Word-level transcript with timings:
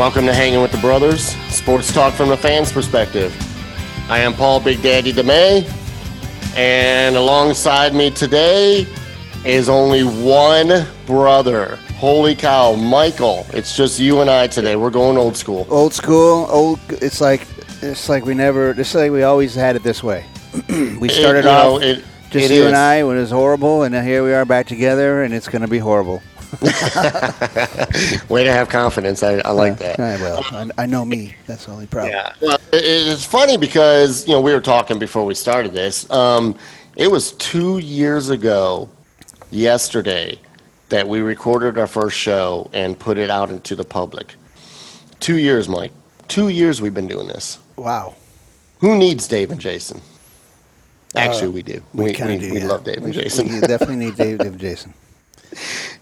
Welcome 0.00 0.24
to 0.24 0.32
Hanging 0.32 0.62
with 0.62 0.72
the 0.72 0.78
Brothers, 0.78 1.22
sports 1.50 1.92
talk 1.92 2.14
from 2.14 2.30
the 2.30 2.36
fans' 2.38 2.72
perspective. 2.72 3.36
I 4.08 4.20
am 4.20 4.32
Paul 4.32 4.58
Big 4.58 4.82
Daddy 4.82 5.12
DeMay, 5.12 5.70
and 6.56 7.16
alongside 7.16 7.94
me 7.94 8.10
today 8.10 8.86
is 9.44 9.68
only 9.68 10.02
one 10.04 10.86
brother. 11.04 11.76
Holy 11.96 12.34
cow, 12.34 12.76
Michael! 12.76 13.46
It's 13.52 13.76
just 13.76 14.00
you 14.00 14.22
and 14.22 14.30
I 14.30 14.46
today. 14.46 14.74
We're 14.74 14.88
going 14.88 15.18
old 15.18 15.36
school. 15.36 15.66
Old 15.68 15.92
school, 15.92 16.46
old. 16.48 16.80
It's 16.88 17.20
like 17.20 17.46
it's 17.82 18.08
like 18.08 18.24
we 18.24 18.32
never. 18.32 18.70
It's 18.70 18.94
like 18.94 19.12
we 19.12 19.22
always 19.22 19.54
had 19.54 19.76
it 19.76 19.82
this 19.82 20.02
way. 20.02 20.24
we 20.98 21.10
started 21.10 21.44
know, 21.44 21.76
off 21.76 21.82
it- 21.82 22.04
just 22.30 22.50
it 22.50 22.54
you 22.54 22.62
is. 22.62 22.68
and 22.68 22.76
I 22.76 23.02
when 23.04 23.18
it 23.18 23.20
was 23.20 23.32
horrible, 23.32 23.82
and 23.82 23.92
now 23.92 24.02
here 24.02 24.24
we 24.24 24.32
are 24.32 24.46
back 24.46 24.66
together, 24.66 25.24
and 25.24 25.34
it's 25.34 25.48
going 25.48 25.62
to 25.62 25.68
be 25.68 25.78
horrible. 25.78 26.22
Way 28.28 28.44
to 28.44 28.52
have 28.52 28.68
confidence. 28.68 29.22
I, 29.22 29.34
I 29.44 29.50
like 29.52 29.78
that. 29.78 30.00
I 30.00 30.16
will. 30.16 30.40
I, 30.50 30.82
I 30.82 30.86
know 30.86 31.04
me. 31.04 31.34
That's 31.46 31.66
the 31.66 31.72
only 31.72 31.86
problem. 31.86 32.12
Yeah. 32.12 32.32
Well, 32.40 32.58
it, 32.72 32.82
it's 32.84 33.24
funny 33.24 33.56
because 33.56 34.26
you 34.26 34.34
know 34.34 34.40
we 34.40 34.52
were 34.52 34.60
talking 34.60 34.98
before 34.98 35.24
we 35.24 35.34
started 35.34 35.72
this. 35.72 36.08
Um, 36.10 36.56
it 36.96 37.10
was 37.10 37.32
two 37.32 37.78
years 37.78 38.30
ago, 38.30 38.88
yesterday, 39.50 40.38
that 40.88 41.06
we 41.06 41.20
recorded 41.20 41.78
our 41.78 41.86
first 41.86 42.16
show 42.18 42.68
and 42.72 42.98
put 42.98 43.16
it 43.16 43.30
out 43.30 43.50
into 43.50 43.76
the 43.76 43.84
public. 43.84 44.34
Two 45.20 45.38
years, 45.38 45.68
Mike. 45.68 45.92
Two 46.28 46.48
years 46.48 46.80
we've 46.82 46.94
been 46.94 47.08
doing 47.08 47.28
this. 47.28 47.58
Wow. 47.76 48.14
Who 48.80 48.96
needs 48.98 49.28
Dave 49.28 49.50
and 49.50 49.60
Jason? 49.60 50.00
Actually, 51.16 51.48
we 51.48 51.62
do. 51.62 51.82
We, 51.92 52.04
We, 52.06 52.12
kind 52.12 52.30
we, 52.30 52.36
of 52.36 52.40
do. 52.42 52.52
we 52.52 52.60
yeah. 52.60 52.66
love 52.66 52.84
Dave 52.84 52.96
and 52.98 53.06
We- 53.06 53.12
Jason. 53.12 53.48
We 53.52 53.60
definitely 53.60 53.96
need 53.96 54.16
Dave, 54.16 54.38
Dave 54.38 54.52
and 54.52 54.60
Jason. 54.60 54.94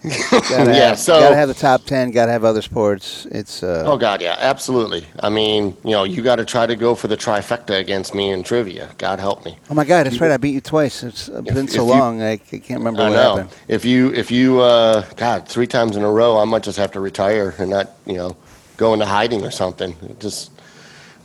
Gotta 0.03 0.09
Yeah, 0.49 0.89
have, 0.89 0.99
so- 0.99 1.19
gotta 1.19 1.35
have 1.35 1.47
the 1.47 1.53
top 1.53 1.83
ten. 1.85 2.11
Gotta 2.11 2.31
have 2.31 2.43
other 2.43 2.61
sports. 2.61 3.25
It's 3.31 3.63
uh, 3.63 3.83
Oh 3.85 3.97
God, 3.97 4.21
yeah, 4.21 4.35
absolutely. 4.39 5.05
I 5.19 5.29
mean, 5.29 5.75
you 5.83 5.91
know, 5.91 6.03
you 6.03 6.21
got 6.21 6.37
to 6.37 6.45
try 6.45 6.65
to 6.65 6.75
go 6.75 6.95
for 6.95 7.07
the 7.07 7.17
trifecta 7.17 7.77
against 7.79 8.13
me 8.15 8.29
in 8.31 8.43
trivia. 8.43 8.89
God 8.97 9.19
help 9.19 9.43
me. 9.45 9.57
oh 9.69 9.73
my 9.73 9.85
God, 9.85 10.05
that's 10.05 10.19
right. 10.21 10.31
I 10.31 10.37
beat 10.37 10.53
you 10.53 10.61
twice. 10.61 11.03
It's 11.03 11.29
been 11.29 11.65
if 11.65 11.71
so 11.71 11.83
you- 11.85 11.89
long. 11.99 12.21
I 12.21 12.37
can't 12.37 12.69
remember 12.79 13.01
I 13.01 13.09
what 13.09 13.15
know. 13.15 13.35
happened. 13.37 13.49
If 13.67 13.85
you, 13.85 14.13
if 14.13 14.31
you, 14.31 14.59
uh, 14.61 15.03
God, 15.17 15.47
three 15.47 15.67
times 15.67 15.95
in 15.97 16.03
a 16.03 16.11
row, 16.11 16.37
I 16.37 16.45
might 16.45 16.63
just 16.63 16.77
have 16.77 16.91
to 16.93 16.99
retire 16.99 17.53
and 17.57 17.69
not, 17.69 17.91
you 18.05 18.15
know, 18.15 18.35
go 18.77 18.93
into 18.93 19.05
hiding 19.05 19.43
or 19.43 19.51
something. 19.51 19.95
Just 20.19 20.51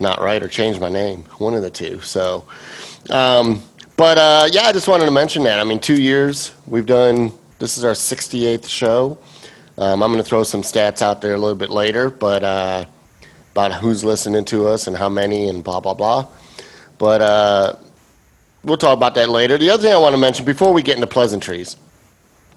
not 0.00 0.20
right 0.20 0.42
or 0.42 0.48
change 0.48 0.80
my 0.80 0.88
name. 0.88 1.22
One 1.38 1.54
of 1.54 1.62
the 1.62 1.70
two. 1.70 2.00
So, 2.00 2.44
um, 3.10 3.62
but 3.96 4.18
uh, 4.18 4.48
yeah, 4.50 4.62
I 4.64 4.72
just 4.72 4.88
wanted 4.88 5.04
to 5.04 5.12
mention 5.12 5.44
that. 5.44 5.60
I 5.60 5.64
mean, 5.64 5.78
two 5.78 6.00
years 6.00 6.52
we've 6.66 6.86
done. 6.86 7.32
This 7.58 7.78
is 7.78 7.84
our 7.84 7.92
68th 7.92 8.68
show. 8.68 9.18
Um, 9.78 10.02
I'm 10.02 10.10
going 10.10 10.22
to 10.22 10.28
throw 10.28 10.42
some 10.42 10.62
stats 10.62 11.02
out 11.02 11.20
there 11.20 11.34
a 11.34 11.38
little 11.38 11.56
bit 11.56 11.70
later, 11.70 12.10
but 12.10 12.42
uh, 12.42 12.84
about 13.52 13.72
who's 13.72 14.04
listening 14.04 14.44
to 14.46 14.66
us 14.66 14.86
and 14.86 14.96
how 14.96 15.08
many 15.08 15.48
and 15.48 15.62
blah 15.62 15.80
blah 15.80 15.94
blah. 15.94 16.26
But 16.98 17.20
uh, 17.20 17.76
we'll 18.64 18.76
talk 18.76 18.96
about 18.96 19.14
that 19.16 19.28
later. 19.28 19.58
The 19.58 19.70
other 19.70 19.82
thing 19.82 19.92
I 19.92 19.98
want 19.98 20.14
to 20.14 20.20
mention 20.20 20.44
before 20.44 20.72
we 20.72 20.82
get 20.82 20.96
into 20.96 21.06
pleasantries, 21.06 21.76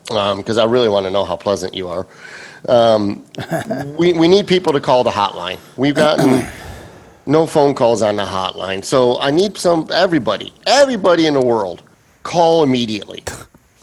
because 0.07 0.57
I 0.57 0.65
really 0.65 0.89
want 0.89 1.05
to 1.05 1.11
know 1.11 1.25
how 1.25 1.35
pleasant 1.35 1.73
you 1.73 1.87
are. 1.87 2.07
Um, 2.67 3.25
we, 3.97 4.13
we 4.13 4.27
need 4.27 4.47
people 4.47 4.73
to 4.73 4.79
call 4.79 5.03
the 5.03 5.11
hotline. 5.11 5.59
We've 5.75 5.95
gotten 5.95 6.47
no 7.25 7.45
phone 7.45 7.75
calls 7.75 8.01
on 8.01 8.15
the 8.15 8.25
hotline. 8.25 8.83
So 8.83 9.19
I 9.19 9.31
need 9.31 9.57
some, 9.57 9.87
everybody, 9.93 10.53
everybody 10.65 11.27
in 11.27 11.33
the 11.33 11.45
world, 11.45 11.83
call 12.23 12.63
immediately. 12.63 13.23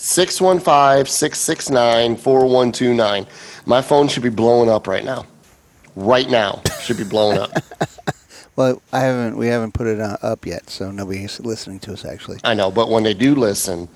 615 0.04 1.06
669 1.06 2.16
4129. 2.16 3.26
My 3.64 3.80
phone 3.80 4.06
should 4.06 4.22
be 4.22 4.28
blowing 4.28 4.68
up 4.68 4.86
right 4.86 5.04
now. 5.04 5.24
Right 5.96 6.28
now, 6.28 6.60
should 6.82 6.98
be 6.98 7.04
blowing 7.04 7.38
up. 7.38 7.50
Well, 8.56 8.80
I 8.92 9.00
haven't. 9.00 9.36
We 9.36 9.48
haven't 9.48 9.74
put 9.74 9.88
it 9.88 9.98
uh, 9.98 10.16
up 10.22 10.46
yet, 10.46 10.70
so 10.70 10.92
nobody's 10.92 11.40
listening 11.40 11.80
to 11.80 11.92
us 11.92 12.04
actually. 12.04 12.38
I 12.44 12.54
know, 12.54 12.70
but 12.70 12.88
when 12.88 13.02
they 13.02 13.12
do 13.12 13.34
listen, 13.34 13.88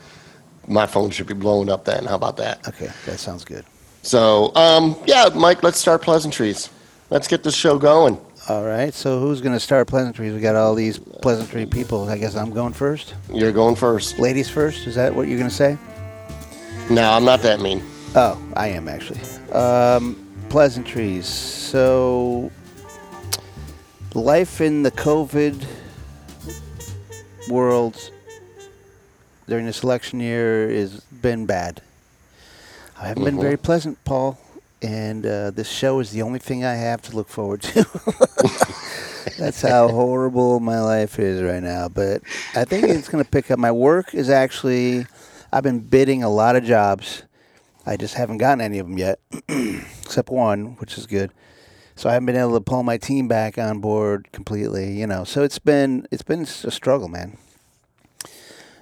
my 0.66 0.84
phone 0.84 1.10
should 1.10 1.28
be 1.28 1.34
blowing 1.34 1.70
up 1.70 1.84
then. 1.84 2.06
How 2.06 2.16
about 2.16 2.38
that? 2.38 2.66
Okay, 2.66 2.90
that 3.06 3.20
sounds 3.20 3.44
good. 3.44 3.64
So, 4.02 4.52
um, 4.56 4.96
yeah, 5.06 5.28
Mike, 5.32 5.62
let's 5.62 5.78
start 5.78 6.02
pleasantries. 6.02 6.70
Let's 7.08 7.28
get 7.28 7.44
this 7.44 7.54
show 7.54 7.78
going. 7.78 8.18
All 8.48 8.64
right. 8.64 8.92
So 8.92 9.20
who's 9.20 9.40
going 9.40 9.52
to 9.52 9.60
start 9.60 9.86
pleasantries? 9.86 10.34
We 10.34 10.40
got 10.40 10.56
all 10.56 10.74
these 10.74 10.98
pleasantry 10.98 11.66
people. 11.66 12.08
I 12.08 12.18
guess 12.18 12.34
I'm 12.34 12.50
going 12.50 12.72
first. 12.72 13.14
You're 13.32 13.52
going 13.52 13.76
first. 13.76 14.18
Ladies 14.18 14.48
first. 14.48 14.86
Is 14.86 14.94
that 14.94 15.14
what 15.14 15.28
you're 15.28 15.38
going 15.38 15.50
to 15.50 15.54
say? 15.54 15.76
No, 16.90 17.10
I'm 17.12 17.24
not 17.24 17.42
that 17.42 17.60
mean. 17.60 17.82
Oh, 18.14 18.40
I 18.56 18.68
am 18.68 18.88
actually. 18.88 19.20
Um, 19.52 20.16
pleasantries. 20.48 21.26
So 21.26 22.50
life 24.14 24.60
in 24.60 24.82
the 24.82 24.90
COVID 24.90 25.64
world 27.50 28.10
during 29.46 29.66
this 29.66 29.82
election 29.82 30.20
year 30.20 30.70
has 30.70 31.00
been 31.00 31.44
bad. 31.46 31.82
I 33.00 33.08
haven't 33.08 33.24
been 33.24 33.36
Mhm. 33.36 33.42
very 33.42 33.56
pleasant, 33.58 34.02
Paul, 34.04 34.38
and 34.82 35.24
uh, 35.26 35.50
this 35.50 35.68
show 35.68 36.00
is 36.00 36.10
the 36.10 36.22
only 36.22 36.38
thing 36.38 36.64
I 36.64 36.74
have 36.74 37.02
to 37.02 37.14
look 37.16 37.28
forward 37.28 37.62
to. 37.62 37.84
That's 39.38 39.60
how 39.60 39.88
horrible 39.92 40.58
my 40.58 40.80
life 40.80 41.18
is 41.18 41.42
right 41.42 41.62
now. 41.62 41.88
But 41.88 42.22
I 42.54 42.64
think 42.64 42.84
it's 42.88 43.08
going 43.08 43.22
to 43.22 43.30
pick 43.30 43.50
up. 43.50 43.58
My 43.58 43.70
work 43.72 44.14
is 44.14 44.30
actually, 44.30 45.06
I've 45.50 45.62
been 45.62 45.80
bidding 45.80 46.22
a 46.22 46.28
lot 46.28 46.56
of 46.56 46.64
jobs. 46.64 47.22
I 47.86 47.96
just 47.96 48.14
haven't 48.14 48.38
gotten 48.38 48.60
any 48.60 48.78
of 48.78 48.86
them 48.86 48.98
yet, 48.98 49.18
except 50.02 50.28
one, 50.28 50.76
which 50.76 50.98
is 50.98 51.06
good. 51.06 51.30
So 51.96 52.08
I 52.08 52.12
haven't 52.12 52.26
been 52.26 52.36
able 52.36 52.52
to 52.52 52.60
pull 52.60 52.82
my 52.82 52.98
team 52.98 53.28
back 53.28 53.56
on 53.58 53.80
board 53.80 54.30
completely, 54.30 54.92
you 54.92 55.06
know. 55.06 55.24
So 55.24 55.42
it's 55.42 55.58
been 55.58 56.06
it's 56.10 56.22
been 56.22 56.42
a 56.42 56.70
struggle, 56.70 57.08
man. 57.08 57.38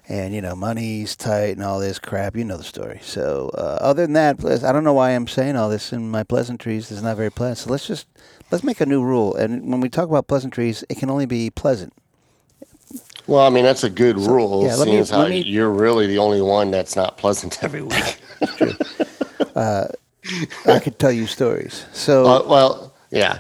And 0.09 0.35
you 0.35 0.43
know, 0.43 0.55
money's 0.55 1.17
tight 1.17 1.57
and 1.57 1.63
all 1.63 1.79
this 1.79 1.99
crap. 1.99 2.37
You 2.37 2.45
know 2.45 2.57
the 2.57 2.65
story. 2.65 2.99
So 3.01 3.51
uh, 3.55 3.79
other 3.81 4.03
than 4.03 4.13
that, 4.15 4.45
I 4.65 4.73
don't 4.73 4.85
know 4.85 4.93
why 4.93 5.11
I'm 5.11 5.29
saying 5.29 5.57
all 5.57 5.71
this 5.71 5.93
in 5.93 6.11
my 6.11 6.25
pleasantries. 6.25 6.91
It's 6.91 7.01
not 7.01 7.17
very 7.17 7.31
pleasant. 7.31 7.59
So 7.59 7.71
let's 7.71 7.87
just 7.87 8.07
let's 8.51 8.65
make 8.65 8.81
a 8.81 8.87
new 8.87 9.03
rule. 9.03 9.35
And 9.37 9.71
when 9.71 9.81
we 9.81 9.89
talk 9.89 10.09
about 10.09 10.27
pleasantries, 10.27 10.85
it 10.89 10.99
can 10.99 11.11
only 11.11 11.27
be 11.27 11.49
pleasant. 11.49 11.95
Well, 13.27 13.45
I 13.45 13.51
mean, 13.51 13.65
that's 13.65 13.83
a 13.85 13.91
good 13.91 14.19
rule, 14.19 14.65
yeah, 14.65 14.77
let 14.77 14.87
me- 14.87 14.99
as 14.99 15.11
how 15.11 15.27
me- 15.27 15.43
you're 15.43 15.71
really 15.71 16.07
the 16.07 16.19
only 16.19 16.41
one 16.41 16.71
that's 16.71 16.95
not 16.97 17.19
pleasant 17.19 17.59
every 17.65 17.83
week. 17.83 18.19
I 19.57 20.79
could 20.83 20.99
tell 20.99 21.13
you 21.13 21.27
stories. 21.27 21.85
So 21.93 22.27
uh, 22.27 22.43
well, 22.49 22.95
yeah. 23.11 23.39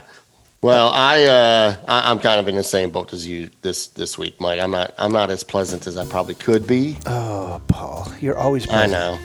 Well, 0.62 0.88
I, 0.92 1.24
uh, 1.24 1.76
I 1.86 2.10
I'm 2.10 2.18
kind 2.18 2.40
of 2.40 2.48
in 2.48 2.56
the 2.56 2.64
same 2.64 2.90
boat 2.90 3.12
as 3.12 3.26
you 3.26 3.50
this 3.62 3.88
this 3.88 4.18
week, 4.18 4.40
Mike. 4.40 4.58
I'm 4.60 4.70
not 4.70 4.94
I'm 4.98 5.12
not 5.12 5.30
as 5.30 5.44
pleasant 5.44 5.86
as 5.86 5.96
I 5.96 6.04
probably 6.06 6.34
could 6.34 6.66
be. 6.66 6.96
oh, 7.06 7.60
Paul, 7.68 8.10
you're 8.20 8.38
always 8.38 8.66
Pleasant. 8.66 8.94
I 8.94 8.96
know. 8.96 9.18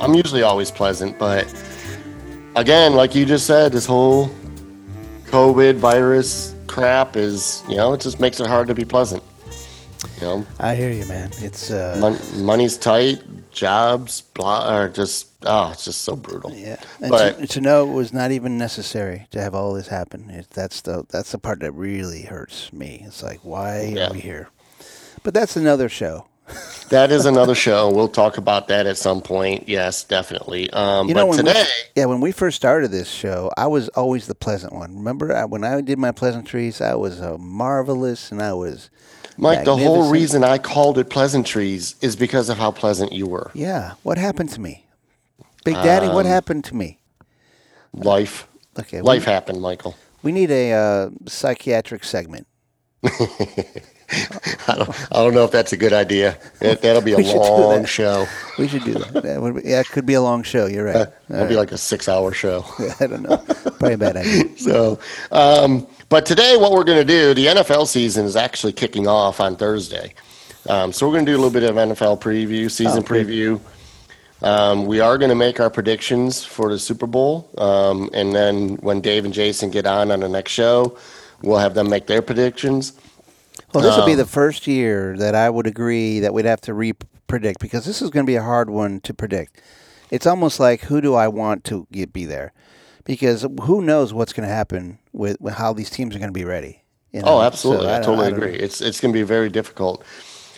I'm 0.00 0.14
usually 0.14 0.42
always 0.42 0.70
pleasant, 0.70 1.18
but 1.18 1.46
again, 2.56 2.94
like 2.94 3.14
you 3.14 3.26
just 3.26 3.46
said, 3.46 3.70
this 3.72 3.86
whole 3.86 4.30
COVID 5.26 5.76
virus 5.76 6.54
crap 6.66 7.16
is, 7.16 7.62
you 7.68 7.76
know, 7.76 7.92
it 7.92 8.00
just 8.00 8.18
makes 8.18 8.40
it 8.40 8.46
hard 8.46 8.66
to 8.68 8.74
be 8.74 8.84
pleasant. 8.84 9.22
You 10.16 10.26
know, 10.26 10.46
I 10.58 10.74
hear 10.74 10.90
you, 10.90 11.04
man. 11.06 11.30
It's 11.38 11.70
uh, 11.70 11.96
Mon- 12.00 12.44
money's 12.44 12.78
tight, 12.78 13.22
jobs, 13.50 14.22
blah, 14.22 14.66
are 14.68 14.88
just 14.88 15.28
oh, 15.44 15.70
it's 15.72 15.84
just 15.84 16.02
so 16.02 16.16
brutal. 16.16 16.52
Yeah, 16.54 16.76
and 17.00 17.10
But- 17.10 17.38
to, 17.38 17.46
to 17.46 17.60
know 17.60 17.88
it 17.90 17.92
was 17.92 18.12
not 18.12 18.30
even 18.30 18.56
necessary 18.56 19.26
to 19.32 19.40
have 19.40 19.54
all 19.54 19.74
this 19.74 19.88
happen. 19.88 20.30
It, 20.30 20.48
that's 20.50 20.80
the 20.82 21.04
that's 21.10 21.32
the 21.32 21.38
part 21.38 21.60
that 21.60 21.72
really 21.72 22.22
hurts 22.22 22.72
me. 22.72 23.02
It's 23.06 23.22
like, 23.22 23.40
why 23.42 23.92
Yeah. 23.94 24.08
are 24.08 24.12
we 24.12 24.20
here? 24.20 24.48
But 25.22 25.34
that's 25.34 25.56
another 25.56 25.88
show. 25.88 26.26
That 26.90 27.12
is 27.12 27.24
another 27.24 27.54
show. 27.54 27.88
We'll 27.88 28.08
talk 28.08 28.36
about 28.36 28.66
that 28.66 28.84
at 28.88 28.96
some 28.98 29.20
point. 29.22 29.68
Yes, 29.68 30.02
definitely. 30.02 30.68
Um, 30.70 31.06
You 31.06 31.14
know, 31.14 31.26
when 31.26 31.38
today, 31.38 31.62
we, 31.62 32.00
yeah, 32.02 32.06
when 32.06 32.20
we 32.20 32.32
first 32.32 32.56
started 32.56 32.90
this 32.90 33.08
show, 33.08 33.48
I 33.56 33.68
was 33.68 33.88
always 33.90 34.26
the 34.26 34.34
pleasant 34.34 34.72
one. 34.72 34.96
Remember 34.96 35.32
I, 35.32 35.44
when 35.44 35.62
I 35.62 35.80
did 35.82 36.00
my 36.00 36.10
pleasantries? 36.10 36.80
I 36.80 36.96
was 36.96 37.20
marvelous, 37.38 38.32
and 38.32 38.42
I 38.42 38.54
was 38.54 38.90
Mike, 39.40 39.64
the 39.64 39.76
whole 39.76 40.10
reason 40.10 40.44
I 40.44 40.58
called 40.58 40.98
it 40.98 41.08
pleasantries 41.10 41.96
is 42.00 42.14
because 42.16 42.48
of 42.48 42.58
how 42.58 42.70
pleasant 42.70 43.12
you 43.12 43.26
were. 43.26 43.50
yeah. 43.54 43.94
What 44.02 44.18
happened 44.18 44.50
to 44.50 44.60
me, 44.60 44.84
Big 45.64 45.74
Daddy? 45.74 46.08
what 46.08 46.26
Um, 46.26 46.32
happened 46.32 46.64
to 46.64 46.74
me? 46.74 46.98
Life, 47.92 48.46
Okay, 48.78 49.00
life 49.00 49.26
We, 49.26 49.32
happened, 49.32 49.60
Michael. 49.60 49.96
we 50.22 50.30
need 50.32 50.50
a 50.50 50.72
uh, 50.72 51.10
psychiatric 51.26 52.04
segment. 52.04 52.46
I 54.70 54.76
don't, 54.76 55.12
I 55.12 55.16
don't 55.16 55.34
know 55.34 55.44
if 55.44 55.50
that's 55.50 55.72
a 55.72 55.76
good 55.76 55.92
idea. 55.92 56.38
That, 56.60 56.82
that'll 56.82 57.02
be 57.02 57.12
a 57.12 57.16
We 57.16 57.24
should 57.24 57.32
do 57.34 57.38
long 57.38 57.84
show. 57.84 58.26
We 58.58 58.68
should 58.68 58.84
do 58.84 58.94
that. 58.94 59.22
that 59.22 59.40
would 59.42 59.56
be, 59.56 59.62
yeah, 59.68 59.80
it 59.80 59.88
could 59.88 60.06
be 60.06 60.14
a 60.14 60.22
long 60.22 60.42
show. 60.42 60.66
You're 60.66 60.84
right. 60.84 61.08
That'll 61.28 61.48
be 61.48 61.56
like 61.56 61.72
a 61.72 61.78
six-hour 61.78 62.32
show. 62.32 62.64
I 63.00 63.06
don't 63.06 63.22
know. 63.22 63.36
Probably 63.38 63.94
a 63.94 63.98
bad 63.98 64.16
idea. 64.16 64.44
So, 64.56 64.98
um, 65.32 65.86
but 66.08 66.26
today, 66.26 66.56
what 66.56 66.72
we're 66.72 66.84
going 66.84 66.98
to 66.98 67.04
do, 67.04 67.34
the 67.34 67.46
NFL 67.46 67.86
season 67.86 68.24
is 68.26 68.36
actually 68.36 68.72
kicking 68.72 69.06
off 69.06 69.40
on 69.40 69.56
Thursday. 69.56 70.12
Um, 70.68 70.92
so 70.92 71.06
we're 71.06 71.14
going 71.14 71.24
to 71.26 71.32
do 71.32 71.36
a 71.36 71.40
little 71.40 71.52
bit 71.52 71.62
of 71.68 71.76
NFL 71.76 72.20
preview, 72.20 72.70
season 72.70 72.98
Oh, 72.98 73.06
preview. 73.06 73.60
Um, 74.42 74.86
we 74.86 75.00
are 75.00 75.18
going 75.18 75.28
to 75.30 75.34
make 75.34 75.60
our 75.60 75.70
predictions 75.70 76.44
for 76.44 76.70
the 76.70 76.78
Super 76.78 77.06
Bowl, 77.06 77.48
um, 77.58 78.08
and 78.14 78.34
then 78.34 78.76
when 78.76 79.00
Dave 79.00 79.24
and 79.26 79.34
Jason 79.34 79.70
get 79.70 79.86
on 79.86 80.10
on 80.10 80.20
the 80.20 80.28
next 80.28 80.52
show, 80.52 80.96
we'll 81.42 81.58
have 81.58 81.74
them 81.74 81.88
make 81.90 82.06
their 82.06 82.22
predictions. 82.22 82.94
Well, 83.72 83.82
this 83.84 83.96
will 83.96 84.06
be 84.06 84.12
Um, 84.12 84.18
the 84.18 84.26
first 84.26 84.66
year 84.66 85.16
that 85.18 85.34
I 85.34 85.48
would 85.50 85.66
agree 85.66 86.20
that 86.20 86.34
we'd 86.34 86.44
have 86.44 86.60
to 86.62 86.74
re-predict 86.74 87.60
because 87.60 87.84
this 87.84 88.02
is 88.02 88.10
going 88.10 88.26
to 88.26 88.30
be 88.30 88.36
a 88.36 88.42
hard 88.42 88.68
one 88.70 89.00
to 89.02 89.14
predict. 89.14 89.60
It's 90.10 90.26
almost 90.26 90.58
like 90.58 90.82
who 90.82 91.00
do 91.00 91.14
I 91.14 91.28
want 91.28 91.62
to 91.64 91.86
get, 91.92 92.12
be 92.12 92.24
there? 92.24 92.52
Because 93.04 93.46
who 93.62 93.80
knows 93.82 94.12
what's 94.12 94.32
going 94.32 94.48
to 94.48 94.54
happen 94.54 94.98
with, 95.12 95.40
with 95.40 95.54
how 95.54 95.72
these 95.72 95.88
teams 95.90 96.14
are 96.16 96.18
going 96.18 96.28
to 96.32 96.38
be 96.38 96.44
ready. 96.44 96.82
you 97.12 97.20
know? 97.22 97.28
Oh, 97.28 97.38
So 97.40 97.42
absolutely. 97.42 97.92
I, 97.92 98.00
totally 98.00 98.30
don't- 98.30 98.38
agree. 98.42 98.54
It's 98.54 98.80
it's 98.80 99.00
going 99.00 99.12
to 99.14 99.18
be 99.18 99.22
very 99.24 99.48
difficult. 99.48 100.04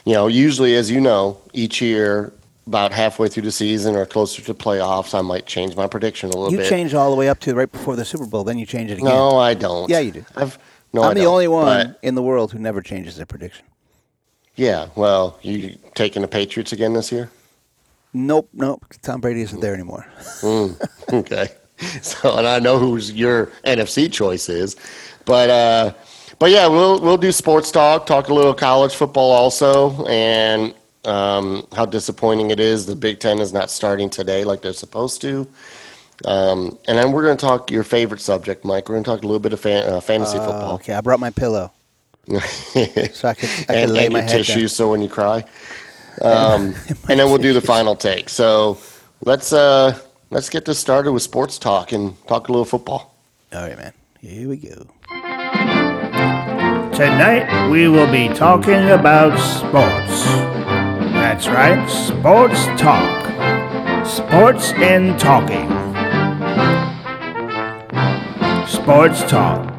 You 0.05 0.15
know, 0.15 0.27
usually, 0.27 0.75
as 0.75 0.91
you 0.91 1.01
know, 1.01 1.39
each 1.53 1.81
year, 1.81 2.33
about 2.67 2.93
halfway 2.93 3.29
through 3.29 3.43
the 3.45 3.53
season 3.53 3.95
or 3.97 4.07
closer 4.07 4.41
to 4.43 4.55
playoffs, 4.55 5.15
I 5.17 5.21
might 5.21 5.47
change 5.47 5.77
my 5.77 5.87
prediction 5.87 6.31
a 6.31 6.37
little 6.37 6.51
You 6.53 6.59
bit. 6.59 6.69
changed 6.69 6.95
all 6.95 7.11
the 7.11 7.17
way 7.17 7.29
up 7.29 7.39
to 7.41 7.55
right 7.55 7.71
before 7.71 7.95
the 7.97 8.05
Super 8.05 8.27
Bowl, 8.27 8.43
then 8.45 8.57
you 8.59 8.67
change 8.67 8.91
it 8.91 8.95
again. 8.99 9.05
No, 9.07 9.37
I 9.37 9.55
don't. 9.55 9.89
Yeah, 9.91 9.99
you 10.01 10.13
do. 10.13 10.25
I've 10.37 10.59
no. 10.93 11.03
I'm 11.03 11.15
the 11.15 11.27
only 11.27 11.49
one 11.49 11.89
But, 11.89 11.99
in 12.03 12.15
the 12.15 12.23
world 12.23 12.53
who 12.53 12.59
never 12.59 12.83
changes 12.83 13.17
their 13.17 13.27
prediction. 13.27 13.65
yeah. 14.57 14.89
Well, 14.97 15.39
you 15.43 15.79
taking 15.95 16.23
the 16.23 16.29
Patriots 16.29 16.73
again 16.73 16.93
this 16.93 17.11
year? 17.13 17.31
Nope, 18.15 18.49
nope. 18.53 18.85
Tom 19.03 19.21
Brady 19.21 19.41
isn't 19.43 19.61
there 19.61 19.75
anymore. 19.75 20.07
Okay. 21.13 21.49
So, 22.03 22.37
and 22.39 22.47
I 22.47 22.61
know 22.61 22.79
who's 22.79 23.11
your 23.11 23.47
NFC 23.65 24.13
choice 24.13 24.49
is, 24.49 24.77
but 25.25 25.51
uh, 25.51 25.93
but 26.39 26.51
yeah, 26.53 26.69
we'll 26.69 27.01
we'll 27.01 27.17
do 27.17 27.33
sports 27.33 27.73
talk, 27.73 28.07
talk 28.07 28.29
a 28.29 28.35
little 28.35 28.55
college 28.55 28.95
football 28.95 29.33
also, 29.33 30.07
and 30.07 30.75
um, 31.05 31.67
how 31.75 31.85
disappointing 31.85 32.53
it 32.53 32.61
is 32.61 32.87
the 32.87 32.95
Big 32.95 33.19
Ten 33.19 33.41
is 33.41 33.53
not 33.53 33.69
starting 33.69 34.09
today 34.09 34.45
like 34.45 34.63
they're 34.63 34.73
supposed 34.75 35.21
to. 35.23 35.45
Um, 36.25 36.79
and 36.87 36.99
then 36.99 37.13
we're 37.13 37.25
going 37.25 37.37
to 37.37 37.45
talk 37.47 37.71
your 37.71 37.83
favorite 37.85 38.21
subject, 38.21 38.65
Mike. 38.65 38.89
We're 38.89 38.95
going 38.97 39.05
to 39.05 39.11
talk 39.11 39.23
a 39.23 39.27
little 39.27 39.41
bit 39.41 39.53
of 39.53 39.61
fan, 39.61 39.89
uh, 39.89 40.01
fantasy 40.01 40.39
Oh, 40.39 40.45
football 40.45 40.75
okay, 40.75 40.95
I 40.95 41.01
brought 41.01 41.21
my 41.21 41.31
pillow 41.31 41.73
so 42.29 42.39
I 42.39 43.35
could, 43.35 43.49
I 43.51 43.65
could 43.65 43.71
and, 43.71 43.93
lay 43.93 44.05
and 44.07 44.13
my 44.13 44.21
your 44.27 44.43
down. 44.45 44.69
so 44.69 44.91
when 44.91 45.03
you 45.03 45.09
cry. 45.09 45.45
Um, 46.21 46.75
and 47.09 47.19
then 47.19 47.27
we'll 47.31 47.39
do 47.39 47.55
the 47.55 47.61
final 47.63 47.97
take. 47.97 48.29
So 48.29 48.79
let's 49.25 49.51
uh, 49.53 49.99
let's 50.31 50.51
get 50.51 50.67
this 50.67 50.79
started 50.79 51.11
with 51.11 51.23
sports 51.23 51.59
talk 51.59 51.93
and 51.93 52.15
talk 52.29 52.49
a 52.49 52.53
little 52.53 52.67
football. 52.67 53.15
All 53.51 53.63
right, 53.63 53.77
man. 53.79 53.95
Here 54.21 54.47
we 54.47 54.59
go. 54.59 54.87
Tonight 56.95 57.71
we 57.71 57.89
will 57.89 58.13
be 58.13 58.29
talking 58.29 58.91
about 58.91 59.39
sports. 59.39 60.25
That's 61.15 61.49
right, 61.49 61.89
sports 61.89 62.67
talk. 62.81 64.07
Sports 64.07 64.73
and 64.75 65.19
talking. 65.19 65.82
Sports 68.83 69.23
talk. 69.31 69.73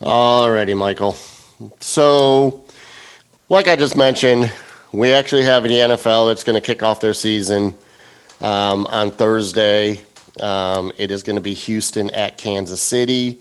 Alrighty, 0.00 0.76
Michael. 0.76 1.16
So, 1.78 2.64
like 3.48 3.68
I 3.68 3.76
just 3.76 3.96
mentioned, 3.96 4.52
we 4.90 5.12
actually 5.12 5.44
have 5.44 5.62
the 5.62 5.68
NFL 5.68 6.28
that's 6.28 6.42
going 6.42 6.60
to 6.60 6.60
kick 6.60 6.82
off 6.82 6.98
their 6.98 7.14
season 7.14 7.76
um, 8.40 8.86
on 8.86 9.12
Thursday. 9.12 10.00
Um, 10.40 10.90
it 10.98 11.12
is 11.12 11.22
going 11.22 11.36
to 11.36 11.40
be 11.40 11.54
Houston 11.54 12.10
at 12.10 12.38
Kansas 12.38 12.82
City. 12.82 13.40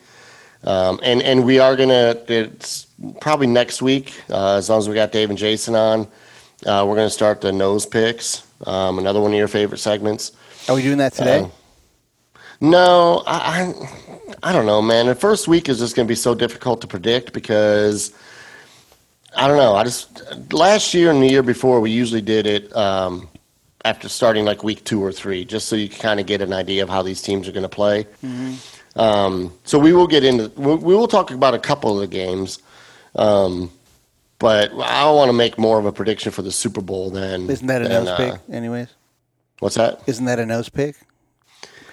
Um, 0.64 1.00
and, 1.02 1.24
and 1.24 1.44
we 1.44 1.58
are 1.58 1.76
going 1.76 1.90
to, 1.90 2.24
it's 2.32 2.86
probably 3.22 3.48
next 3.48 3.82
week, 3.82 4.14
uh, 4.30 4.58
as 4.58 4.70
long 4.70 4.78
as 4.78 4.88
we 4.88 4.94
got 4.94 5.12
Dave 5.12 5.32
and 5.32 5.40
Jason 5.40 5.74
on, 5.74 6.02
uh, 6.68 6.86
we're 6.88 6.96
going 6.96 7.08
to 7.08 7.10
start 7.10 7.42
the 7.42 7.52
nose 7.52 7.88
picks, 7.88 8.46
um, 8.68 9.00
another 9.00 9.20
one 9.20 9.32
of 9.32 9.38
your 9.40 9.48
favorite 9.48 9.80
segments. 9.80 10.34
Are 10.70 10.76
we 10.76 10.84
doing 10.84 11.00
that 11.00 11.14
today? 11.14 11.40
Uh, 11.40 11.48
No, 12.62 13.24
I, 13.26 13.74
I, 14.42 14.50
I 14.50 14.54
don't 14.54 14.66
know, 14.66 14.82
man. 14.82 15.08
The 15.08 15.16
first 15.16 15.48
week 15.48 15.70
is 15.70 15.80
just 15.80 15.96
going 15.96 16.08
to 16.08 16.12
be 16.12 16.16
so 16.16 16.34
difficult 16.34 16.82
to 16.82 16.88
predict 16.88 17.34
because 17.34 18.14
I 19.36 19.48
don't 19.48 19.58
know. 19.58 19.76
I 19.76 19.84
just 19.84 20.54
last 20.54 20.94
year 20.94 21.12
and 21.12 21.22
the 21.22 21.28
year 21.28 21.44
before 21.44 21.82
we 21.82 21.92
usually 21.92 22.22
did 22.22 22.48
it 22.48 22.76
um, 22.76 23.28
after 23.84 24.08
starting 24.08 24.46
like 24.46 24.64
week 24.64 24.84
two 24.86 25.04
or 25.04 25.12
three, 25.12 25.44
just 25.46 25.68
so 25.68 25.76
you 25.76 25.90
can 25.90 26.00
kind 26.00 26.20
of 26.20 26.26
get 26.26 26.42
an 26.42 26.54
idea 26.54 26.84
of 26.84 26.90
how 26.90 27.02
these 27.02 27.22
teams 27.22 27.48
are 27.48 27.52
going 27.52 27.64
to 27.64 27.70
play. 27.70 28.08
Um, 28.96 29.54
so 29.66 29.78
we 29.78 29.92
will 29.92 30.08
get 30.08 30.24
into 30.24 30.50
we, 30.60 30.76
we 30.76 30.96
will 30.96 31.08
talk 31.08 31.32
about 31.32 31.54
a 31.54 31.60
couple 31.60 31.96
of 31.96 32.00
the 32.00 32.08
games, 32.08 32.60
um, 33.16 33.70
but 34.40 34.72
I 34.72 35.10
want 35.12 35.28
to 35.30 35.34
make 35.34 35.58
more 35.58 35.78
of 35.78 35.86
a 35.86 35.92
prediction 35.92 36.32
for 36.32 36.42
the 36.42 36.52
Super 36.52 36.82
Bowl 36.82 37.10
than 37.10 37.50
Isn't 37.50 37.68
that 37.68 37.82
a 37.82 37.90
than, 37.90 38.06
nose 38.06 38.08
uh, 38.08 38.18
pick, 38.18 38.42
anyways? 38.50 38.88
What's 39.60 39.76
that? 39.76 40.02
Isn't 40.08 40.26
that 40.26 40.40
a 40.40 40.46
nose 40.46 40.70
pick? 40.70 40.96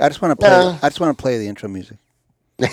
I 0.00 0.09
just 0.09 0.23
want 0.23 0.33
to 0.33 0.37
play. 0.37 0.50
Yeah. 0.50 0.79
I 0.83 0.89
just 0.89 1.00
want 1.00 1.17
to 1.17 1.23
play 1.23 1.39
the 1.39 1.49
intro 1.49 1.69
music. 1.69 1.99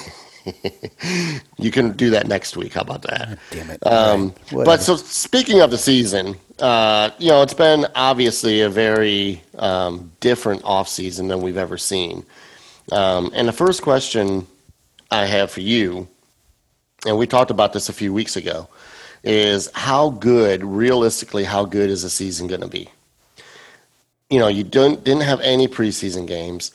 You 1.58 1.72
can 1.72 1.92
do 1.92 2.12
that 2.12 2.28
next 2.28 2.56
week. 2.56 2.74
How 2.74 2.82
about 2.82 3.02
that? 3.04 3.38
Damn 3.52 3.70
it! 3.70 3.86
Um, 3.86 4.34
right, 4.52 4.66
but 4.66 4.82
so 4.82 4.96
speaking 4.96 5.62
of 5.62 5.72
the 5.72 5.78
season, 5.78 6.36
uh, 6.60 7.12
you 7.20 7.30
know, 7.30 7.42
it's 7.42 7.54
been 7.54 7.86
obviously 7.96 8.62
a 8.62 8.70
very 8.70 9.42
um, 9.58 10.12
different 10.20 10.64
off 10.64 10.88
season 10.88 11.28
than 11.28 11.42
we've 11.42 11.58
ever 11.58 11.78
seen. 11.78 12.26
Um, 12.92 13.32
and 13.34 13.48
the 13.48 13.54
first 13.54 13.82
question 13.82 14.48
I 15.12 15.26
have 15.26 15.52
for 15.52 15.62
you, 15.62 16.08
and 17.06 17.18
we 17.18 17.28
talked 17.28 17.52
about 17.52 17.74
this 17.74 17.90
a 17.90 17.94
few 17.94 18.14
weeks 18.14 18.36
ago, 18.38 18.70
is 19.24 19.70
how 19.74 20.12
good, 20.12 20.64
realistically, 20.64 21.44
how 21.44 21.66
good 21.66 21.90
is 21.90 22.04
the 22.04 22.10
season 22.10 22.48
going 22.48 22.62
to 22.62 22.68
be? 22.68 22.90
You 24.30 24.40
know, 24.40 24.48
you 24.48 24.64
don't 24.64 25.04
didn't 25.04 25.24
have 25.24 25.42
any 25.42 25.68
preseason 25.68 26.26
games. 26.26 26.72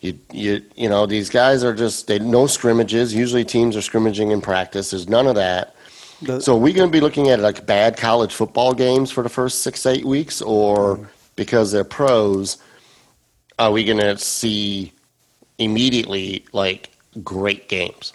You 0.00 0.18
you 0.32 0.62
you 0.76 0.88
know 0.88 1.06
these 1.06 1.28
guys 1.28 1.64
are 1.64 1.74
just 1.74 2.06
they 2.06 2.18
no 2.20 2.46
scrimmages. 2.46 3.14
Usually 3.14 3.44
teams 3.44 3.76
are 3.76 3.82
scrimmaging 3.82 4.30
in 4.30 4.40
practice. 4.40 4.90
There's 4.90 5.08
none 5.08 5.26
of 5.26 5.34
that. 5.34 5.74
The- 6.22 6.40
So 6.40 6.54
are 6.54 6.58
we 6.58 6.72
going 6.72 6.88
to 6.88 6.92
be 6.92 7.00
looking 7.00 7.28
at 7.30 7.40
like 7.40 7.66
bad 7.66 7.96
college 7.96 8.32
football 8.32 8.74
games 8.74 9.10
for 9.10 9.22
the 9.22 9.28
first 9.28 9.62
six 9.62 9.84
eight 9.86 10.04
weeks, 10.04 10.40
or 10.40 11.08
because 11.36 11.72
they're 11.72 11.84
pros, 11.84 12.58
are 13.58 13.72
we 13.72 13.84
going 13.84 13.98
to 13.98 14.16
see 14.18 14.92
immediately 15.58 16.44
like 16.52 16.90
great 17.24 17.68
games? 17.68 18.12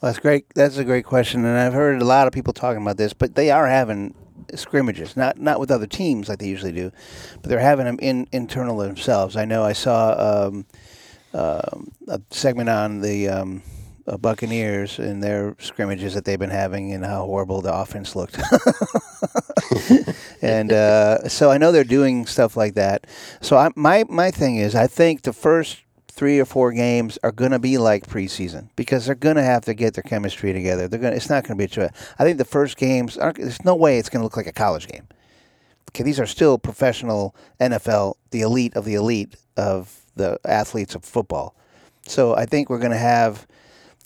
Well, 0.00 0.10
that's 0.10 0.18
great. 0.18 0.46
That's 0.56 0.76
a 0.78 0.84
great 0.84 1.04
question, 1.04 1.44
and 1.44 1.56
I've 1.56 1.72
heard 1.72 2.02
a 2.02 2.04
lot 2.04 2.26
of 2.26 2.32
people 2.32 2.52
talking 2.52 2.82
about 2.82 2.96
this. 2.96 3.12
But 3.12 3.36
they 3.36 3.50
are 3.52 3.68
having 3.68 4.14
scrimmages, 4.54 5.16
not 5.16 5.38
not 5.38 5.60
with 5.60 5.70
other 5.70 5.86
teams 5.86 6.28
like 6.28 6.40
they 6.40 6.48
usually 6.48 6.72
do, 6.72 6.90
but 7.40 7.48
they're 7.48 7.60
having 7.60 7.84
them 7.86 7.98
in 8.02 8.26
internal 8.32 8.76
themselves. 8.76 9.36
I 9.36 9.44
know 9.44 9.62
I 9.62 9.72
saw 9.72 10.46
um, 10.48 10.66
um, 11.34 11.92
a 12.08 12.20
segment 12.30 12.68
on 12.68 13.00
the 13.00 13.28
um, 13.28 13.62
uh, 14.06 14.16
Buccaneers 14.16 14.98
and 14.98 15.22
their 15.22 15.54
scrimmages 15.58 16.14
that 16.14 16.24
they've 16.24 16.38
been 16.38 16.50
having 16.50 16.92
and 16.92 17.04
how 17.04 17.24
horrible 17.24 17.60
the 17.60 17.72
offense 17.72 18.16
looked. 18.16 18.38
and 20.42 20.72
uh, 20.72 21.28
so 21.28 21.50
I 21.50 21.58
know 21.58 21.72
they're 21.72 21.84
doing 21.84 22.26
stuff 22.26 22.56
like 22.56 22.74
that. 22.74 23.06
So 23.40 23.56
I, 23.56 23.70
my 23.76 24.04
my 24.08 24.30
thing 24.30 24.56
is, 24.56 24.74
I 24.74 24.86
think 24.86 25.22
the 25.22 25.32
first 25.32 25.80
three 26.10 26.38
or 26.38 26.44
four 26.44 26.72
games 26.72 27.18
are 27.22 27.32
going 27.32 27.52
to 27.52 27.58
be 27.58 27.78
like 27.78 28.06
preseason 28.06 28.68
because 28.76 29.06
they're 29.06 29.14
going 29.14 29.36
to 29.36 29.42
have 29.42 29.64
to 29.64 29.74
get 29.74 29.94
their 29.94 30.02
chemistry 30.02 30.52
together. 30.52 30.88
They're 30.88 31.00
going. 31.00 31.14
It's 31.14 31.30
not 31.30 31.44
going 31.44 31.58
to 31.58 31.66
be 31.66 31.80
a. 31.80 31.92
I 32.18 32.24
think 32.24 32.38
the 32.38 32.44
first 32.44 32.76
games. 32.76 33.16
Aren't, 33.16 33.38
there's 33.38 33.64
no 33.64 33.74
way 33.74 33.98
it's 33.98 34.08
going 34.08 34.20
to 34.20 34.24
look 34.24 34.36
like 34.36 34.46
a 34.46 34.52
college 34.52 34.88
game. 34.88 35.06
Okay, 35.90 36.04
these 36.04 36.20
are 36.20 36.26
still 36.26 36.58
professional 36.58 37.34
NFL, 37.60 38.14
the 38.30 38.40
elite 38.40 38.74
of 38.74 38.84
the 38.84 38.94
elite 38.94 39.36
of 39.56 40.01
the 40.16 40.38
athletes 40.44 40.94
of 40.94 41.04
football. 41.04 41.54
So 42.06 42.34
I 42.34 42.46
think 42.46 42.68
we're 42.68 42.78
going 42.78 42.92
to 42.92 42.98
have 42.98 43.46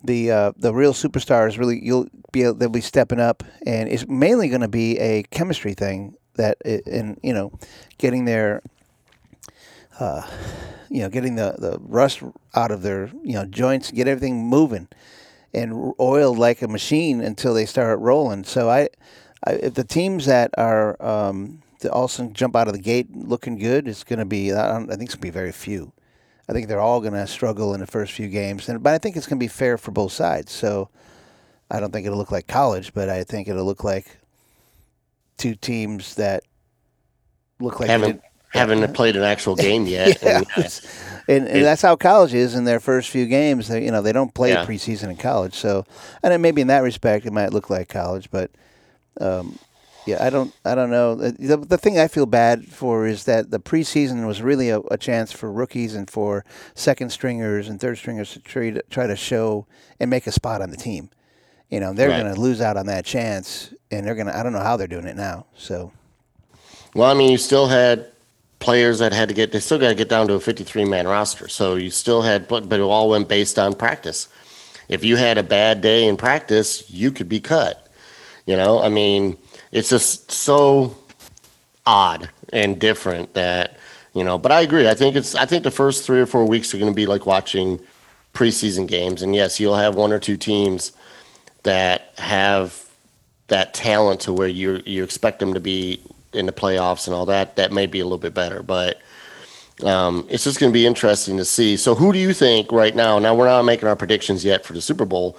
the 0.05 0.31
uh, 0.31 0.53
the 0.57 0.75
real 0.75 0.93
superstars. 0.93 1.59
Really, 1.59 1.85
you'll 1.85 2.09
be 2.33 2.43
they'll 2.43 2.69
be 2.69 2.81
stepping 2.81 3.21
up, 3.21 3.43
and 3.67 3.89
it's 3.89 4.07
mainly 4.07 4.49
going 4.49 4.61
to 4.61 4.69
be 4.69 4.99
a 4.99 5.23
chemistry 5.25 5.75
thing 5.75 6.17
that, 6.35 6.59
and 6.65 7.19
you 7.23 7.33
know, 7.33 7.53
getting 7.99 8.27
their 8.27 8.63
uh, 9.99 10.23
you 10.89 11.01
know, 11.01 11.09
getting 11.09 11.35
the, 11.35 11.55
the 11.59 11.79
rust 11.81 12.23
out 12.55 12.71
of 12.71 12.83
their, 12.83 13.11
you 13.23 13.35
know, 13.35 13.45
joints, 13.45 13.91
get 13.91 14.09
everything 14.09 14.47
moving 14.47 14.89
and 15.53 15.95
oiled 15.99 16.39
like 16.39 16.63
a 16.63 16.69
machine 16.69 17.21
until 17.21 17.55
they 17.55 17.67
start 17.67 17.99
rolling. 18.01 18.45
So 18.45 18.69
I, 18.69 18.89
I 19.45 19.53
if 19.53 19.75
the 19.75 19.85
teams 19.85 20.27
that 20.27 20.51
are, 20.59 21.01
um, 21.03 21.63
that 21.81 21.91
all 21.93 22.05
of 22.05 22.11
a 22.11 22.15
sudden 22.15 22.33
jump 22.33 22.57
out 22.57 22.69
of 22.69 22.75
the 22.75 22.81
gate 22.81 23.15
looking 23.15 23.59
good, 23.59 23.87
it's 23.89 24.05
going 24.05 24.19
to 24.19 24.25
be, 24.25 24.53
I, 24.53 24.69
don't, 24.73 24.91
I 24.91 24.97
think 24.97 25.09
it's 25.09 25.15
going 25.15 25.21
to 25.21 25.27
be 25.27 25.31
very 25.31 25.53
few. 25.53 25.93
I 26.49 26.53
think 26.53 26.69
they're 26.69 26.81
all 26.81 27.01
going 27.01 27.13
to 27.15 27.27
struggle 27.27 27.75
in 27.75 27.81
the 27.81 27.87
first 27.87 28.13
few 28.13 28.29
games. 28.29 28.69
And, 28.69 28.83
but 28.83 28.95
I 28.95 28.99
think 28.99 29.17
it's 29.17 29.27
going 29.27 29.39
to 29.39 29.45
be 29.45 29.49
fair 29.49 29.77
for 29.79 29.91
both 29.91 30.13
sides. 30.13 30.53
So 30.53 30.89
I 31.71 31.81
don't 31.81 31.93
think 31.93 32.07
it'll 32.07 32.19
look 32.19 32.31
like 32.31 32.47
college, 32.47 32.95
but 32.95 33.09
I 33.09 33.25
think 33.25 33.49
it'll 33.49 33.65
look 33.65 33.83
like 33.85 34.19
two 35.37 35.55
teams 35.55 36.15
that 36.15 36.45
look 37.61 37.81
like 37.81 37.89
haven't 37.91 38.13
did- 38.13 38.23
haven't 38.51 38.93
played 38.95 39.17
an 39.17 39.23
actual 39.23 39.57
game 39.57 39.87
yet. 39.87 40.23
Yeah. 40.23 40.39
and, 40.39 40.47
uh, 40.57 40.63
and, 41.29 41.49
and 41.49 41.59
It- 41.59 41.63
that's 41.65 41.83
how 41.83 41.97
college 41.97 42.33
is 42.33 42.55
in 42.55 42.65
their 42.65 42.81
first 42.81 43.11
few 43.11 43.27
games. 43.27 43.69
They, 43.69 43.85
you 43.85 43.91
know, 43.91 44.01
they 44.03 44.13
don't 44.13 44.33
play 44.33 44.53
Yeah. 44.53 44.65
preseason 44.65 45.11
in 45.11 45.17
college. 45.17 45.55
So, 45.55 45.85
and 46.23 46.41
maybe 46.41 46.61
in 46.63 46.69
that 46.69 46.83
respect, 46.85 47.27
it 47.27 47.33
might 47.33 47.53
look 47.53 47.69
like 47.71 47.89
college, 47.89 48.31
but 48.31 48.51
um, 49.21 49.59
Yeah, 50.07 50.25
I 50.25 50.31
don't. 50.31 50.55
I 50.65 50.75
don't 50.77 50.91
know. 50.91 51.13
Uh, 51.13 51.33
the, 51.39 51.59
the 51.59 51.79
thing 51.79 51.99
I 51.99 52.09
feel 52.09 52.27
bad 52.27 52.67
for 52.67 53.07
is 53.07 53.25
that 53.25 53.51
the 53.53 53.61
preseason 53.61 54.27
was 54.27 54.43
really 54.43 54.71
a, 54.71 54.81
a 54.91 54.99
chance 54.99 55.33
for 55.33 55.53
rookies 55.53 55.95
and 55.97 56.11
for 56.11 56.45
second 56.75 57.11
stringers 57.11 57.69
and 57.69 57.81
third 57.81 57.99
stringers 57.99 58.33
to 58.35 58.41
try 58.41 58.71
to, 58.71 58.83
try 58.91 59.07
to 59.09 59.17
show 59.17 59.67
and 60.01 60.11
make 60.11 60.27
a 60.29 60.33
spot 60.33 60.63
on 60.63 60.71
the 60.71 60.79
team. 60.79 61.11
You 61.71 61.81
know, 61.81 61.93
they're 61.95 62.11
Right. 62.11 62.23
going 62.23 62.35
to 62.35 62.41
lose 62.41 62.61
out 62.63 62.77
on 62.79 62.87
that 62.87 63.05
chance, 63.05 63.75
and 63.91 64.07
they're 64.07 64.15
going 64.17 64.29
to. 64.29 64.37
I 64.37 64.43
don't 64.45 64.53
know 64.55 64.61
how 64.61 64.77
they're 64.79 64.87
doing 64.89 65.07
it 65.07 65.17
now. 65.17 65.47
So 65.57 65.93
Well, 66.95 67.11
I 67.11 67.15
mean, 67.15 67.31
you 67.33 67.39
still 67.39 67.69
had 67.69 68.07
players 68.61 69.01
that 69.01 69.13
had 69.13 69.29
to 69.31 69.35
get. 69.35 69.53
They 69.53 69.61
still 69.61 69.79
got 69.79 69.89
to 69.91 69.97
get 69.97 70.09
down 70.09 70.29
to 70.29 70.35
a 70.35 70.41
53 70.41 70.85
man 70.87 71.09
roster. 71.09 71.49
So 71.49 71.77
you 71.77 71.91
still 71.91 72.23
had, 72.23 72.49
but 72.49 72.69
but 72.69 72.81
it 72.81 72.85
all 72.85 73.11
went 73.11 73.29
based 73.29 73.59
on 73.59 73.75
practice. 73.75 74.29
If 74.89 75.05
you 75.05 75.17
had 75.17 75.39
a 75.39 75.43
bad 75.43 75.81
day 75.81 76.07
in 76.07 76.17
practice, 76.17 76.89
you 76.91 77.11
could 77.13 77.29
be 77.29 77.41
cut. 77.41 77.89
You 78.47 78.57
know, 78.57 78.81
I 78.81 78.89
mean, 78.89 79.37
it's 79.73 79.91
just 79.91 80.31
so 80.31 80.97
odd 81.85 82.29
and 82.53 82.79
different 82.79 83.35
that 83.35 83.79
you 84.15 84.25
know. 84.25 84.39
But 84.39 84.53
I 84.53 84.61
agree. 84.63 84.89
I 84.89 84.95
think 84.95 85.17
it's. 85.17 85.35
I 85.35 85.47
think 85.47 85.63
the 85.65 85.71
first 85.71 86.05
three 86.05 86.21
or 86.21 86.27
four 86.27 86.45
weeks 86.47 86.75
are 86.75 86.79
going 86.79 86.91
to 86.91 86.97
be 86.97 87.07
like 87.07 87.27
watching 87.27 87.81
preseason 88.35 88.87
games. 88.87 89.23
And 89.23 89.35
yes, 89.35 89.59
you'll 89.61 89.77
have 89.77 89.95
one 89.95 90.13
or 90.13 90.19
two 90.19 90.37
teams 90.37 90.93
that 91.63 92.13
have 92.19 92.85
that 93.49 93.75
talent 93.75 94.21
to 94.23 94.33
where 94.33 94.49
you 94.49 94.83
you 94.85 95.05
expect 95.05 95.39
them 95.39 95.55
to 95.55 95.61
be 95.61 96.01
in 96.33 96.47
the 96.47 96.53
playoffs 96.53 97.07
and 97.07 97.15
all 97.15 97.27
that. 97.27 97.57
That 97.57 97.73
may 97.73 97.87
be 97.87 98.01
a 98.01 98.05
little 98.05 98.19
bit 98.19 98.35
better, 98.35 98.63
but. 98.63 99.01
Um, 99.85 100.27
it's 100.31 100.45
just 100.45 100.59
going 100.59 100.73
to 100.73 100.75
be 100.75 100.87
interesting 100.87 101.37
to 101.37 101.45
see. 101.45 101.77
So, 101.77 101.95
who 101.95 102.11
do 102.11 102.19
you 102.19 102.33
think 102.33 102.73
right 102.73 102.97
now? 102.97 103.19
Now, 103.19 103.35
we're 103.35 103.45
not 103.45 103.63
making 103.67 103.87
our 103.87 103.95
predictions 103.95 104.43
yet 104.43 104.65
for 104.65 104.73
the 104.73 104.81
Super 104.81 105.05
Bowl, 105.05 105.37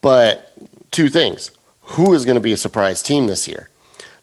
but 0.00 0.52
two 0.92 1.08
things: 1.08 1.50
who 1.84 2.14
is 2.14 2.24
going 2.24 2.36
to 2.36 2.40
be 2.40 2.52
a 2.52 2.56
surprise 2.56 3.02
team 3.02 3.26
this 3.26 3.46
year? 3.48 3.70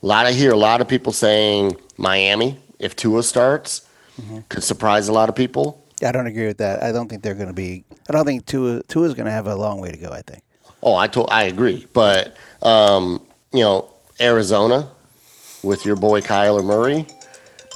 A 0.02 0.06
lot 0.06 0.26
I 0.26 0.32
hear 0.32 0.52
a 0.52 0.58
lot 0.58 0.82
of 0.82 0.88
people 0.88 1.12
saying 1.12 1.78
Miami, 1.98 2.58
if 2.80 2.96
Tua 2.96 3.24
starts, 3.24 3.88
could 4.50 4.64
surprise 4.64 5.08
a 5.08 5.14
lot 5.14 5.30
of 5.30 5.36
people. 5.36 5.84
I 6.04 6.12
don't 6.12 6.28
agree 6.28 6.48
with 6.48 6.58
that. 6.58 6.82
I 6.82 6.92
don't 6.92 7.08
think 7.08 7.22
they're 7.22 7.36
going 7.36 7.48
to 7.48 7.54
be. 7.54 7.84
I 8.10 8.14
don't 8.14 8.26
think 8.26 8.46
Tua 8.46 8.82
Tua 8.84 9.08
is 9.08 9.14
going 9.14 9.28
to 9.28 9.32
have 9.32 9.48
a 9.48 9.56
long 9.56 9.80
way 9.80 9.92
to 9.92 9.98
go. 9.98 10.10
I 10.10 10.22
think. 10.22 10.44
Oh, 10.82 10.96
I 10.96 11.08
told 11.08 11.30
I 11.30 11.44
agree, 11.44 11.88
but 11.94 12.36
um, 12.62 13.22
you 13.54 13.62
know 13.62 13.90
Arizona 14.20 14.90
with 15.64 15.86
your 15.86 15.96
boy 15.96 16.22
Kyler 16.22 16.64
Murray, 16.64 17.06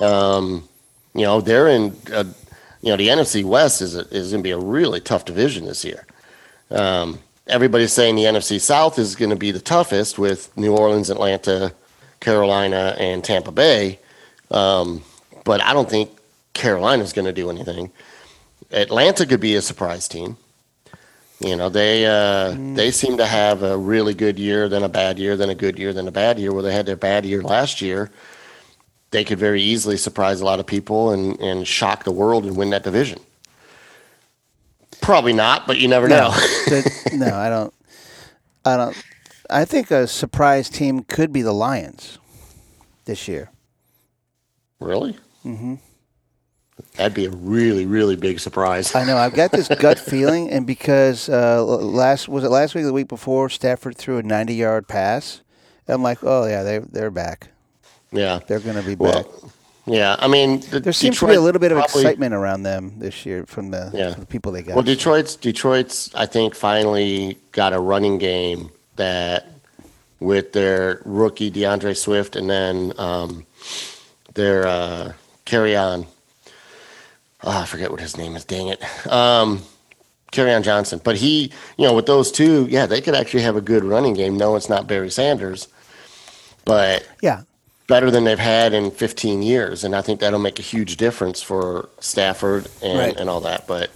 um, 0.01 0.67
you 1.13 1.21
know 1.21 1.41
they're 1.41 1.67
in. 1.67 1.95
Uh, 2.11 2.25
you 2.81 2.91
know 2.91 2.97
the 2.97 3.07
NFC 3.07 3.43
West 3.43 3.81
is 3.81 3.95
a, 3.95 4.01
is 4.09 4.31
going 4.31 4.43
to 4.43 4.47
be 4.47 4.51
a 4.51 4.57
really 4.59 4.99
tough 4.99 5.25
division 5.25 5.65
this 5.65 5.83
year. 5.83 6.05
Um, 6.69 7.19
everybody's 7.47 7.93
saying 7.93 8.15
the 8.15 8.23
NFC 8.23 8.59
South 8.59 8.97
is 8.99 9.15
going 9.15 9.29
to 9.29 9.35
be 9.35 9.51
the 9.51 9.59
toughest 9.59 10.17
with 10.17 10.55
New 10.57 10.75
Orleans, 10.75 11.09
Atlanta, 11.09 11.73
Carolina, 12.19 12.95
and 12.99 13.23
Tampa 13.23 13.51
Bay. 13.51 13.99
Um, 14.51 15.03
but 15.43 15.61
I 15.61 15.73
don't 15.73 15.89
think 15.89 16.09
Carolina's 16.53 17.13
going 17.13 17.25
to 17.25 17.33
do 17.33 17.49
anything. 17.49 17.91
Atlanta 18.71 19.25
could 19.25 19.39
be 19.39 19.55
a 19.55 19.61
surprise 19.61 20.07
team. 20.07 20.37
You 21.39 21.55
know, 21.55 21.67
they 21.67 22.05
uh, 22.05 22.55
they 22.75 22.91
seem 22.91 23.17
to 23.17 23.25
have 23.25 23.61
a 23.61 23.77
really 23.77 24.13
good 24.13 24.39
year, 24.39 24.69
then 24.69 24.83
a 24.83 24.89
bad 24.89 25.19
year, 25.19 25.35
then 25.35 25.49
a 25.49 25.55
good 25.55 25.77
year, 25.77 25.91
then 25.91 26.07
a 26.07 26.11
bad 26.11 26.39
year. 26.39 26.53
Where 26.53 26.63
they 26.63 26.73
had 26.73 26.85
their 26.85 26.95
bad 26.95 27.25
year 27.25 27.43
last 27.43 27.81
year, 27.81 28.09
they 29.11 29.25
could 29.25 29.37
very 29.37 29.61
easily 29.61 29.97
surprise 29.97 30.39
a 30.39 30.45
lot 30.45 30.61
of 30.61 30.65
people 30.65 31.11
and, 31.11 31.37
and 31.41 31.67
shock 31.67 32.05
the 32.05 32.11
world 32.11 32.45
and 32.45 32.55
win 32.55 32.69
that 32.69 32.83
division. 32.83 33.19
Probably 35.05 35.33
not, 35.33 35.67
but 35.67 35.77
you 35.77 35.87
never 35.87 36.07
know. 36.07 36.31
That- 36.67 37.09
no, 37.13 37.27
I 37.33 37.49
don't. 37.49 37.73
I 38.65 38.75
don't. 38.77 39.03
I 39.49 39.63
think 39.65 39.91
a 39.91 40.07
surprise 40.07 40.69
team 40.69 41.03
could 41.03 41.31
be 41.31 41.43
the 41.43 41.53
Lions 41.53 42.17
this 43.05 43.27
year. 43.27 43.51
really? 44.79 45.15
Mm-hmm. 45.45 45.75
That'd 46.95 47.13
be 47.13 47.25
a 47.25 47.29
really, 47.29 47.85
really 47.85 48.15
big 48.15 48.39
surprise. 48.39 48.95
I 48.95 49.05
know. 49.05 49.15
I've 49.17 49.35
got 49.35 49.51
this 49.51 49.67
gut 49.79 49.99
feeling, 49.99 50.49
and 50.49 50.65
because 50.65 51.29
uh, 51.29 51.63
last 51.63 52.27
was 52.27 52.43
it 52.43 52.49
last 52.49 52.73
week 52.73 52.83
or 52.83 52.87
the 52.87 52.93
week 52.93 53.07
before, 53.07 53.47
Stafford 53.49 53.95
threw 53.95 54.17
a 54.17 54.23
ninety-yard 54.23 54.87
pass. 54.87 55.41
I'm 55.87 56.01
like, 56.01 56.23
oh 56.23 56.47
yeah, 56.47 56.63
they 56.63 56.79
they're 56.79 57.11
back. 57.11 57.49
Yeah. 58.11 58.39
They're 58.47 58.59
going 58.59 58.75
to 58.77 58.81
be 58.81 58.95
back. 58.95 59.25
Yeah. 59.87 60.15
I 60.19 60.27
mean, 60.27 60.61
the 60.71 60.79
there 60.79 60.93
seems 60.93 61.19
to 61.19 61.27
be 61.27 61.35
a 61.35 61.41
little 61.41 61.59
bit 61.59 61.71
of 61.71 61.77
probably- 61.77 62.01
excitement 62.01 62.33
around 62.33 62.63
them 62.63 62.93
this 62.97 63.25
year 63.25 63.45
from 63.45 63.71
the, 63.71 63.91
Yeah. 63.93 64.11
from 64.13 64.21
the 64.21 64.27
people 64.27 64.51
they 64.51 64.63
got. 64.63 64.75
Well, 64.75 64.83
Detroit's 64.83 65.35
Detroit's 65.35 66.13
I 66.15 66.25
think 66.25 66.55
finally 66.55 67.37
got 67.51 67.73
a 67.73 67.79
running 67.79 68.17
game 68.17 68.71
that 68.95 69.47
with 70.19 70.53
their 70.53 71.01
rookie 71.05 71.49
D'Andre 71.49 71.93
Swift 71.93 72.35
and 72.35 72.49
then 72.49 72.93
um, 72.97 73.45
their 74.33 74.65
uh, 74.65 75.13
Kerryon. 75.45 76.07
Oh, 77.43 77.61
I 77.61 77.65
forget 77.65 77.91
what 77.91 77.99
his 77.99 78.17
name 78.17 78.35
is. 78.35 78.43
Dang 78.45 78.69
it. 78.69 78.81
Um, 79.11 79.61
Kerryon 80.31 80.63
Johnson, 80.63 80.99
but 81.03 81.15
he, 81.15 81.51
you 81.77 81.85
know, 81.85 81.93
with 81.93 82.07
those 82.07 82.31
two, 82.31 82.65
yeah, 82.69 82.85
they 82.87 83.01
could 83.01 83.13
actually 83.13 83.43
have 83.43 83.55
a 83.55 83.61
good 83.61 83.83
running 83.83 84.13
game. 84.15 84.35
No, 84.35 84.55
it's 84.55 84.67
not 84.67 84.87
Barry 84.87 85.09
Sanders, 85.11 85.67
but 86.65 87.07
yeah, 87.21 87.41
better 87.87 88.09
than 88.09 88.23
they've 88.23 88.39
had 88.39 88.73
in 88.73 88.91
15 88.91 89.41
years, 89.43 89.83
and 89.83 89.95
I 89.95 90.01
think 90.01 90.19
that'll 90.19 90.39
make 90.39 90.59
a 90.59 90.63
huge 90.63 90.97
difference 90.97 91.41
for 91.41 91.89
Stafford 91.99 92.67
and, 92.81 92.97
Right. 92.97 93.15
and 93.15 93.29
all 93.29 93.41
that. 93.41 93.67
But 93.67 93.89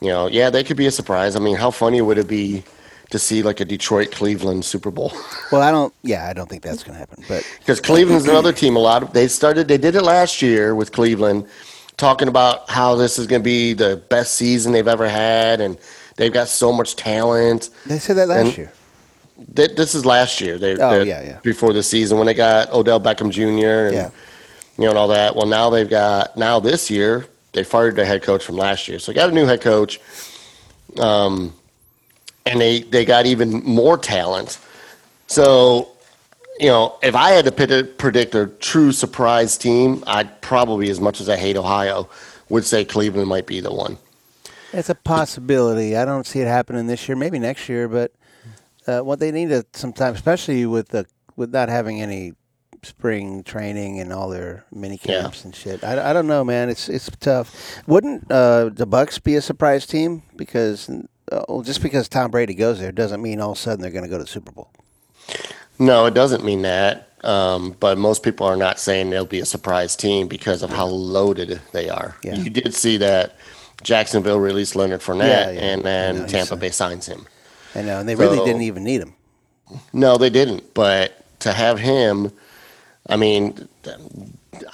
you 0.00 0.08
know, 0.08 0.28
yeah, 0.28 0.48
they 0.50 0.62
could 0.64 0.76
be 0.76 0.86
a 0.86 0.90
surprise. 0.90 1.34
I 1.36 1.40
mean, 1.40 1.56
how 1.56 1.70
funny 1.70 2.00
would 2.00 2.18
it 2.18 2.28
be 2.28 2.62
to 3.10 3.18
see 3.18 3.42
like 3.42 3.58
a 3.60 3.64
Detroit 3.64 4.12
Cleveland 4.12 4.64
Super 4.64 4.90
Bowl? 4.90 5.12
well, 5.52 5.60
I 5.62 5.70
don't. 5.70 5.92
Yeah, 6.02 6.28
I 6.28 6.32
don't 6.32 6.48
think 6.48 6.62
that's 6.62 6.82
going 6.82 6.94
to 6.94 6.98
happen. 7.00 7.24
But 7.28 7.44
Because 7.58 7.80
Cleveland's 7.80 8.26
another 8.28 8.52
team. 8.52 8.76
A 8.76 8.80
lot 8.80 9.02
of 9.02 9.12
they 9.12 9.28
started. 9.28 9.68
They 9.68 9.78
did 9.78 9.94
it 9.96 10.02
last 10.02 10.40
year 10.40 10.74
with 10.74 10.92
Cleveland, 10.92 11.46
talking 11.96 12.28
about 12.28 12.70
how 12.70 12.94
this 12.94 13.18
is 13.18 13.26
going 13.26 13.42
to 13.42 13.44
be 13.44 13.72
the 13.74 13.96
best 14.08 14.34
season 14.36 14.72
they've 14.72 14.86
ever 14.88 15.08
had, 15.08 15.60
and 15.60 15.76
they've 16.16 16.32
got 16.32 16.48
so 16.48 16.72
much 16.72 16.96
talent. 16.96 17.70
they 17.86 17.98
said 17.98 18.16
that 18.16 18.28
last 18.28 18.46
And- 18.46 18.56
year. 18.56 18.72
Th- 19.54 19.74
This 19.76 19.94
is 19.94 20.04
last 20.04 20.40
year. 20.40 20.58
They, 20.58 20.76
Oh, 20.76 21.02
yeah, 21.02 21.22
yeah. 21.22 21.38
Before 21.42 21.72
the 21.72 21.82
season 21.82 22.18
when 22.18 22.26
they 22.26 22.34
got 22.34 22.72
Odell 22.72 23.00
Beckham 23.00 23.30
Jr. 23.30 23.86
and 23.88 23.94
Yeah. 23.94 24.10
you 24.76 24.84
know 24.84 24.90
and 24.90 24.98
all 24.98 25.08
that. 25.08 25.36
Well, 25.36 25.46
now 25.46 25.70
they've 25.70 25.88
got 25.88 26.36
now 26.36 26.60
this 26.60 26.90
year 26.90 27.26
they 27.52 27.64
fired 27.64 27.96
their 27.96 28.04
head 28.04 28.22
coach 28.22 28.44
from 28.44 28.56
last 28.56 28.88
year, 28.88 28.98
so 28.98 29.10
they 29.12 29.16
got 29.16 29.30
a 29.30 29.32
new 29.32 29.46
head 29.46 29.60
coach. 29.60 30.00
Um, 30.98 31.54
and 32.46 32.60
they 32.60 32.80
they 32.80 33.04
got 33.04 33.26
even 33.26 33.62
more 33.64 33.98
talent. 33.98 34.58
So, 35.26 35.88
you 36.58 36.68
know, 36.68 36.96
if 37.02 37.14
I 37.14 37.30
had 37.30 37.44
to 37.44 37.52
pit- 37.52 37.98
predict 37.98 38.34
a 38.34 38.46
true 38.46 38.92
surprise 38.92 39.58
team, 39.58 40.02
I'd 40.06 40.40
probably, 40.40 40.88
as 40.90 41.00
much 41.00 41.20
as 41.20 41.28
I 41.28 41.36
hate 41.36 41.56
Ohio, 41.56 42.08
would 42.48 42.64
say 42.64 42.84
Cleveland 42.84 43.28
might 43.28 43.46
be 43.46 43.60
the 43.60 43.72
one. 43.72 43.98
It's 44.72 44.88
a 44.88 44.94
possibility. 44.94 45.96
I 45.96 46.04
don't 46.06 46.26
see 46.26 46.40
it 46.40 46.46
happening 46.48 46.86
this 46.86 47.06
year. 47.08 47.16
Maybe 47.16 47.38
next 47.38 47.68
year, 47.68 47.88
but 47.88 48.12
uh, 48.88 49.00
what 49.02 49.20
they 49.20 49.30
need 49.30 49.50
to 49.50 49.64
sometimes, 49.74 50.16
especially 50.16 50.66
with 50.66 50.88
the 50.88 51.06
with 51.36 51.52
not 51.52 51.68
having 51.68 52.02
any 52.02 52.32
spring 52.82 53.42
training 53.42 53.98
and 54.00 54.12
all 54.12 54.28
their 54.28 54.64
mini 54.72 54.98
Yeah. 55.02 55.22
camps 55.22 55.44
and 55.44 55.54
shit. 55.54 55.82
I, 55.84 56.10
I 56.10 56.12
don't 56.12 56.26
know, 56.26 56.42
man. 56.44 56.68
It's 56.70 56.88
it's 56.88 57.10
tough. 57.20 57.54
Wouldn't 57.86 58.30
uh, 58.30 58.70
the 58.72 58.86
Bucs 58.86 59.22
be 59.22 59.34
a 59.36 59.42
surprise 59.42 59.86
team? 59.86 60.22
Because 60.36 60.88
uh, 60.88 61.44
well, 61.48 61.62
just 61.62 61.82
because 61.82 62.08
Tom 62.08 62.30
Brady 62.30 62.54
goes 62.54 62.80
there 62.80 62.92
doesn't 62.92 63.20
mean 63.22 63.40
all 63.40 63.52
of 63.52 63.58
a 63.58 63.60
sudden 63.60 63.82
they're 63.82 63.90
going 63.90 64.04
to 64.04 64.10
go 64.10 64.16
to 64.18 64.24
the 64.24 64.30
Super 64.30 64.52
Bowl. 64.52 64.70
No, 65.78 66.06
it 66.06 66.14
doesn't 66.14 66.44
mean 66.44 66.62
that. 66.62 67.04
Um, 67.24 67.74
but 67.80 67.98
most 67.98 68.22
people 68.22 68.46
are 68.46 68.56
not 68.56 68.78
saying 68.78 69.10
they'll 69.10 69.24
be 69.26 69.40
a 69.40 69.44
surprise 69.44 69.96
team 69.96 70.28
because 70.28 70.62
of 70.62 70.70
how 70.70 70.86
loaded 70.86 71.60
they 71.72 71.88
are. 71.88 72.16
Yeah. 72.22 72.36
You 72.36 72.48
did 72.48 72.74
see 72.74 72.96
that 72.98 73.36
Jacksonville 73.82 74.38
released 74.38 74.76
Leonard 74.76 75.00
Fournette, 75.00 75.26
Yeah, 75.28 75.50
yeah. 75.50 75.60
and 75.60 75.82
then 75.82 76.26
Tampa. 76.28 76.56
Bay 76.56 76.70
signs 76.70 77.06
him. 77.06 77.26
I 77.78 77.82
know, 77.82 78.00
and 78.00 78.08
they 78.08 78.14
really 78.14 78.38
didn't 78.38 78.62
even 78.62 78.84
need 78.84 79.00
him. 79.00 79.14
No, 79.92 80.16
they 80.16 80.30
didn't. 80.30 80.74
But 80.74 81.24
to 81.40 81.52
have 81.52 81.78
him, 81.78 82.32
I 83.08 83.16
mean, 83.16 83.68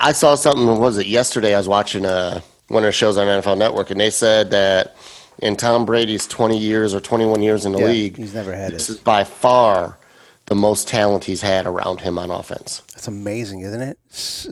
I 0.01 0.13
saw 0.13 0.35
something. 0.35 0.67
Was 0.79 0.99
it 0.99 1.07
yesterday? 1.07 1.55
I 1.55 1.59
was 1.59 1.69
watching 1.69 2.07
uh, 2.07 2.41
one 2.69 2.83
of 2.85 2.89
the 2.89 2.93
shows 2.93 3.17
on 3.19 3.27
NFL 3.27 3.59
Network, 3.59 3.91
and 3.91 4.01
they 4.01 4.11
said 4.11 4.51
that 4.51 4.97
in 5.41 5.57
Tom 5.57 5.85
Brady's 5.85 6.27
20 6.27 6.57
years 6.57 6.95
or 6.95 7.01
21 7.01 7.43
years 7.43 7.67
in 7.67 7.73
the 7.73 7.81
Yeah, 7.81 7.87
league, 7.87 8.17
he's 8.17 8.35
never 8.35 8.55
had 8.55 8.73
this 8.73 8.89
it. 8.89 8.93
is 8.95 8.99
by 8.99 9.25
far 9.25 9.99
the 10.47 10.55
most 10.55 10.87
talent 10.89 11.25
he's 11.25 11.41
had 11.43 11.67
around 11.67 12.03
him 12.03 12.19
on 12.19 12.31
offense. 12.31 12.83
That's 12.93 13.09
amazing, 13.09 13.61
isn't 13.61 13.81
it? 13.81 13.99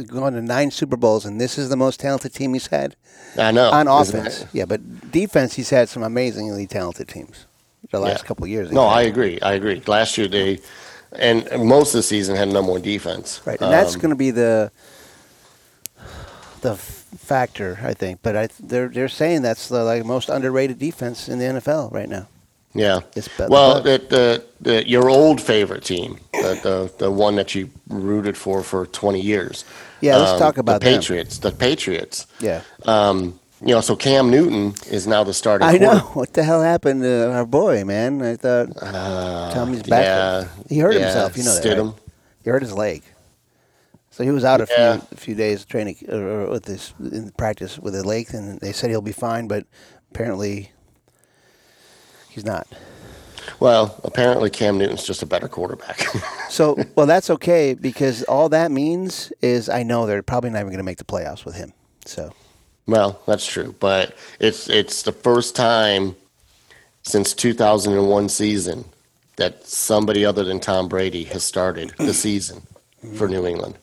Going 0.09 0.35
to 0.35 0.43
nine 0.43 0.71
Super 0.71 0.97
Bowls, 0.97 1.25
and 1.25 1.41
this 1.41 1.59
is 1.59 1.69
the 1.69 1.77
most 1.77 2.01
talented 2.01 2.33
team 2.35 2.55
he's 2.55 2.67
had. 2.69 2.97
I 3.39 3.51
know 3.53 3.71
on 3.71 3.89
offense. 3.89 4.45
Yeah, 4.53 4.65
but 4.65 5.11
defense, 5.11 5.55
he's 5.55 5.71
had 5.71 5.89
some 5.89 6.03
amazingly 6.03 6.67
talented 6.67 7.09
teams 7.09 7.47
the 7.93 8.01
last 8.01 8.23
Yeah. 8.23 8.27
couple 8.29 8.45
of 8.45 8.51
years. 8.51 8.73
No, 8.73 8.85
I 8.87 9.03
agree. 9.03 9.41
I 9.41 9.53
agree. 9.53 9.81
Last 9.87 10.19
year 10.19 10.27
they, 10.27 10.59
and 11.13 11.49
most 11.65 11.95
of 11.95 11.99
the 11.99 12.03
season 12.03 12.35
had 12.37 12.49
number 12.49 12.73
one 12.73 12.83
defense. 12.83 13.41
right, 13.45 13.61
and 13.61 13.73
that's 13.73 13.95
Um, 13.95 14.01
going 14.01 14.11
to 14.11 14.17
be 14.17 14.31
the 14.33 14.73
the 16.63 16.77
factor, 16.77 17.79
I 17.83 17.95
think. 17.95 18.21
But 18.23 18.37
I, 18.37 18.49
they're 18.61 18.89
they're 18.89 19.09
saying 19.09 19.43
that's 19.43 19.69
the 19.69 19.85
like 19.85 20.05
most 20.05 20.29
underrated 20.29 20.79
defense 20.79 21.29
in 21.29 21.39
the 21.39 21.45
NFL 21.61 21.93
right 21.93 22.09
now. 22.09 22.27
Yeah. 22.75 23.01
It's 23.15 23.29
better- 23.29 23.51
well, 23.51 23.83
the, 23.83 23.99
the, 24.09 24.45
the, 24.63 24.89
your 24.89 25.11
old 25.11 25.43
favorite 25.43 25.85
team, 25.85 26.19
the, 26.33 26.59
the 26.63 26.93
the 27.05 27.11
one 27.11 27.37
that 27.37 27.55
you 27.55 27.69
rooted 27.89 28.35
for 28.37 28.63
for 28.63 28.87
20 28.87 29.21
years. 29.21 29.67
Yeah, 30.01 30.17
let's 30.17 30.33
Um, 30.33 30.39
talk 30.39 30.57
about 30.57 30.81
the 30.81 30.87
them. 30.89 30.99
Patriots. 31.01 31.39
The 31.39 31.51
Patriots. 31.53 32.27
Yeah. 32.41 32.63
Um, 32.87 33.39
you 33.65 33.75
know, 33.75 33.81
so 33.81 33.95
Cam 33.97 34.31
Newton 34.31 34.75
is 34.91 35.07
now 35.07 35.25
the 35.25 35.33
starting. 35.35 35.67
I 35.69 35.79
know. 35.79 35.99
What 36.15 36.33
the 36.33 36.43
hell 36.43 36.63
happened 36.63 37.03
to 37.03 37.33
our 37.33 37.47
boy, 37.47 37.85
man? 37.85 38.21
I 38.23 38.37
thought 38.37 38.69
uh, 38.83 39.53
Tommy's 39.53 39.83
back. 39.83 40.05
yeah, 40.05 40.49
he 40.69 40.79
hurt 40.79 40.95
yeah, 40.95 41.01
himself. 41.07 41.37
You 41.37 41.45
know 41.45 41.55
that. 41.61 41.79
Right? 41.79 41.95
He 42.45 42.51
hurt 42.51 42.63
his 42.63 42.73
leg. 42.73 43.03
So 44.11 44.25
he 44.25 44.31
was 44.31 44.45
out 44.45 44.61
a 44.61 44.67
Yeah. 44.71 44.97
few 44.99 45.09
a 45.13 45.17
few 45.17 45.35
days 45.35 45.65
training 45.65 45.97
or, 46.09 46.21
or 46.43 46.51
with 46.51 46.65
this 46.65 46.93
in 47.01 47.31
practice 47.31 47.79
with 47.79 47.95
a 47.95 48.03
leg, 48.03 48.35
and 48.35 48.61
they 48.61 48.73
said 48.73 48.91
he'll 48.91 49.01
be 49.01 49.13
fine, 49.13 49.49
but 49.49 49.65
apparently 50.11 50.71
he's 52.29 52.45
not. 52.45 52.67
Well, 53.59 53.99
apparently 54.05 54.51
Cam 54.51 54.77
Newton's 54.79 55.05
just 55.05 55.23
a 55.23 55.27
better 55.27 55.49
quarterback. 55.49 56.05
So, 56.53 56.77
well, 56.97 57.07
that's 57.07 57.31
okay 57.31 57.73
because 57.73 58.25
all 58.25 58.51
that 58.51 58.71
means 58.71 59.33
is 59.41 59.71
I 59.71 59.85
know 59.85 60.05
they're 60.05 60.23
probably 60.23 60.51
not 60.51 60.59
even 60.59 60.69
going 60.69 60.77
to 60.77 60.83
make 60.85 60.99
the 60.99 61.05
playoffs 61.05 61.47
with 61.47 61.55
him. 61.55 61.73
So, 62.05 62.31
well, 62.87 63.21
that's 63.27 63.47
true, 63.47 63.75
but 63.81 64.17
it's 64.41 64.69
it's 64.69 65.03
the 65.03 65.13
first 65.13 65.55
time 65.55 66.17
since 67.03 67.35
2001 67.35 68.29
season 68.29 68.85
that 69.37 69.67
somebody 69.67 70.25
other 70.25 70.45
than 70.45 70.61
Tom 70.61 70.89
Brady 70.89 71.25
has 71.25 71.43
started 71.43 71.93
the 71.99 72.15
season 72.27 72.63
for 73.17 73.29
New 73.29 73.47
England. 73.47 73.77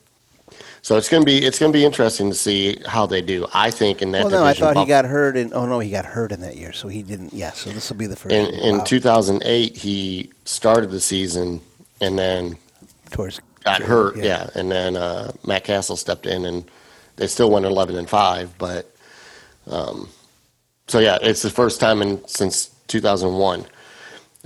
So 0.82 0.96
it's 0.96 1.08
gonna 1.08 1.24
be 1.24 1.44
it's 1.44 1.58
gonna 1.58 1.72
be 1.72 1.84
interesting 1.84 2.30
to 2.30 2.34
see 2.34 2.78
how 2.86 3.04
they 3.04 3.20
do. 3.20 3.46
I 3.52 3.70
think 3.70 4.00
in 4.00 4.12
that 4.12 4.24
well, 4.24 4.30
no, 4.30 4.44
I 4.44 4.54
thought 4.54 4.76
he 4.78 4.86
got 4.86 5.04
hurt, 5.04 5.36
and 5.36 5.52
oh 5.52 5.66
no, 5.66 5.78
he 5.78 5.90
got 5.90 6.06
hurt 6.06 6.32
in 6.32 6.40
that 6.40 6.56
year, 6.56 6.72
so 6.72 6.88
he 6.88 7.02
didn't. 7.02 7.34
Yeah, 7.34 7.52
so 7.52 7.70
this 7.70 7.90
will 7.90 7.98
be 7.98 8.06
the 8.06 8.16
first. 8.16 8.34
in 8.34 8.46
in 8.54 8.78
wow, 8.78 8.84
2008 8.84 9.76
he 9.76 10.30
started 10.46 10.90
the 10.90 11.00
season 11.00 11.60
and 12.00 12.18
then 12.18 12.56
towards 13.10 13.40
got 13.62 13.82
hurt. 13.82 14.16
Yeah, 14.16 14.48
and 14.54 14.70
then 14.70 14.96
uh, 14.96 15.32
Matt 15.46 15.64
Cassel 15.64 15.96
stepped 15.96 16.26
in, 16.26 16.44
and 16.44 16.64
they 17.20 17.26
still 17.26 17.50
went 17.50 17.66
eleven 17.66 17.96
and 17.96 18.08
five. 18.08 18.56
But 18.56 18.90
um, 19.70 20.08
so 20.88 20.98
yeah, 20.98 21.18
it's 21.20 21.42
the 21.42 21.50
first 21.50 21.78
time 21.78 22.00
in 22.00 22.26
since 22.26 22.74
two 22.88 23.00
thousand 23.00 23.34
one 23.34 23.66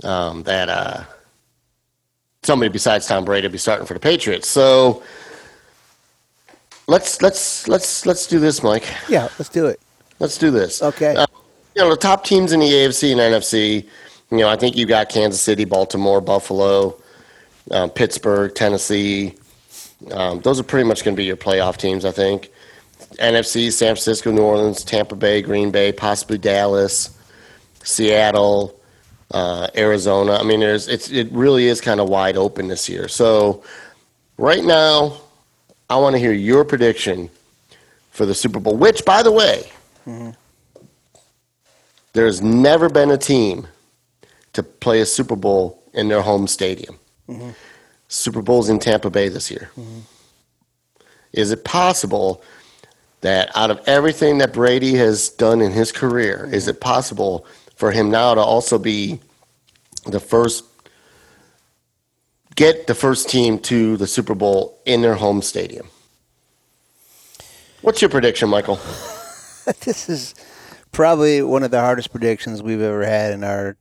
um, 0.03 0.43
that 0.43 0.67
uh, 0.67 1.03
somebody 2.43 2.69
besides 2.69 3.07
Tom 3.07 3.23
Brady 3.23 3.47
will 3.47 3.53
be 3.53 3.57
starting 3.57 3.87
for 3.87 3.93
the 3.93 3.99
Patriots. 3.99 4.49
So 4.49 5.01
let's 6.87 7.21
let's 7.21 7.67
let's 7.69 8.05
let's 8.05 8.27
do 8.27 8.39
this, 8.39 8.61
Mike. 8.61 8.85
Yeah, 9.07 9.29
let's 9.39 9.49
do 9.49 9.67
it. 9.67 9.79
Let's 10.19 10.37
do 10.37 10.51
this. 10.51 10.83
Okay. 10.83 11.15
Uh, 11.15 11.25
you 11.75 11.81
know 11.81 11.89
the 11.89 11.95
top 11.95 12.25
teams 12.25 12.51
in 12.51 12.59
the 12.59 12.69
AFC 12.69 13.11
and 13.13 13.21
NFC. 13.21 13.87
You 14.31 14.37
know, 14.39 14.49
I 14.49 14.57
think 14.57 14.75
you 14.75 14.85
got 14.85 15.07
Kansas 15.07 15.41
City, 15.41 15.63
Baltimore, 15.63 16.19
Buffalo, 16.19 16.99
um, 17.71 17.89
Pittsburgh, 17.89 18.53
Tennessee. 18.53 19.35
Um, 20.11 20.41
those 20.41 20.59
are 20.59 20.63
pretty 20.63 20.87
much 20.87 21.05
going 21.05 21.15
to 21.15 21.17
be 21.17 21.25
your 21.25 21.37
playoff 21.37 21.77
teams, 21.77 22.03
I 22.03 22.11
think. 22.11 22.51
NFC: 23.15 23.71
San 23.71 23.95
Francisco, 23.95 24.31
New 24.31 24.41
Orleans, 24.41 24.83
Tampa 24.83 25.15
Bay, 25.15 25.41
Green 25.41 25.71
Bay, 25.71 25.91
possibly 25.91 26.37
Dallas, 26.37 27.17
Seattle, 27.83 28.79
uh, 29.31 29.67
Arizona. 29.75 30.33
I 30.33 30.43
mean, 30.43 30.59
there's 30.59 30.87
it's 30.87 31.09
it 31.11 31.31
really 31.31 31.67
is 31.67 31.81
kind 31.81 31.99
of 31.99 32.09
wide 32.09 32.37
open 32.37 32.67
this 32.67 32.87
year. 32.89 33.07
So 33.07 33.63
right 34.37 34.63
now, 34.63 35.17
I 35.89 35.97
want 35.97 36.13
to 36.15 36.19
hear 36.19 36.33
your 36.33 36.65
prediction 36.65 37.29
for 38.11 38.25
the 38.25 38.35
Super 38.35 38.59
Bowl. 38.59 38.77
Which, 38.77 39.05
by 39.05 39.23
the 39.23 39.31
way, 39.31 39.69
mm-hmm. 40.05 40.31
there's 42.13 42.41
never 42.41 42.89
been 42.89 43.11
a 43.11 43.17
team 43.17 43.67
to 44.53 44.63
play 44.63 45.01
a 45.01 45.05
Super 45.05 45.35
Bowl 45.35 45.83
in 45.93 46.07
their 46.07 46.21
home 46.21 46.47
stadium. 46.47 46.97
Mm-hmm. 47.27 47.49
Super 48.07 48.41
Bowl's 48.41 48.69
in 48.69 48.79
Tampa 48.79 49.09
Bay 49.09 49.29
this 49.29 49.51
year. 49.51 49.69
Mm-hmm. 49.77 49.99
Is 51.33 51.51
it 51.51 51.65
possible 51.65 52.41
that 53.25 53.49
out 53.55 53.71
of 53.71 53.81
everything 53.87 54.37
that 54.39 54.53
Brady 54.53 54.93
has 54.95 55.29
done 55.29 55.61
in 55.61 55.71
his 55.71 55.91
career, 55.91 56.49
is 56.51 56.67
it 56.67 56.79
possible 56.79 57.45
for 57.75 57.91
him 57.91 58.09
now 58.09 58.33
to 58.33 58.41
also 58.41 58.77
be 58.77 59.19
the 60.05 60.19
first 60.19 60.63
get 62.55 62.87
the 62.87 62.95
first 62.95 63.29
team 63.29 63.59
to 63.59 63.97
the 63.97 64.07
Super 64.07 64.33
Bowl 64.33 64.79
in 64.85 65.01
their 65.01 65.15
home 65.15 65.41
stadium? 65.41 65.87
What's 67.81 68.01
your 68.01 68.09
prediction, 68.09 68.49
Michael? 68.49 68.75
this 69.81 70.09
is 70.09 70.33
probably 70.91 71.41
one 71.41 71.63
of 71.63 71.71
the 71.71 71.81
hardest 71.81 72.11
predictions 72.11 72.63
we've 72.63 72.81
ever 72.81 73.05
had 73.05 73.33
in 73.33 73.43
our 73.43 73.75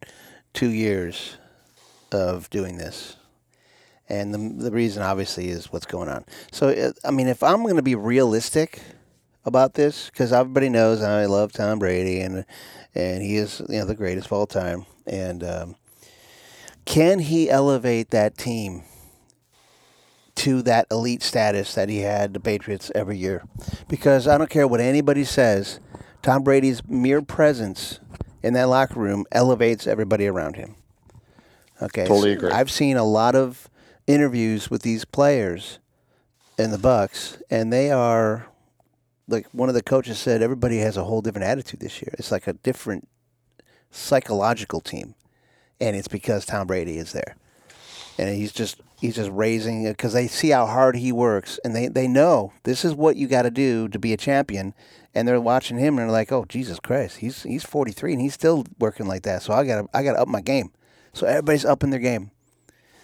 two 0.53 0.69
years 0.69 1.37
of 2.13 2.51
doing 2.51 2.77
this. 2.77 3.17
And 4.09 4.35
the, 4.35 4.65
the 4.65 4.71
reason, 4.71 5.03
obviously, 5.03 5.49
is 5.49 5.73
what's 5.73 5.87
going 5.87 6.09
on. 6.09 6.25
So, 6.53 6.69
uh, 6.69 6.93
I 7.05 7.11
mean, 7.11 7.29
if 7.29 7.43
I'm 7.43 7.63
going 7.63 7.77
to 7.77 7.83
be 7.83 7.95
realistic 7.95 8.83
about 9.45 9.75
this, 9.75 10.11
because 10.11 10.33
everybody 10.33 10.69
knows 10.69 11.03
I 11.03 11.27
love 11.27 11.53
Tom 11.53 11.79
Brady, 11.79 12.21
and 12.21 12.45
and 12.95 13.23
he 13.23 13.37
is 13.37 13.61
you 13.69 13.79
know 13.79 13.85
the 13.85 13.95
greatest 13.95 14.27
of 14.27 14.33
all 14.33 14.47
time. 14.47 14.87
And 15.07 15.45
um, 15.45 15.77
can 16.85 17.19
he 17.19 17.51
elevate 17.51 18.11
that 18.11 18.37
team 18.39 18.85
to 20.37 20.63
that 20.63 20.87
elite 20.91 21.23
status 21.23 21.75
that 21.75 21.89
he 21.89 22.01
had 22.01 22.35
the 22.35 22.41
Patriots 22.41 22.91
every 22.95 23.17
year? 23.17 23.45
Because 23.89 24.27
I 24.27 24.39
don't 24.39 24.51
care 24.51 24.67
what 24.67 24.81
anybody 24.81 25.25
says, 25.25 25.81
Tom 26.23 26.43
Brady's 26.43 26.87
mere 26.89 27.23
presence 27.23 28.01
in 28.43 28.55
that 28.55 28.69
locker 28.69 28.99
room 28.99 29.25
elevates 29.33 29.87
everybody 29.87 30.27
around 30.27 30.57
him. 30.57 30.77
Okay, 31.83 32.07
Totally 32.07 32.33
so 32.33 32.39
agree. 32.39 32.51
I've 32.51 32.71
seen 32.71 32.97
a 32.97 33.05
lot 33.05 33.35
of 33.35 33.69
interviews 34.07 34.71
with 34.71 34.83
these 34.83 35.05
players 35.05 35.79
in 36.59 36.71
the 36.71 36.77
Bucs, 36.77 37.41
and 37.51 37.73
they 37.73 37.91
are 37.91 38.47
like 39.29 39.47
one 39.53 39.69
of 39.69 39.75
the 39.75 39.83
coaches 39.83 40.19
said. 40.19 40.43
Everybody 40.43 40.79
has 40.79 40.97
a 40.97 41.05
whole 41.05 41.21
different 41.21 41.47
attitude 41.47 41.81
this 41.81 42.01
year. 42.03 42.15
It's 42.19 42.31
like 42.31 42.47
a 42.47 42.53
different 42.53 43.09
psychological 43.91 44.81
team, 44.81 45.15
and 45.81 45.97
it's 45.97 46.09
because 46.09 46.45
Tom 46.45 46.67
Brady 46.67 46.99
is 46.99 47.13
there, 47.13 47.37
and 48.19 48.35
he's 48.35 48.53
just 48.53 48.81
he's 49.01 49.17
just 49.17 49.31
raising 49.31 49.85
because 49.85 50.13
they 50.13 50.27
see 50.27 50.51
how 50.51 50.67
hard 50.67 50.97
he 50.97 51.13
works, 51.13 51.59
and 51.65 51.75
they 51.75 51.89
they 51.89 52.09
know 52.09 52.53
this 52.65 52.85
is 52.85 52.95
what 52.95 53.17
you 53.17 53.27
got 53.27 53.43
to 53.43 53.51
do 53.51 53.89
to 53.89 53.99
be 53.99 54.13
a 54.13 54.17
champion, 54.17 54.75
and 55.15 55.29
they're 55.29 55.41
watching 55.41 55.79
him 55.79 55.99
and 55.99 56.09
they're 56.09 56.13
like, 56.13 56.33
oh 56.33 56.45
Jesus 56.49 56.81
Christ, 56.81 57.19
he's 57.19 57.43
he's 57.45 57.65
43 57.65 58.13
and 58.15 58.23
he's 58.23 58.35
still 58.35 58.65
working 58.79 59.07
like 59.07 59.23
that, 59.23 59.43
so 59.43 59.53
I 59.53 59.67
got 59.67 59.83
to 59.83 59.89
I 59.97 60.03
got 60.03 60.15
to 60.15 60.23
up 60.23 60.29
my 60.29 60.41
game. 60.41 60.73
So 61.13 61.27
everybody's 61.27 61.65
up 61.65 61.85
in 61.85 61.91
their 61.91 62.01
game. 62.01 62.33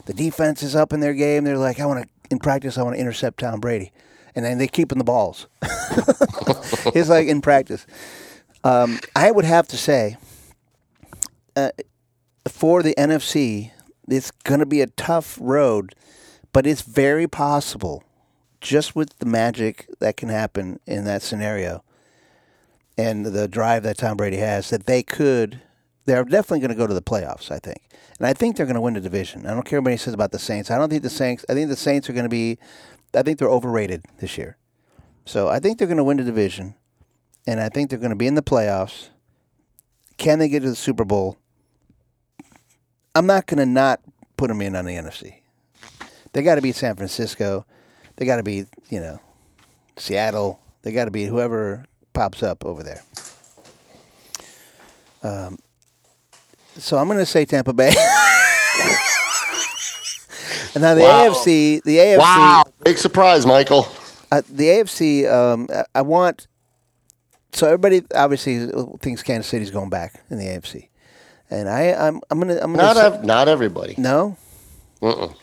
The 0.07 0.15
defense 0.15 0.63
is 0.63 0.75
up 0.75 0.93
in 0.93 0.99
their 0.99 1.15
game. 1.15 1.45
They're 1.45 1.57
like, 1.57 1.79
I 1.79 1.87
want 1.87 2.03
to 2.03 2.09
in 2.31 2.39
practice, 2.39 2.79
I 2.79 2.83
want 2.83 2.97
to 2.97 3.01
intercept 3.01 3.41
Tom 3.41 3.61
Brady, 3.61 3.93
and 4.41 4.47
then 4.47 4.59
they 4.59 4.69
keeping 4.69 4.97
the 4.97 5.05
balls. 5.05 5.47
it's 6.95 7.11
like 7.11 7.29
in 7.29 7.43
practice. 7.43 7.87
Um, 8.65 8.99
I 9.15 9.31
would 9.31 9.45
have 9.45 9.69
to 9.69 9.77
say, 9.77 10.17
uh, 11.57 11.71
for 12.49 12.83
the 12.83 12.95
NFC, 12.97 13.71
it's 14.09 14.31
going 14.31 14.61
to 14.61 14.67
be 14.67 14.81
a 14.81 14.87
tough 14.87 15.37
road, 15.41 15.95
but 16.55 16.67
it's 16.67 16.81
very 16.81 17.27
possible, 17.27 18.03
just 18.63 18.97
with 18.97 19.19
the 19.19 19.27
magic 19.27 19.87
that 19.99 20.17
can 20.17 20.31
happen 20.31 20.81
in 20.87 21.05
that 21.05 21.21
scenario, 21.21 21.85
and 22.97 23.27
the 23.27 23.47
drive 23.47 23.83
that 23.83 23.99
Tom 23.99 24.17
Brady 24.17 24.39
has, 24.39 24.71
that 24.71 24.87
they 24.87 25.03
could. 25.03 25.61
They're 26.07 26.25
definitely 26.25 26.61
going 26.61 26.71
to 26.71 26.77
go 26.77 26.87
to 26.87 26.95
the 26.95 27.03
playoffs, 27.03 27.51
I 27.51 27.59
think, 27.59 27.83
and 28.19 28.27
I 28.27 28.33
think 28.33 28.57
they're 28.57 28.67
going 28.67 28.75
to 28.75 28.81
win 28.81 28.95
the 28.95 29.01
division. 29.01 29.47
I 29.47 29.51
don't 29.51 29.65
care 29.65 29.81
what 29.81 29.89
anybody 29.89 29.99
says 29.99 30.15
about 30.15 30.33
the 30.33 30.39
Saints. 30.39 30.71
I 30.71 30.79
don't 30.79 30.89
think 30.89 31.03
the 31.03 31.11
Saints. 31.11 31.45
I 31.49 31.53
think 31.53 31.69
the 31.69 31.77
Saints 31.77 32.09
are 32.09 32.15
going 32.15 32.25
to 32.25 32.31
be. 32.31 32.59
I 33.15 33.23
think 33.23 33.39
they're 33.39 33.49
overrated 33.49 34.05
this 34.19 34.39
year. 34.39 34.57
So 35.25 35.49
I 35.49 35.59
think 35.61 35.79
they're 35.79 35.87
going 35.87 35.99
to 35.99 36.05
win 36.05 36.17
the 36.17 36.25
division, 36.25 36.75
and 37.47 37.61
I 37.61 37.69
think 37.69 37.91
they're 37.91 37.99
going 37.99 38.11
to 38.11 38.17
be 38.17 38.27
in 38.27 38.35
the 38.35 38.43
playoffs. 38.43 39.09
Can 40.17 40.39
they 40.39 40.49
get 40.49 40.61
to 40.61 40.71
the 40.71 40.77
Super 40.77 41.05
Bowl? 41.05 41.39
I'm 43.15 43.27
not 43.27 43.47
going 43.47 43.59
to 43.59 43.67
not 43.67 44.01
put 44.37 44.49
them 44.49 44.61
in 44.61 44.77
on 44.77 44.85
the 44.85 44.95
NFC. 44.95 45.41
They 46.33 46.43
got 46.43 46.57
to 46.57 46.63
beat 46.63 46.77
San 46.77 46.97
Francisco. 46.97 47.67
They 48.17 48.27
got 48.27 48.37
to 48.37 48.43
beat 48.43 48.67
you 48.89 49.01
know 49.01 49.21
Seattle. 49.97 50.61
They 50.83 50.93
got 50.93 51.07
to 51.07 51.11
beat 51.11 51.27
whoever 51.27 51.85
pops 52.13 52.43
up 52.43 52.65
over 52.65 52.83
there. 52.83 53.03
Um, 55.23 55.59
so 56.77 56.97
I'm 56.97 57.07
going 57.07 57.19
to 57.19 57.27
say 57.27 57.45
Tampa 57.45 57.73
Bay. 57.73 57.95
and 60.75 60.83
now 60.83 60.95
the 60.95 61.03
Wow. 61.03 61.29
AFC, 61.31 61.83
the 61.85 61.99
AFC, 61.99 62.19
Wow, 62.19 62.65
big 62.85 62.99
surprise, 62.99 63.45
Michael. 63.47 63.87
uh, 64.33 64.43
the 64.51 64.69
AFC. 64.69 65.27
Um, 65.27 65.69
I- 65.75 65.85
I 65.97 66.03
want. 66.03 66.47
So 67.53 67.67
everybody 67.67 68.03
obviously 68.15 68.69
thinks 69.01 69.23
Kansas 69.25 69.49
City's 69.49 69.71
going 69.73 69.91
back 69.91 70.23
in 70.31 70.39
the 70.39 70.45
AFC, 70.47 70.89
and 71.51 71.69
I, 71.69 71.93
I'm, 71.93 72.21
I'm 72.31 72.39
gonna, 72.39 72.55
I'm 72.63 72.73
gonna. 72.75 72.83
Not 72.83 72.97
say- 72.97 73.07
ev- 73.07 73.25
not 73.25 73.49
everybody. 73.49 73.95
no. 73.99 74.37
Mm-mm. 75.03 75.35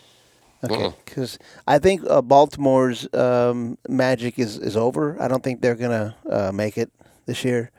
Okay, 0.63 0.92
because 1.06 1.38
I 1.68 1.78
think 1.80 2.02
uh, 2.10 2.22
Baltimore's 2.22 3.08
um, 3.13 3.78
magic 3.88 4.40
is, 4.40 4.58
is 4.58 4.76
over. 4.76 5.16
I 5.22 5.28
don't 5.28 5.44
think 5.44 5.62
they're 5.62 5.76
gonna 5.76 6.16
uh, 6.30 6.52
make 6.54 6.78
it 6.78 6.92
this 7.26 7.44
year. 7.46 7.70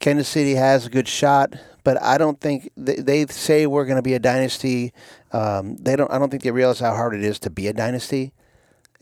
Kansas 0.00 0.28
City 0.28 0.54
has 0.54 0.86
a 0.86 0.90
good 0.90 1.06
shot, 1.06 1.54
but 1.84 2.02
I 2.02 2.18
don't 2.18 2.40
think 2.40 2.70
they, 2.76 2.96
they 2.96 3.26
say 3.26 3.66
we're 3.66 3.84
going 3.84 3.96
to 3.96 4.02
be 4.02 4.14
a 4.14 4.18
dynasty. 4.18 4.92
Um, 5.32 5.76
they 5.76 5.94
don't. 5.94 6.10
I 6.10 6.18
don't 6.18 6.30
think 6.30 6.42
they 6.42 6.50
realize 6.50 6.80
how 6.80 6.94
hard 6.94 7.14
it 7.14 7.22
is 7.22 7.38
to 7.40 7.50
be 7.50 7.68
a 7.68 7.72
dynasty. 7.72 8.32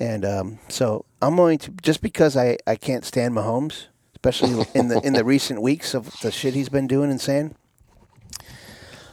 And 0.01 0.25
um, 0.25 0.59
so 0.69 1.05
I'm 1.23 1.37
going 1.37 1.59
to 1.59 1.71
just 1.83 2.03
because 2.03 2.37
I, 2.37 2.59
I 2.67 2.77
can't 2.77 3.05
stand 3.05 3.35
Mahomes, 3.35 3.87
especially 4.15 4.67
in 4.75 4.89
the 4.89 5.01
in 5.01 5.13
the 5.13 5.25
recent 5.35 5.63
weeks 5.63 5.95
of 5.95 6.21
the 6.21 6.33
shit 6.33 6.55
he's 6.55 6.69
been 6.69 6.89
doing 6.89 7.11
and 7.11 7.21
saying, 7.21 7.55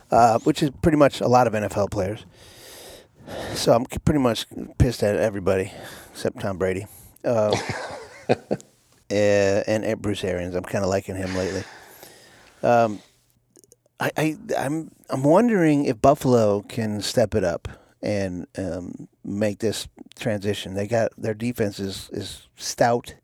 uh, 0.10 0.40
which 0.40 0.64
is 0.64 0.72
pretty 0.82 0.98
much 0.98 1.22
a 1.22 1.28
lot 1.28 1.46
of 1.46 1.54
NFL 1.54 1.92
players. 1.92 2.26
So 3.54 3.74
I'm 3.74 3.86
pretty 3.86 4.20
much 4.20 4.48
pissed 4.78 5.02
at 5.04 5.16
everybody 5.16 5.72
except 6.12 6.40
Tom 6.40 6.58
Brady. 6.58 6.88
Uh, 7.24 7.56
and, 9.10 9.84
and 9.84 10.02
Bruce 10.02 10.24
Arians. 10.24 10.56
I'm 10.56 10.64
kind 10.64 10.84
of 10.84 10.90
liking 10.90 11.16
him 11.16 11.36
lately. 11.36 11.64
Um, 12.64 13.00
I, 14.00 14.12
I 14.18 14.38
I'm 14.58 14.92
I'm 15.10 15.24
wondering 15.24 15.86
if 15.86 16.02
Buffalo 16.02 16.62
can 16.62 17.02
step 17.02 17.36
it 17.36 17.44
up 17.44 17.68
and 18.02 18.48
um, 18.58 19.08
make 19.24 19.60
this 19.60 19.88
transition. 20.20 20.74
They 20.74 20.88
got 20.88 21.12
their 21.18 21.34
defense 21.34 21.80
is, 21.80 22.10
is 22.12 22.48
stout. 22.56 23.16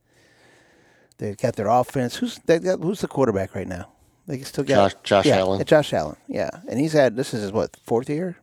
They 1.17 1.35
got 1.35 1.55
their 1.55 1.67
offense. 1.67 2.15
Who's 2.17 2.39
they 2.45 2.59
got, 2.59 2.79
who's 2.79 3.01
the 3.01 3.07
quarterback 3.07 3.53
right 3.55 3.67
now? 3.67 3.89
They 4.27 4.39
still 4.41 4.63
got 4.63 4.91
Josh- 4.91 5.01
Josh 5.03 5.25
yeah, 5.25 5.37
Allen. 5.37 5.65
Josh 5.65 5.93
Allen, 5.93 6.17
yeah, 6.27 6.49
and 6.67 6.79
he's 6.79 6.93
had 6.93 7.15
this 7.15 7.33
is 7.33 7.41
his 7.41 7.51
what 7.51 7.75
fourth 7.83 8.09
year. 8.09 8.37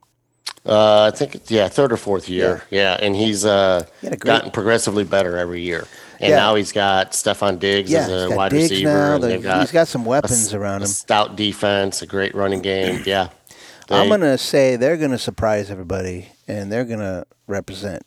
Uh, 0.67 1.11
I 1.13 1.17
think 1.17 1.51
yeah, 1.51 1.69
third 1.69 1.93
or 1.93 1.97
fourth 1.97 2.29
year. 2.29 2.63
Yeah, 2.71 2.99
and 3.01 3.17
he's 3.17 3.45
uh, 3.45 3.87
He 4.03 4.11
gotten 4.11 4.51
progressively 4.51 5.05
better 5.05 5.37
every 5.39 5.63
year. 5.63 5.87
And 6.21 6.31
Yeah. 6.31 6.37
now 6.37 6.55
he's 6.57 6.73
got 6.73 7.13
Stefon 7.13 7.59
Diggs 7.61 7.91
Yeah, 7.91 8.01
as 8.09 8.25
a 8.25 8.31
wide 8.31 8.51
Diggs 8.51 8.71
receiver. 8.71 8.89
now. 8.93 9.15
and 9.15 9.23
The- 9.23 9.29
they've 9.29 9.43
got 9.43 9.61
he's 9.61 9.71
got 9.73 9.87
some 9.89 10.05
weapons 10.05 10.49
s- 10.49 10.55
around 10.55 10.83
a 10.83 10.85
him. 10.85 10.91
stout 10.91 11.37
defense, 11.37 12.03
a 12.03 12.07
great 12.07 12.35
running 12.35 12.61
game. 12.61 13.03
Yeah, 13.07 13.29
I'm 13.91 14.09
gonna 14.09 14.37
say 14.39 14.77
they're 14.77 14.97
gonna 14.97 15.19
surprise 15.19 15.71
everybody, 15.71 16.29
and 16.49 16.71
they're 16.73 16.85
gonna 16.85 17.25
represent, 17.47 18.03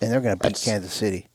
and 0.00 0.12
they're 0.12 0.20
gonna 0.20 0.36
beat 0.36 0.60
Kansas 0.62 0.92
City. 0.92 1.28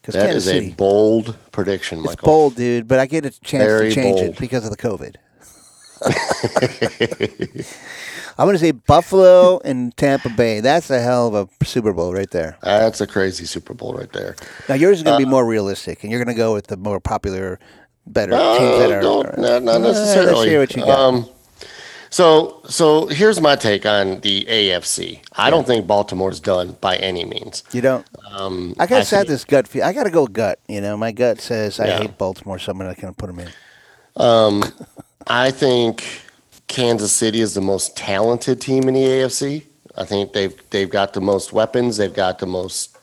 Because 0.00 0.14
that 0.14 0.26
Kansas 0.28 0.46
is 0.46 0.50
City, 0.52 0.68
a 0.70 0.74
bold 0.74 1.36
prediction, 1.52 2.02
it's 2.04 2.14
bold, 2.16 2.54
dude. 2.56 2.88
But 2.88 3.00
I 3.00 3.06
get 3.06 3.26
a 3.26 3.30
chance 3.30 3.64
Very 3.64 3.88
to 3.90 3.94
change 3.94 4.20
it 4.20 4.38
because 4.38 4.64
of 4.64 4.70
the 4.70 4.76
COVID. 4.78 5.16
I'm 8.40 8.46
gonna 8.46 8.58
say 8.58 8.70
Buffalo 8.70 9.60
and 9.66 9.94
Tampa 9.98 10.30
Bay. 10.30 10.60
That's 10.60 10.88
a 10.88 10.98
hell 11.00 11.34
of 11.36 11.50
a 11.60 11.64
Super 11.64 11.92
Bowl 11.92 12.14
right 12.14 12.30
there. 12.30 12.56
That's 12.62 13.00
a 13.02 13.06
crazy 13.06 13.44
Super 13.44 13.74
Bowl 13.74 13.92
right 13.92 14.10
there. 14.12 14.34
Now 14.66 14.76
yours 14.76 14.96
is 14.98 15.02
gonna 15.02 15.16
Uh, 15.16 15.18
be 15.18 15.24
more 15.26 15.44
realistic, 15.44 16.02
and 16.02 16.10
you're 16.10 16.24
gonna 16.24 16.36
go 16.36 16.54
with 16.54 16.68
the 16.68 16.78
more 16.78 17.00
popular, 17.00 17.58
better 18.06 18.32
Uh, 18.34 18.56
teams 18.58 18.78
that 18.78 18.92
are. 18.92 19.02
no, 19.02 19.22
are- 19.24 19.34
not, 19.36 19.62
not 19.62 19.80
necessarily. 19.82 20.32
Let's 20.32 20.44
hear 20.48 20.60
what 20.60 20.74
you 20.74 20.84
got. 20.86 20.98
Um, 20.98 21.28
so, 22.08 22.62
so 22.66 23.06
here's 23.08 23.40
my 23.42 23.56
take 23.56 23.84
on 23.84 24.20
the 24.20 24.46
AFC. 24.48 25.20
I 25.36 25.50
don't 25.50 25.66
think 25.66 25.86
Baltimore's 25.86 26.40
done 26.40 26.76
by 26.80 26.96
any 26.96 27.24
means. 27.26 27.62
you 27.72 27.82
don't. 27.82 28.06
Um, 28.32 28.74
I 28.78 28.86
say 28.86 29.02
think- 29.18 29.28
this 29.28 29.44
gut 29.44 29.68
feel. 29.68 29.84
I 29.84 29.92
gotta 29.92 30.10
go 30.10 30.26
gut. 30.26 30.58
You 30.66 30.80
know, 30.80 30.96
my 30.96 31.12
gut 31.12 31.42
says 31.42 31.78
I 31.78 31.86
Yeah. 31.88 31.98
hate 31.98 32.16
Baltimore, 32.16 32.58
so 32.58 32.72
I'm 32.72 32.78
not 32.78 32.98
gonna 32.98 33.12
put 33.12 33.26
them 33.26 33.38
in. 33.40 33.48
Um, 34.16 34.64
I 35.26 35.50
think 35.50 36.04
Kansas 36.70 37.12
City 37.12 37.40
is 37.40 37.54
the 37.54 37.60
most 37.60 37.96
talented 37.96 38.60
team 38.60 38.84
in 38.86 38.94
the 38.94 39.02
AFC. 39.02 39.64
I 39.96 40.04
think 40.04 40.32
they've 40.32 40.54
they've 40.70 40.88
got 40.88 41.12
the 41.12 41.20
most 41.20 41.52
weapons. 41.52 41.96
They've 41.96 42.14
got 42.14 42.38
the 42.38 42.46
most 42.46 42.96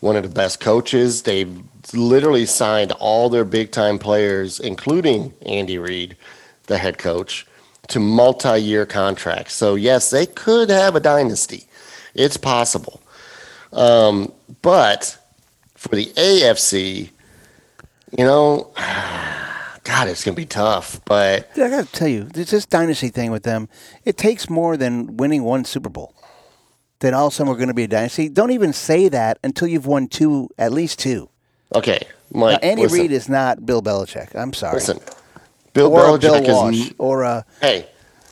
one 0.00 0.16
of 0.16 0.24
the 0.24 0.28
best 0.28 0.58
coaches. 0.58 1.22
They've 1.22 1.56
literally 1.94 2.46
signed 2.46 2.90
all 2.92 3.30
their 3.30 3.44
big 3.44 3.70
time 3.70 4.00
players, 4.00 4.58
including 4.58 5.32
Andy 5.42 5.78
Reid, 5.78 6.16
the 6.66 6.78
head 6.78 6.98
coach, 6.98 7.46
to 7.88 8.00
multi 8.00 8.58
year 8.58 8.84
contracts. 8.84 9.54
So 9.54 9.76
yes, 9.76 10.10
they 10.10 10.26
could 10.26 10.68
have 10.68 10.96
a 10.96 11.00
dynasty. 11.00 11.64
It's 12.12 12.36
possible. 12.36 13.00
Um, 13.72 14.32
but 14.62 15.16
for 15.76 15.94
the 15.94 16.06
AFC, 16.06 17.10
you 18.18 18.24
know, 18.24 18.72
God, 19.86 20.08
it's 20.08 20.24
gonna 20.24 20.34
be 20.34 20.46
tough. 20.46 21.00
But 21.04 21.48
I 21.56 21.70
got 21.70 21.86
to 21.86 21.92
tell 21.92 22.08
you, 22.08 22.24
this 22.24 22.50
this 22.50 22.66
dynasty 22.66 23.08
thing 23.08 23.30
with 23.30 23.44
them, 23.44 23.68
it 24.04 24.16
takes 24.16 24.50
more 24.50 24.76
than 24.76 25.16
winning 25.16 25.44
one 25.44 25.64
Super 25.64 25.88
Bowl. 25.88 26.12
Then 27.00 27.14
all 27.14 27.26
of 27.28 27.32
a 27.32 27.36
sudden 27.36 27.50
we're 27.50 27.56
going 27.58 27.68
to 27.68 27.74
be 27.74 27.84
a 27.84 27.88
dynasty. 27.88 28.28
Don't 28.28 28.50
even 28.52 28.72
say 28.72 29.08
that 29.10 29.38
until 29.44 29.68
you've 29.68 29.86
won 29.86 30.08
two, 30.08 30.48
at 30.58 30.72
least 30.72 30.98
two. 30.98 31.28
okay, 31.74 32.00
Now, 32.32 32.40
Mike. 32.40 32.60
Andy 32.62 32.82
listen, 32.84 32.98
Reid 33.00 33.12
is 33.12 33.28
not 33.28 33.66
Bill 33.66 33.82
Belichick. 33.82 34.34
I'm 34.34 34.54
sorry. 34.54 34.74
Listen, 34.76 34.98
Bill 35.74 35.92
or 35.92 36.00
Belichick 36.18 36.46
Bill 36.46 36.68
is 36.70 36.88
n- 36.88 36.94
or 36.98 37.22
a, 37.22 37.44
hey, 37.60 37.86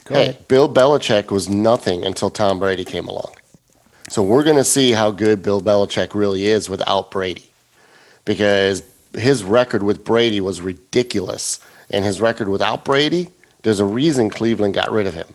Go 0.06 0.14
hey. 0.14 0.22
ahead. 0.30 0.48
Bill 0.48 0.72
Belichick 0.72 1.30
was 1.30 1.48
nothing 1.48 2.04
until 2.06 2.30
Tom 2.30 2.58
Brady 2.58 2.86
came 2.86 3.06
along. 3.06 3.34
So 4.08 4.22
we're 4.22 4.44
going 4.44 4.56
to 4.56 4.64
see 4.64 4.92
how 4.92 5.10
good 5.10 5.42
Bill 5.42 5.60
Belichick 5.60 6.14
really 6.14 6.46
is 6.46 6.68
without 6.70 7.10
Brady, 7.10 7.50
because 8.24 8.82
his 9.14 9.44
record 9.44 9.82
with 9.82 10.04
Brady 10.04 10.40
was 10.40 10.60
ridiculous, 10.60 11.60
and 11.90 12.04
his 12.04 12.20
record 12.20 12.48
without 12.48 12.84
Brady, 12.84 13.28
there's 13.62 13.80
a 13.80 13.84
reason 13.84 14.30
Cleveland 14.30 14.74
got 14.74 14.90
rid 14.90 15.06
of 15.06 15.14
him. 15.14 15.28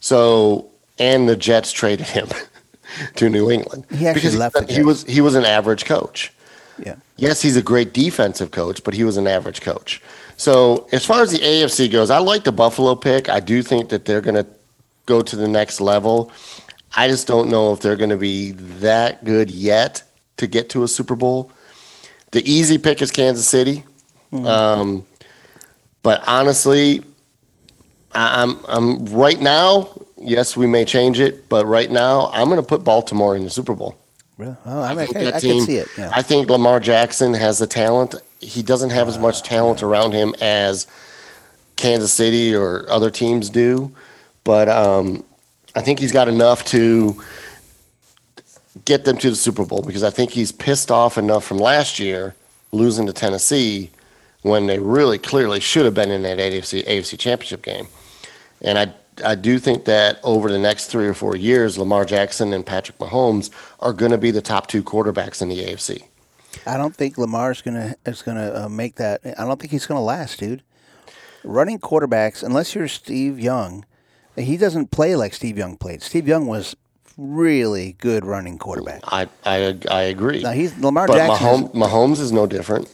So 0.00 0.70
and 0.98 1.28
the 1.28 1.36
Jets 1.36 1.72
traded 1.72 2.06
him 2.06 2.28
to 3.16 3.28
New 3.28 3.50
England 3.50 3.84
He 3.90 4.12
because 4.12 4.36
left 4.36 4.54
the 4.54 4.72
he 4.72 4.82
was 4.82 5.04
he 5.04 5.20
was 5.20 5.34
an 5.34 5.44
average 5.44 5.84
coach. 5.84 6.32
yeah. 6.82 6.96
Yes, 7.16 7.40
he's 7.40 7.56
a 7.56 7.62
great 7.62 7.94
defensive 7.94 8.50
coach, 8.50 8.84
but 8.84 8.94
he 8.94 9.04
was 9.04 9.16
an 9.16 9.26
average 9.26 9.62
coach. 9.62 10.02
So, 10.36 10.86
as 10.92 11.04
far 11.04 11.22
as 11.22 11.32
the 11.32 11.38
AFC 11.38 11.90
goes, 11.90 12.10
I 12.10 12.18
like 12.18 12.44
the 12.44 12.52
Buffalo 12.52 12.94
pick. 12.94 13.30
I 13.30 13.40
do 13.40 13.62
think 13.62 13.88
that 13.88 14.04
they're 14.04 14.20
going 14.20 14.34
to 14.34 14.46
go 15.06 15.22
to 15.22 15.36
the 15.36 15.48
next 15.48 15.80
level. 15.80 16.30
I 16.94 17.08
just 17.08 17.26
don't 17.26 17.48
know 17.48 17.72
if 17.72 17.80
they're 17.80 17.96
going 17.96 18.10
to 18.10 18.18
be 18.18 18.52
that 18.52 19.24
good 19.24 19.50
yet 19.50 20.02
to 20.36 20.46
get 20.46 20.68
to 20.70 20.82
a 20.82 20.88
Super 20.88 21.16
Bowl. 21.16 21.50
The 22.32 22.48
easy 22.50 22.78
pick 22.78 23.02
is 23.02 23.10
Kansas 23.10 23.48
City. 23.48 23.84
Um, 24.32 25.06
but 26.02 26.22
honestly, 26.26 27.02
I- 28.12 28.42
I'm 28.42 28.58
I'm 28.68 29.06
right 29.06 29.40
now. 29.40 29.88
Yes, 30.18 30.56
we 30.56 30.66
may 30.66 30.84
change 30.84 31.20
it, 31.20 31.48
but 31.48 31.66
right 31.66 31.90
now 31.90 32.30
I'm 32.32 32.48
going 32.48 32.60
to 32.60 32.66
put 32.66 32.84
Baltimore 32.84 33.36
in 33.36 33.44
the 33.44 33.50
Super 33.50 33.74
Bowl. 33.74 33.96
Really? 34.38 34.56
Oh, 34.66 34.82
I, 34.82 34.90
mean, 34.90 34.98
I, 34.98 35.06
think 35.06 35.14
that 35.14 35.34
I 35.36 35.40
team- 35.40 35.62
see 35.64 35.76
it. 35.76 35.88
Yeah. 35.96 36.10
I 36.12 36.20
think 36.22 36.50
Lamar 36.50 36.80
Jackson 36.80 37.32
has 37.34 37.58
the 37.58 37.66
talent. 37.66 38.14
He 38.40 38.62
doesn't 38.62 38.90
have 38.90 39.08
as 39.08 39.18
much 39.18 39.42
talent 39.42 39.82
around 39.82 40.12
him 40.12 40.34
as 40.40 40.86
Kansas 41.76 42.12
City 42.12 42.54
or 42.54 42.84
other 42.90 43.10
teams 43.10 43.48
do, 43.48 43.94
but 44.44 44.68
um, 44.68 45.24
I 45.74 45.80
think 45.80 45.98
he's 45.98 46.12
got 46.12 46.28
enough 46.28 46.64
to 46.66 47.22
get 48.84 49.04
them 49.04 49.16
to 49.18 49.30
the 49.30 49.36
Super 49.36 49.64
Bowl 49.64 49.82
because 49.82 50.02
I 50.02 50.10
think 50.10 50.30
he's 50.30 50.52
pissed 50.52 50.90
off 50.90 51.18
enough 51.18 51.44
from 51.44 51.58
last 51.58 51.98
year 51.98 52.34
losing 52.72 53.06
to 53.06 53.12
Tennessee 53.12 53.90
when 54.42 54.66
they 54.66 54.78
really 54.78 55.18
clearly 55.18 55.60
should 55.60 55.84
have 55.84 55.94
been 55.94 56.10
in 56.10 56.22
that 56.22 56.38
AFC 56.38 56.86
AFC 56.86 57.18
Championship 57.18 57.62
game. 57.62 57.88
And 58.62 58.78
I 58.78 58.92
I 59.24 59.34
do 59.34 59.58
think 59.58 59.86
that 59.86 60.20
over 60.22 60.50
the 60.50 60.58
next 60.58 60.86
three 60.86 61.06
or 61.06 61.14
four 61.14 61.36
years, 61.36 61.78
Lamar 61.78 62.04
Jackson 62.04 62.52
and 62.52 62.66
Patrick 62.66 62.98
Mahomes 62.98 63.50
are 63.80 63.94
going 63.94 64.12
to 64.12 64.18
be 64.18 64.30
the 64.30 64.42
top 64.42 64.66
two 64.66 64.82
quarterbacks 64.82 65.40
in 65.40 65.48
the 65.48 65.64
AFC. 65.64 66.02
I 66.66 66.76
don't 66.76 66.94
think 66.94 67.18
Lamar's 67.18 67.60
gonna 67.62 67.96
is 68.06 68.22
gonna 68.22 68.64
uh, 68.64 68.68
make 68.68 68.96
that. 68.96 69.20
I 69.38 69.44
don't 69.44 69.60
think 69.60 69.72
he's 69.72 69.86
gonna 69.86 70.02
last, 70.02 70.38
dude. 70.38 70.62
Running 71.44 71.78
quarterbacks, 71.78 72.42
unless 72.42 72.74
you're 72.74 72.88
Steve 72.88 73.38
Young, 73.38 73.84
he 74.36 74.56
doesn't 74.56 74.90
play 74.90 75.16
like 75.16 75.34
Steve 75.34 75.58
Young 75.58 75.76
played. 75.76 76.02
Steve 76.02 76.26
Young 76.26 76.46
was 76.46 76.74
really 77.16 77.92
good 77.98 78.24
running 78.24 78.58
quarterback. 78.58 79.00
I 79.06 79.28
I, 79.44 79.78
I 79.90 80.02
agree. 80.02 80.42
Now 80.42 80.52
he's 80.52 80.76
Lamar 80.78 81.06
but 81.06 81.16
Jackson. 81.16 81.46
Mahomes, 81.68 81.72
Mahomes 81.74 82.20
is 82.20 82.32
no 82.32 82.46
different. 82.46 82.88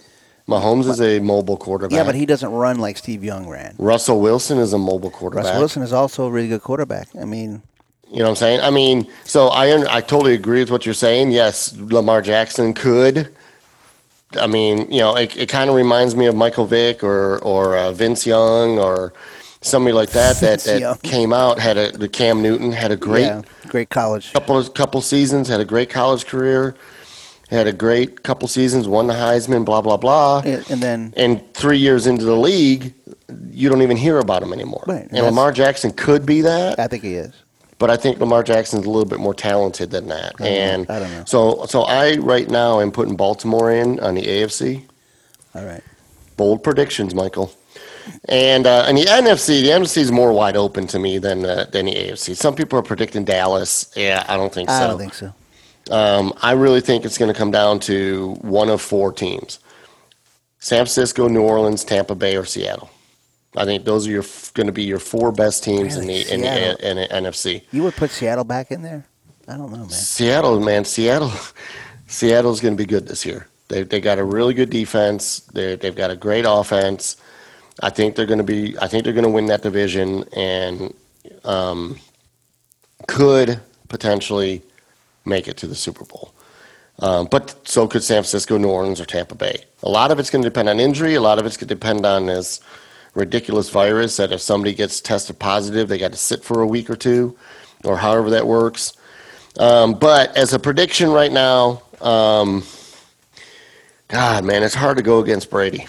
Mahomes 0.49 0.89
is 0.89 1.01
a 1.01 1.21
mobile 1.21 1.57
quarterback. 1.57 1.97
yeah, 1.97 2.05
but 2.05 2.15
he 2.17 2.27
doesn't 2.27 2.51
run 2.51 2.79
like 2.81 2.99
Steve 2.99 3.23
Young 3.23 3.49
ran. 3.49 3.75
Russell 3.79 4.21
Wilson 4.21 4.59
is 4.59 4.73
a 4.73 4.79
mobile 4.79 5.11
quarterback. 5.11 5.45
Russell 5.45 5.61
Wilson 5.61 5.83
is 5.83 5.93
also 5.93 6.27
a 6.27 6.31
really 6.31 6.49
good 6.49 6.63
quarterback. 6.63 7.09
I 7.21 7.25
mean, 7.25 7.63
You 8.11 8.19
know 8.19 8.25
what 8.25 8.31
I'm 8.31 8.37
saying? 8.37 8.61
I 8.61 8.71
mean, 8.71 9.07
so 9.25 9.49
I 9.49 9.97
I 9.97 10.01
totally 10.01 10.35
agree 10.35 10.61
with 10.61 10.71
what 10.71 10.85
you're 10.85 10.95
saying. 10.95 11.31
Yes, 11.31 11.75
Lamar 11.79 12.21
Jackson 12.23 12.75
could. 12.75 13.33
I 14.41 14.47
mean, 14.47 14.91
you 14.91 14.99
know, 15.01 15.15
it, 15.17 15.37
it 15.37 15.49
kind 15.49 15.69
of 15.71 15.77
reminds 15.77 16.17
me 16.17 16.27
of 16.27 16.35
Michael 16.35 16.67
Vick 16.67 17.05
or 17.05 17.39
or 17.39 17.77
uh, 17.77 17.93
Vince 17.93 18.27
Young 18.27 18.79
or 18.79 19.13
somebody 19.63 19.95
like 19.95 20.11
that 20.11 20.37
that, 20.41 20.61
that 20.65 21.03
came 21.03 21.33
out 21.33 21.59
had 21.59 21.77
a 21.79 21.93
the 21.93 22.09
Cam 22.09 22.43
Newton 22.43 22.73
had 22.73 22.91
a 22.93 22.97
great 22.97 23.23
yeah, 23.27 23.43
great 23.69 23.89
college. 23.91 24.33
couple 24.33 24.59
of 24.59 24.75
couple 24.75 25.01
seasons, 25.01 25.49
had 25.49 25.61
a 25.61 25.65
great 25.65 25.89
college 25.91 26.27
career, 26.27 26.75
had 27.49 27.67
a 27.67 27.73
great 27.73 28.23
couple 28.23 28.49
seasons, 28.49 28.87
won 28.89 29.07
the 29.07 29.15
Heisman, 29.15 29.65
blah 29.65 29.81
blah 29.81 29.97
blah. 29.97 30.43
And 30.45 30.65
and 30.71 30.81
then 30.83 31.15
And 31.17 31.55
three 31.55 31.79
years 31.79 32.07
into 32.07 32.25
the 32.25 32.37
league, 32.37 32.93
you 33.51 33.69
don't 33.69 33.83
even 33.83 33.97
hear 33.97 34.19
about 34.19 34.43
him 34.43 34.53
anymore. 34.53 34.85
Right, 34.87 35.09
and 35.11 35.25
Lamar 35.27 35.53
Jackson 35.53 35.93
could 35.93 36.27
be 36.27 36.41
that. 36.43 36.79
I 36.79 36.87
think 36.89 37.03
he 37.03 37.15
is. 37.15 37.33
but 37.79 37.91
I 37.91 37.97
think 37.97 38.19
Lamar 38.21 38.43
Jackson's 38.43 38.87
a 38.87 38.91
little 38.91 39.09
bit 39.09 39.19
more 39.21 39.35
talented 39.35 39.91
than 39.91 40.09
that. 40.09 40.35
I 40.39 40.39
don't 40.39 40.41
know. 40.41 40.47
and 40.47 40.91
I 40.91 40.99
don't 40.99 41.11
know. 41.11 41.25
so 41.27 41.67
so 41.67 41.83
I 41.83 42.17
right 42.19 42.49
now 42.49 42.81
am 42.81 42.91
putting 42.93 43.17
Baltimore 43.17 43.71
in 43.73 43.99
on 44.01 44.15
the 44.15 44.23
AFC. 44.23 44.85
All 45.55 45.65
right. 45.65 45.83
Bold 46.37 46.63
predictions, 46.65 47.15
Michael. 47.15 47.53
And 48.27 48.67
uh, 48.67 48.85
and 48.87 48.97
the 48.97 49.03
NFC, 49.05 49.63
the 49.63 49.69
NFC 49.69 49.99
is 49.99 50.13
more 50.13 50.33
wide 50.33 50.57
open 50.57 50.87
to 50.89 50.99
me 50.99 51.19
than 51.19 51.45
uh, 51.45 51.67
than 51.73 51.87
the 51.87 51.95
AFC. 51.95 52.37
Some 52.37 52.55
people 52.55 52.79
are 52.79 52.83
predicting 52.83 53.25
Dallas. 53.25 53.93
Yeah, 53.97 54.25
I 54.29 54.37
don't 54.37 54.53
think 54.53 54.69
so. 54.69 54.75
I 54.75 54.87
don't 54.87 54.99
think 54.99 55.15
so. 55.15 55.35
Um, 55.91 56.33
I 56.43 56.53
really 56.53 56.81
think 56.81 57.05
it's 57.05 57.19
going 57.19 57.33
to 57.33 57.39
come 57.39 57.51
down 57.51 57.81
to 57.81 58.37
one 58.41 58.69
of 58.69 58.81
four 58.81 59.13
teams: 59.13 59.59
San 60.59 60.79
Francisco, 60.79 61.29
New 61.29 61.43
Orleans, 61.43 61.85
Tampa 61.85 62.15
Bay, 62.15 62.37
or 62.37 62.45
Seattle. 62.45 62.91
I 63.57 63.65
think 63.65 63.85
those 63.85 64.07
are 64.07 64.11
your 64.11 64.25
going 64.55 64.67
to 64.67 64.73
be 64.73 64.85
your 64.85 64.99
four 64.99 65.31
best 65.33 65.63
teams 65.63 65.97
Really? 65.97 66.23
in 66.23 66.25
the 66.31 66.35
in 66.35 66.41
the, 66.41 66.91
in 66.91 66.97
the 66.97 67.09
NFC. 67.31 67.63
You 67.73 67.83
would 67.83 67.95
put 67.95 68.11
Seattle 68.11 68.45
back 68.45 68.71
in 68.71 68.83
there? 68.83 69.05
I 69.49 69.57
don't 69.57 69.71
know, 69.71 69.79
man. 69.79 69.91
Seattle, 69.91 70.61
man, 70.61 70.85
Seattle, 70.85 71.33
Seattle's 72.07 72.61
going 72.61 72.75
to 72.77 72.79
be 72.83 72.87
good 72.87 73.07
this 73.09 73.27
year. 73.27 73.49
They 73.69 73.83
they 73.83 74.01
got 74.01 74.19
a 74.19 74.25
really 74.25 74.55
good 74.55 74.71
defense. 74.71 75.41
They 75.53 75.77
they've 75.77 75.95
got 75.97 76.11
a 76.11 76.17
great 76.17 76.45
offense. 76.49 77.17
I 77.81 77.91
think 77.91 78.17
they're 78.17 78.27
going 78.27 78.39
to 78.39 78.45
be. 78.45 78.77
I 78.79 78.87
think 78.87 79.05
they're 79.05 79.13
going 79.13 79.25
to 79.25 79.31
win 79.31 79.47
that 79.47 79.63
division 79.63 80.25
and 80.37 80.95
um, 81.45 81.99
could 83.07 83.61
potentially 83.89 84.63
make 85.25 85.49
it 85.49 85.57
to 85.59 85.67
the 85.67 85.75
Super 85.75 86.05
Bowl. 86.05 86.33
Um, 86.99 87.27
but 87.31 87.67
so 87.67 87.89
could 87.89 88.03
San 88.03 88.17
Francisco, 88.17 88.59
New 88.59 88.69
Orleans, 88.69 89.01
or 89.01 89.05
Tampa 89.05 89.35
Bay. 89.35 89.65
A 89.83 89.89
lot 89.89 90.11
of 90.11 90.19
it's 90.19 90.31
going 90.31 90.43
to 90.43 90.49
depend 90.49 90.69
on 90.69 90.79
injury. 90.79 91.15
A 91.15 91.21
lot 91.21 91.39
of 91.39 91.47
it's 91.47 91.57
going 91.57 91.69
to 91.69 91.75
depend 91.75 92.05
on 92.05 92.27
this 92.27 92.61
ridiculous 93.15 93.71
virus 93.71 94.17
that 94.17 94.33
if 94.33 94.41
somebody 94.41 94.75
gets 94.75 95.01
tested 95.01 95.39
positive, 95.39 95.89
they 95.89 95.99
got 95.99 96.13
to 96.13 96.19
sit 96.19 96.45
for 96.45 96.61
a 96.61 96.67
week 96.67 96.91
or 96.91 96.97
two, 96.97 97.37
or 97.85 97.97
however 97.97 98.31
that 98.31 98.47
works. 98.47 98.93
Um, 99.59 99.95
but 99.95 100.37
as 100.37 100.53
a 100.53 100.59
prediction 100.59 101.11
right 101.11 101.33
now, 101.33 101.83
um, 102.01 102.65
God, 104.09 104.45
man, 104.45 104.63
it's 104.63 104.75
hard 104.75 104.97
to 104.97 105.03
go 105.03 105.21
against 105.21 105.51
Brady. 105.51 105.87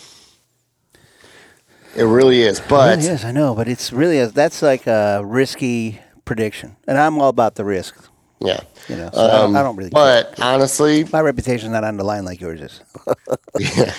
It 1.95 2.03
really 2.03 2.41
is. 2.41 2.59
But 2.59 2.99
It 2.99 3.05
is, 3.05 3.23
I 3.25 3.31
know, 3.31 3.53
but 3.55 3.67
it's 3.67 3.93
really 3.93 4.19
a, 4.19 4.27
that's 4.27 4.61
like 4.61 4.87
a 4.87 5.21
risky 5.23 5.99
prediction, 6.25 6.75
and 6.87 6.97
I'm 6.97 7.21
all 7.21 7.29
about 7.29 7.55
the 7.55 7.63
risk. 7.65 7.95
yeah, 8.39 8.59
You 8.89 8.95
know, 8.95 9.09
so 9.13 9.19
I, 9.25 9.37
don't, 9.37 9.55
I 9.55 9.61
don't 9.63 9.75
really. 9.75 9.89
care. 9.91 10.01
Um, 10.01 10.25
But 10.31 10.39
honestly, 10.41 11.05
my 11.13 11.21
reputation's 11.21 11.71
not 11.71 11.83
on 11.83 11.97
the 11.97 12.03
line 12.03 12.25
like 12.25 12.41
yours 12.41 12.61
is. 12.61 12.81
yeah, 13.59 13.93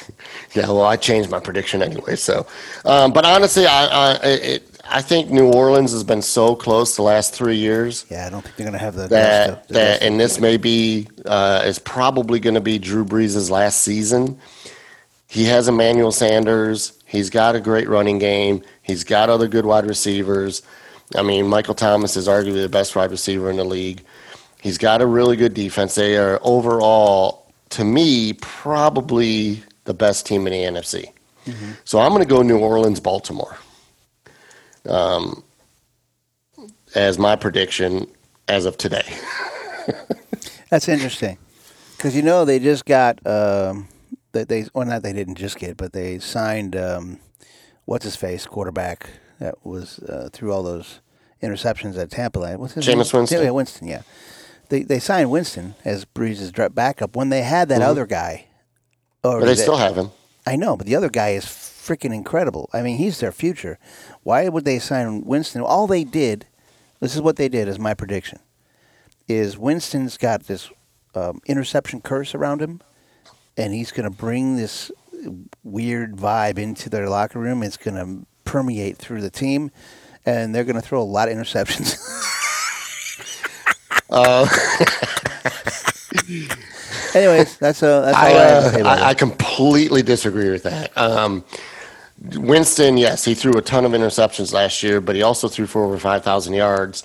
yeah. 0.54 0.66
Well, 0.66 0.82
I 0.82 0.96
changed 0.96 1.30
my 1.30 1.38
prediction 1.40 1.82
anyway. 1.82 2.16
So, 2.16 2.46
um, 2.84 3.12
but 3.12 3.24
honestly, 3.24 3.66
I 3.66 3.86
I, 3.86 4.12
it, 4.24 4.80
I 4.86 5.00
think 5.00 5.30
New 5.30 5.50
Orleans 5.52 5.92
has 5.92 6.04
been 6.04 6.20
so 6.20 6.54
close 6.56 6.96
the 6.96 7.02
last 7.02 7.32
three 7.32 7.56
years. 7.56 8.04
Yeah, 8.10 8.26
I 8.26 8.30
don't 8.30 8.42
think 8.42 8.56
they're 8.56 8.66
going 8.66 8.72
to 8.78 8.84
have 8.84 8.94
the 8.96 9.08
that 9.08 9.46
to- 9.68 9.68
the 9.68 9.74
that 9.74 10.02
and 10.02 10.18
this 10.20 10.40
may 10.40 10.56
be 10.56 11.08
uh, 11.26 11.62
is 11.64 11.78
probably 11.78 12.40
going 12.40 12.54
to 12.54 12.60
be 12.60 12.78
Drew 12.78 13.04
Brees' 13.04 13.50
last 13.50 13.82
season. 13.82 14.38
He 15.34 15.46
has 15.46 15.66
Emmanuel 15.66 16.12
Sanders. 16.12 16.92
He's 17.06 17.28
got 17.28 17.56
a 17.56 17.60
great 17.60 17.88
running 17.88 18.20
game. 18.20 18.62
He's 18.82 19.02
got 19.02 19.28
other 19.28 19.48
good 19.48 19.66
wide 19.66 19.84
receivers. 19.84 20.62
I 21.16 21.22
mean, 21.22 21.48
Michael 21.48 21.74
Thomas 21.74 22.16
is 22.16 22.28
arguably 22.28 22.62
the 22.62 22.68
best 22.68 22.94
wide 22.94 23.10
receiver 23.10 23.50
in 23.50 23.56
the 23.56 23.64
league. 23.64 24.04
He's 24.62 24.78
got 24.78 25.02
a 25.02 25.06
really 25.06 25.34
good 25.34 25.52
defense. 25.52 25.96
They 25.96 26.16
are 26.18 26.38
overall, 26.42 27.52
to 27.70 27.84
me, 27.84 28.34
probably 28.34 29.60
the 29.86 29.92
best 29.92 30.24
team 30.24 30.46
in 30.46 30.52
the 30.52 30.80
NFC. 30.80 31.12
Mm-hmm. 31.46 31.72
So 31.82 31.98
I'm 31.98 32.10
going 32.10 32.22
to 32.22 32.28
go 32.28 32.42
New 32.42 32.58
Orleans, 32.58 33.00
Baltimore. 33.00 33.58
Um, 34.88 35.42
as 36.94 37.18
my 37.18 37.34
prediction 37.34 38.06
as 38.46 38.66
of 38.66 38.76
today. 38.76 39.18
That's 40.70 40.88
interesting, 40.88 41.38
because 41.96 42.14
you 42.14 42.22
know 42.22 42.44
they 42.44 42.60
just 42.60 42.84
got 42.84 43.18
um, 43.26 43.88
they, 44.34 44.44
they 44.44 44.66
well 44.74 44.86
not 44.86 45.02
they 45.02 45.12
didn't 45.14 45.36
just 45.36 45.58
get, 45.58 45.76
but 45.78 45.92
they 45.94 46.18
signed 46.18 46.76
um, 46.76 47.18
what's 47.86 48.04
his 48.04 48.16
face 48.16 48.44
quarterback 48.46 49.08
that 49.40 49.64
was 49.64 49.98
uh, 50.00 50.28
through 50.32 50.52
all 50.52 50.62
those 50.62 51.00
interceptions 51.42 51.96
at 51.98 52.10
Tampa. 52.10 52.40
What's 52.58 52.74
his 52.74 52.86
Jameis 52.86 53.12
name? 53.12 53.20
Winston. 53.20 53.42
Yeah, 53.44 53.50
Winston. 53.50 53.88
Yeah, 53.88 54.02
they 54.68 54.82
they 54.82 54.98
signed 54.98 55.30
Winston 55.30 55.74
as 55.84 56.04
Brees's 56.04 56.52
backup 56.72 57.16
when 57.16 57.30
they 57.30 57.42
had 57.42 57.68
that 57.70 57.80
other 57.82 58.06
guy. 58.06 58.46
Or 59.22 59.30
Mm-hmm. 59.32 59.40
But 59.40 59.46
they 59.46 59.54
that- 59.54 59.62
still 59.62 59.76
have 59.78 59.96
him. 59.96 60.10
I 60.46 60.56
know, 60.56 60.76
but 60.76 60.86
the 60.86 60.94
other 60.94 61.08
guy 61.08 61.30
is 61.30 61.46
freaking 61.46 62.12
incredible. 62.12 62.68
I 62.74 62.82
mean, 62.82 62.98
he's 62.98 63.18
their 63.20 63.32
future. 63.32 63.78
Why 64.22 64.46
would 64.50 64.66
they 64.66 64.78
sign 64.78 65.24
Winston? 65.24 65.62
All 65.62 65.86
they 65.86 66.04
did, 66.04 66.46
this 67.00 67.14
is 67.14 67.22
what 67.22 67.36
they 67.36 67.48
did, 67.48 67.66
is 67.66 67.78
my 67.78 67.94
prediction, 67.94 68.40
is 69.26 69.56
Winston's 69.56 70.18
got 70.18 70.42
this 70.42 70.70
um, 71.14 71.40
interception 71.46 72.02
curse 72.02 72.34
around 72.34 72.60
him, 72.60 72.82
and 73.56 73.72
he's 73.72 73.92
going 73.92 74.10
to 74.10 74.16
bring 74.16 74.56
this 74.56 74.90
weird 75.62 76.16
vibe 76.16 76.58
into 76.58 76.90
their 76.90 77.08
locker 77.08 77.38
room. 77.38 77.62
It's 77.62 77.76
going 77.76 77.96
to 77.96 78.26
permeate 78.44 78.98
through 78.98 79.22
the 79.22 79.30
team, 79.30 79.70
and 80.26 80.54
they're 80.54 80.64
going 80.64 80.76
to 80.76 80.82
throw 80.82 81.00
a 81.00 81.02
lot 81.02 81.28
of 81.28 81.36
interceptions. 81.36 81.96
Anyways, 87.14 87.56
that's 87.58 87.82
a 87.82 88.02
that's 88.04 88.16
all 88.16 88.24
I, 88.24 88.28
I, 88.28 88.32
have 88.32 88.74
to 88.74 88.86
uh, 88.86 88.88
I, 88.88 89.08
I 89.10 89.14
completely 89.14 90.02
disagree 90.02 90.50
with 90.50 90.64
that. 90.64 90.96
Um, 90.96 91.44
Winston, 92.34 92.96
yes, 92.96 93.24
he 93.24 93.34
threw 93.34 93.52
a 93.52 93.62
ton 93.62 93.84
of 93.84 93.92
interceptions 93.92 94.52
last 94.52 94.82
year, 94.82 95.00
but 95.00 95.16
he 95.16 95.22
also 95.22 95.48
threw 95.48 95.66
for 95.66 95.84
over 95.84 95.98
5,000 95.98 96.54
yards. 96.54 97.04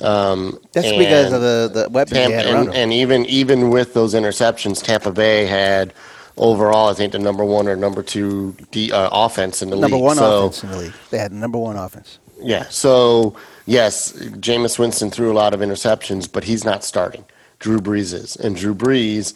Um, 0.00 0.58
That's 0.72 0.90
because 0.90 1.32
of 1.32 1.40
the, 1.42 1.70
the 1.72 1.90
weapons 1.90 2.18
Tampa, 2.18 2.48
and, 2.48 2.74
and 2.74 2.92
even 2.92 3.26
even 3.26 3.68
with 3.70 3.92
those 3.94 4.14
interceptions, 4.14 4.82
Tampa 4.82 5.12
Bay 5.12 5.44
had 5.44 5.92
overall, 6.36 6.88
I 6.88 6.94
think, 6.94 7.12
the 7.12 7.18
number 7.18 7.44
one 7.44 7.68
or 7.68 7.76
number 7.76 8.02
two 8.02 8.56
D, 8.70 8.90
uh, 8.90 9.10
offense 9.12 9.60
in 9.60 9.70
the 9.70 9.76
number 9.76 9.96
league. 9.96 10.04
Number 10.04 10.06
one 10.06 10.16
so, 10.16 10.46
offense 10.46 10.64
in 10.64 10.70
the 10.70 10.78
league. 10.78 10.94
They 11.10 11.18
had 11.18 11.32
number 11.32 11.58
one 11.58 11.76
offense. 11.76 12.18
Yeah. 12.40 12.64
So 12.70 13.36
yes, 13.66 14.12
Jameis 14.12 14.78
Winston 14.78 15.10
threw 15.10 15.30
a 15.30 15.34
lot 15.34 15.52
of 15.52 15.60
interceptions, 15.60 16.30
but 16.30 16.44
he's 16.44 16.64
not 16.64 16.84
starting. 16.84 17.24
Drew 17.58 17.78
Brees 17.78 18.12
is, 18.12 18.34
and 18.36 18.56
Drew 18.56 18.74
Brees, 18.74 19.34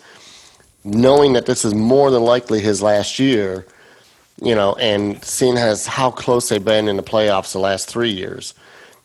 knowing 0.83 1.35
that 1.35 1.47
this 1.47 1.64
is 1.64 1.75
more 1.75 2.11
than 2.11 2.23
likely 2.23 2.61
his 2.61 2.83
last 2.83 3.19
year, 3.19 3.66
you 4.42 4.55
know, 4.55 4.75
and 4.77 5.23
seeing 5.23 5.57
as 5.57 5.87
how 5.87 6.11
close 6.11 6.49
they've 6.49 6.64
been 6.64 6.88
in 6.88 6.97
the 6.97 7.03
playoffs 7.03 7.53
the 7.53 7.61
last 7.61 7.88
three 7.88 8.11
years, 8.11 8.55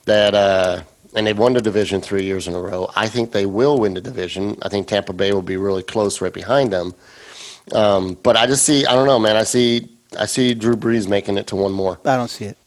that 0.05 0.33
uh, 0.33 0.81
and 1.15 1.27
they've 1.27 1.37
won 1.37 1.53
the 1.53 1.61
division 1.61 2.01
three 2.01 2.23
years 2.23 2.47
in 2.47 2.53
a 2.53 2.59
row. 2.59 2.89
I 2.95 3.07
think 3.07 3.31
they 3.31 3.45
will 3.45 3.79
win 3.79 3.93
the 3.93 4.01
division. 4.01 4.57
I 4.61 4.69
think 4.69 4.87
Tampa 4.87 5.13
Bay 5.13 5.31
will 5.33 5.41
be 5.41 5.57
really 5.57 5.83
close 5.83 6.21
right 6.21 6.33
behind 6.33 6.71
them. 6.71 6.93
Um, 7.73 8.17
but 8.23 8.37
I 8.37 8.47
just 8.47 8.63
see, 8.65 8.85
I 8.85 8.93
don't 8.95 9.07
know, 9.07 9.19
man. 9.19 9.35
I 9.35 9.43
see, 9.43 9.89
I 10.17 10.25
see 10.25 10.53
Drew 10.53 10.75
Brees 10.75 11.07
making 11.07 11.37
it 11.37 11.47
to 11.47 11.55
one 11.55 11.71
more 11.71 11.99
I 12.05 12.17
don't 12.17 12.27
see 12.27 12.45
it. 12.45 12.57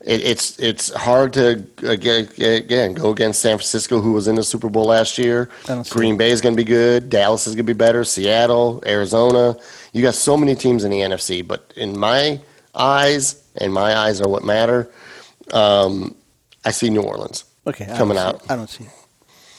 it, 0.00 0.22
it's 0.22 0.58
it's 0.58 0.92
hard 0.94 1.32
to 1.34 1.64
again, 1.82 2.28
again 2.38 2.94
go 2.94 3.10
against 3.10 3.40
San 3.40 3.58
Francisco, 3.58 4.00
who 4.00 4.12
was 4.12 4.28
in 4.28 4.36
the 4.36 4.42
Super 4.42 4.68
Bowl 4.70 4.86
last 4.86 5.18
year. 5.18 5.50
Green 5.90 6.16
Bay 6.16 6.30
is 6.30 6.40
going 6.40 6.54
to 6.54 6.56
be 6.56 6.64
good. 6.64 7.10
Dallas 7.10 7.46
is 7.46 7.54
going 7.54 7.66
to 7.66 7.74
be 7.74 7.76
better. 7.76 8.04
Seattle, 8.04 8.82
Arizona. 8.86 9.56
You 9.92 10.02
got 10.02 10.14
so 10.14 10.36
many 10.36 10.54
teams 10.54 10.84
in 10.84 10.90
the 10.90 11.00
NFC, 11.00 11.46
but 11.46 11.72
in 11.76 11.98
my 11.98 12.40
eyes, 12.74 13.42
and 13.56 13.72
my 13.72 13.96
eyes 13.96 14.20
are 14.20 14.28
what 14.28 14.44
matter. 14.44 14.90
Um, 15.52 16.14
I 16.64 16.70
see 16.70 16.88
New 16.90 17.02
Orleans 17.02 17.44
Okay, 17.66 17.84
I 17.90 17.96
coming 17.96 18.16
don't 18.16 18.38
see 18.40 18.44
out. 18.44 18.50
I 18.50 18.56
don't 18.56 18.70
see 18.70 18.84
it. 18.84 18.90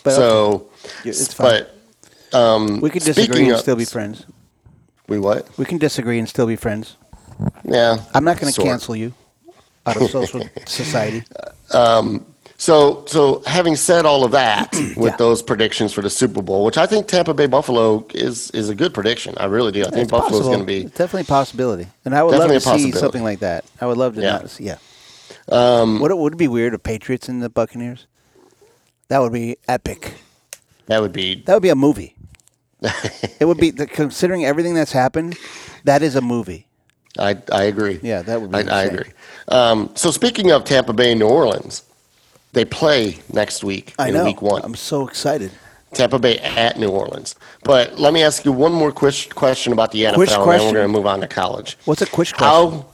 But 0.03 0.13
okay. 0.13 0.21
so, 0.21 0.69
Yeah, 1.03 1.09
it's 1.09 1.33
fine. 1.33 1.65
but 2.31 2.37
um, 2.39 2.79
we 2.81 2.89
can 2.89 2.99
disagree 2.99 3.23
speaking 3.25 3.43
and 3.47 3.53
of- 3.55 3.59
still 3.61 3.75
be 3.75 3.85
friends. 3.85 4.25
We 5.07 5.19
what? 5.19 5.47
We 5.57 5.65
can 5.65 5.77
disagree 5.77 6.19
and 6.19 6.27
still 6.29 6.47
be 6.47 6.55
friends. 6.55 6.97
Yeah, 7.63 7.97
I'm 8.13 8.23
not 8.23 8.37
going 8.39 8.47
to 8.47 8.53
sort. 8.53 8.67
cancel 8.67 8.95
you 8.95 9.13
out 9.85 9.97
of 9.97 10.09
social 10.19 10.41
society. 10.65 11.23
So, 12.57 13.03
so 13.05 13.43
having 13.45 13.75
said 13.75 14.05
all 14.05 14.23
of 14.23 14.31
that, 14.31 14.71
with 14.95 14.97
Yeah. 15.13 15.15
those 15.17 15.41
predictions 15.41 15.91
for 15.91 16.01
the 16.01 16.09
Super 16.09 16.41
Bowl, 16.41 16.63
which 16.63 16.77
I 16.77 16.85
think 16.85 17.07
Tampa 17.07 17.33
Bay 17.33 17.47
Buffalo 17.47 18.05
is 18.13 18.49
is 18.51 18.69
a 18.69 18.75
good 18.75 18.93
prediction. 18.93 19.35
I 19.37 19.45
really 19.45 19.73
do. 19.73 19.83
I 19.85 19.89
think 19.89 20.09
Buffalo's 20.09 20.31
possible. 20.43 20.49
going 20.49 20.59
to 20.61 20.65
be. 20.65 20.81
It's 20.85 20.97
definitely 20.97 21.21
a 21.23 21.25
possibility, 21.25 21.87
and 22.05 22.15
I 22.15 22.23
would 22.23 22.31
Definitely 22.31 22.55
love 22.55 22.63
to 22.63 22.69
a 22.69 22.71
see 22.71 22.71
possibility. 22.85 22.99
something 22.99 23.23
like 23.23 23.39
that. 23.39 23.65
I 23.81 23.85
would 23.87 23.97
love 23.97 24.15
to 24.15 24.21
Yeah. 24.21 24.31
not 24.37 24.49
see. 24.49 24.63
Yeah. 24.65 24.77
Um, 25.49 25.99
would 25.99 26.11
it 26.11 26.17
would 26.17 26.33
it 26.33 26.37
be 26.37 26.47
weird 26.47 26.73
if 26.73 26.83
Patriots 26.83 27.29
and 27.29 27.41
the 27.41 27.49
Buccaneers? 27.49 28.07
That 29.07 29.19
would 29.19 29.33
be 29.33 29.57
epic. 29.67 30.15
That 30.87 31.01
would 31.01 31.13
be. 31.13 31.43
That 31.45 31.53
would 31.53 31.63
be 31.63 31.69
a 31.69 31.75
movie. 31.75 32.15
it 33.39 33.45
would 33.45 33.57
be 33.57 33.71
the, 33.71 33.87
considering 33.87 34.45
everything 34.45 34.73
that's 34.73 34.91
happened. 34.91 35.37
That 35.83 36.01
is 36.01 36.15
a 36.15 36.21
movie. 36.21 36.67
I 37.17 37.37
I 37.51 37.63
agree. 37.63 37.99
Yeah, 38.01 38.21
that 38.23 38.41
would 38.41 38.51
be 38.51 38.57
I, 38.57 38.81
I 38.81 38.83
agree. 38.83 39.11
Um, 39.47 39.91
so 39.95 40.11
speaking 40.11 40.51
of 40.51 40.63
Tampa 40.63 40.93
Bay 40.93 41.11
and 41.11 41.19
New 41.19 41.27
Orleans, 41.27 41.83
they 42.53 42.65
play 42.65 43.19
next 43.31 43.63
week 43.63 43.93
I 43.97 44.09
in 44.09 44.15
know. 44.15 44.25
Week 44.25 44.41
One. 44.41 44.61
I'm 44.63 44.75
so 44.75 45.07
excited. 45.07 45.51
Tampa 45.95 46.19
Bay 46.19 46.37
at 46.39 46.77
New 46.77 46.89
Orleans. 46.89 47.35
But 47.63 47.97
let 47.97 48.13
me 48.13 48.21
ask 48.21 48.45
you 48.45 48.51
one 48.51 48.73
more 48.73 48.91
quish, 48.91 49.29
question 49.29 49.73
about 49.73 49.91
the 49.91 50.03
NFL, 50.03 50.13
Quish 50.15 50.31
and 50.31 50.41
then 50.41 50.47
we're 50.47 50.71
going 50.73 50.73
to 50.73 50.87
move 50.87 51.05
on 51.07 51.21
to 51.21 51.27
college. 51.27 51.77
What's 51.85 52.01
a 52.01 52.05
quick 52.05 52.33
question? 52.33 52.37
How? 52.39 52.85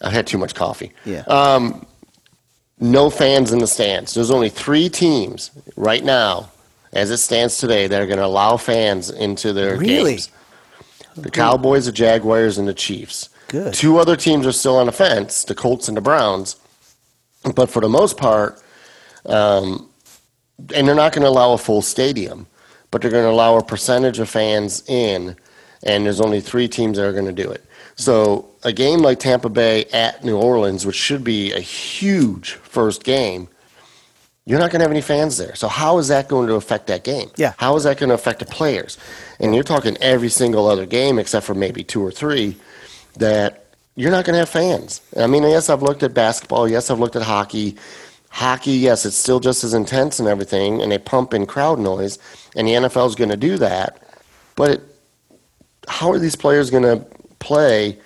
I 0.00 0.10
had 0.10 0.26
too 0.26 0.38
much 0.38 0.54
coffee. 0.54 0.92
Yeah. 1.04 1.24
no 2.80 3.10
fans 3.10 3.52
in 3.52 3.58
the 3.58 3.66
stands. 3.66 4.14
There's 4.14 4.30
only 4.30 4.48
three 4.48 4.88
teams 4.88 5.50
right 5.76 6.04
now, 6.04 6.50
as 6.92 7.10
it 7.10 7.16
stands 7.18 7.58
today, 7.58 7.86
that 7.88 8.00
are 8.00 8.06
going 8.06 8.18
to 8.18 8.24
allow 8.24 8.56
fans 8.56 9.10
into 9.10 9.52
their 9.52 9.76
Really? 9.76 10.12
games. 10.12 10.30
The 11.16 11.30
Cowboys, 11.30 11.86
the 11.86 11.92
Jaguars, 11.92 12.58
and 12.58 12.68
the 12.68 12.74
Chiefs. 12.74 13.28
Good. 13.48 13.74
Two 13.74 13.98
other 13.98 14.14
teams 14.14 14.46
are 14.46 14.52
still 14.52 14.76
on 14.76 14.86
the 14.86 14.92
fence, 14.92 15.42
the 15.44 15.54
Colts 15.54 15.88
and 15.88 15.96
the 15.96 16.00
Browns. 16.00 16.54
But 17.56 17.68
for 17.70 17.80
the 17.80 17.88
most 17.88 18.16
part, 18.16 18.62
um, 19.26 19.88
and 20.74 20.86
they're 20.86 20.94
not 20.94 21.12
going 21.12 21.22
to 21.22 21.28
allow 21.28 21.52
a 21.54 21.58
full 21.58 21.82
stadium, 21.82 22.46
but 22.92 23.02
they're 23.02 23.10
going 23.10 23.24
to 23.24 23.30
allow 23.30 23.56
a 23.56 23.64
percentage 23.64 24.18
of 24.20 24.28
fans 24.28 24.84
in, 24.88 25.34
and 25.82 26.04
there's 26.06 26.20
only 26.20 26.40
three 26.40 26.68
teams 26.68 26.98
that 26.98 27.06
are 27.06 27.12
going 27.12 27.24
to 27.24 27.32
do 27.42 27.50
it. 27.50 27.64
So 27.98 28.48
a 28.62 28.72
game 28.72 29.00
like 29.00 29.18
Tampa 29.18 29.48
Bay 29.48 29.84
at 29.86 30.24
New 30.24 30.38
Orleans, 30.38 30.86
which 30.86 30.96
should 30.96 31.24
be 31.24 31.52
a 31.52 31.60
huge 31.60 32.52
first 32.52 33.02
game, 33.02 33.48
you're 34.46 34.60
not 34.60 34.70
going 34.70 34.78
to 34.78 34.84
have 34.84 34.92
any 34.92 35.02
fans 35.02 35.36
there. 35.36 35.56
So 35.56 35.66
how 35.66 35.98
is 35.98 36.06
that 36.08 36.28
going 36.28 36.46
to 36.46 36.54
affect 36.54 36.86
that 36.86 37.02
game? 37.02 37.28
Yeah. 37.36 37.54
How 37.58 37.74
is 37.76 37.82
that 37.82 37.98
going 37.98 38.08
to 38.08 38.14
affect 38.14 38.38
the 38.38 38.46
players? 38.46 38.98
And 39.40 39.52
you're 39.52 39.64
talking 39.64 39.96
every 40.00 40.28
single 40.28 40.68
other 40.68 40.86
game 40.86 41.18
except 41.18 41.44
for 41.44 41.54
maybe 41.54 41.82
two 41.82 42.00
or 42.00 42.12
three 42.12 42.56
that 43.16 43.66
you're 43.96 44.12
not 44.12 44.24
going 44.24 44.34
to 44.34 44.38
have 44.38 44.48
fans. 44.48 45.02
I 45.16 45.26
mean, 45.26 45.42
yes, 45.42 45.68
I've 45.68 45.82
looked 45.82 46.04
at 46.04 46.14
basketball. 46.14 46.68
Yes, 46.68 46.90
I've 46.90 47.00
looked 47.00 47.16
at 47.16 47.22
hockey. 47.22 47.76
Hockey, 48.30 48.72
yes, 48.72 49.04
it's 49.04 49.16
still 49.16 49.40
just 49.40 49.64
as 49.64 49.74
intense 49.74 50.20
and 50.20 50.28
everything, 50.28 50.80
and 50.80 50.92
they 50.92 50.98
pump 50.98 51.34
in 51.34 51.46
crowd 51.46 51.80
noise, 51.80 52.18
and 52.54 52.68
the 52.68 52.72
NFL 52.72 53.08
is 53.08 53.16
going 53.16 53.30
to 53.30 53.36
do 53.36 53.58
that. 53.58 54.00
But 54.54 54.70
it, 54.70 54.82
how 55.88 56.12
are 56.12 56.18
these 56.18 56.36
players 56.36 56.70
going 56.70 56.84
to 56.84 57.04
play 57.38 57.98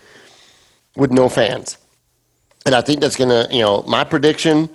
with 0.96 1.10
no 1.10 1.28
fans? 1.28 1.78
And 2.64 2.74
I 2.74 2.80
think 2.80 3.00
that's 3.00 3.16
going 3.16 3.30
to, 3.30 3.52
you 3.54 3.60
know, 3.62 3.82
my 3.82 4.04
prediction 4.04 4.68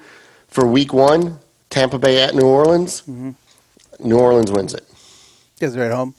for 0.47 0.65
week 0.67 0.93
one, 0.93 1.39
Tampa 1.69 1.97
Bay 1.99 2.21
at 2.21 2.35
New 2.35 2.45
Orleans, 2.45 3.03
New 3.99 4.17
Orleans 4.19 4.51
wins 4.51 4.73
it 4.73 4.83
Because 5.55 5.73
they're 5.73 5.85
at 5.85 5.95
home. 5.95 6.15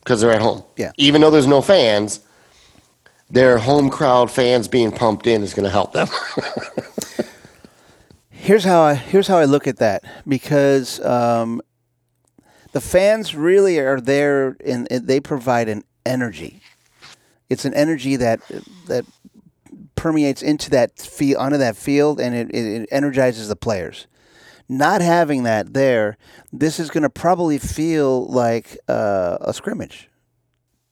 because 0.00 0.20
they're 0.20 0.32
at 0.32 0.40
home. 0.42 0.62
Yeah. 0.76 0.92
Even 0.96 1.20
though 1.20 1.30
there's 1.30 1.46
no 1.46 1.60
fans, 1.62 2.20
their 3.30 3.58
home 3.58 3.90
crowd 3.90 4.30
fans 4.30 4.68
being 4.68 4.90
pumped 4.92 5.26
in 5.26 5.42
is 5.42 5.54
going 5.54 5.64
to 5.64 5.70
help 5.70 5.92
them. 5.92 6.08
Here's 8.30 8.64
how 8.64 8.82
I 8.82 8.94
here's 8.94 9.26
how 9.26 9.38
I 9.38 9.46
look 9.46 9.66
at 9.66 9.78
that 9.78 10.04
because 10.28 11.00
um, 11.00 11.62
the 12.72 12.80
fans 12.80 13.34
really 13.34 13.78
are 13.78 14.00
there 14.02 14.56
and 14.66 14.86
they 14.90 15.18
provide 15.18 15.68
an 15.70 15.82
energy. 16.04 16.60
It's 17.50 17.64
an 17.64 17.74
energy 17.74 18.16
that 18.16 18.40
that 18.86 19.04
permeates 19.94 20.42
into 20.42 20.70
that 20.70 20.98
field 20.98 21.40
onto 21.40 21.58
that 21.58 21.76
field 21.76 22.20
and 22.20 22.34
it, 22.34 22.54
it, 22.54 22.88
energizes 22.90 23.48
the 23.48 23.56
players. 23.56 24.06
Not 24.68 25.02
having 25.02 25.42
that 25.44 25.74
there, 25.74 26.16
this 26.52 26.80
is 26.80 26.90
going 26.90 27.02
to 27.02 27.10
probably 27.10 27.58
feel 27.58 28.26
like 28.26 28.78
uh, 28.88 29.38
a 29.40 29.52
scrimmage 29.52 30.10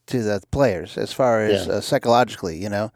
to 0.07 0.23
the 0.23 0.41
players 0.51 0.99
as 0.99 1.13
far 1.13 1.43
as 1.43 1.67
Yeah. 1.67 1.75
uh, 1.75 1.81
psychologically, 1.81 2.59
you 2.63 2.69
know. 2.69 2.93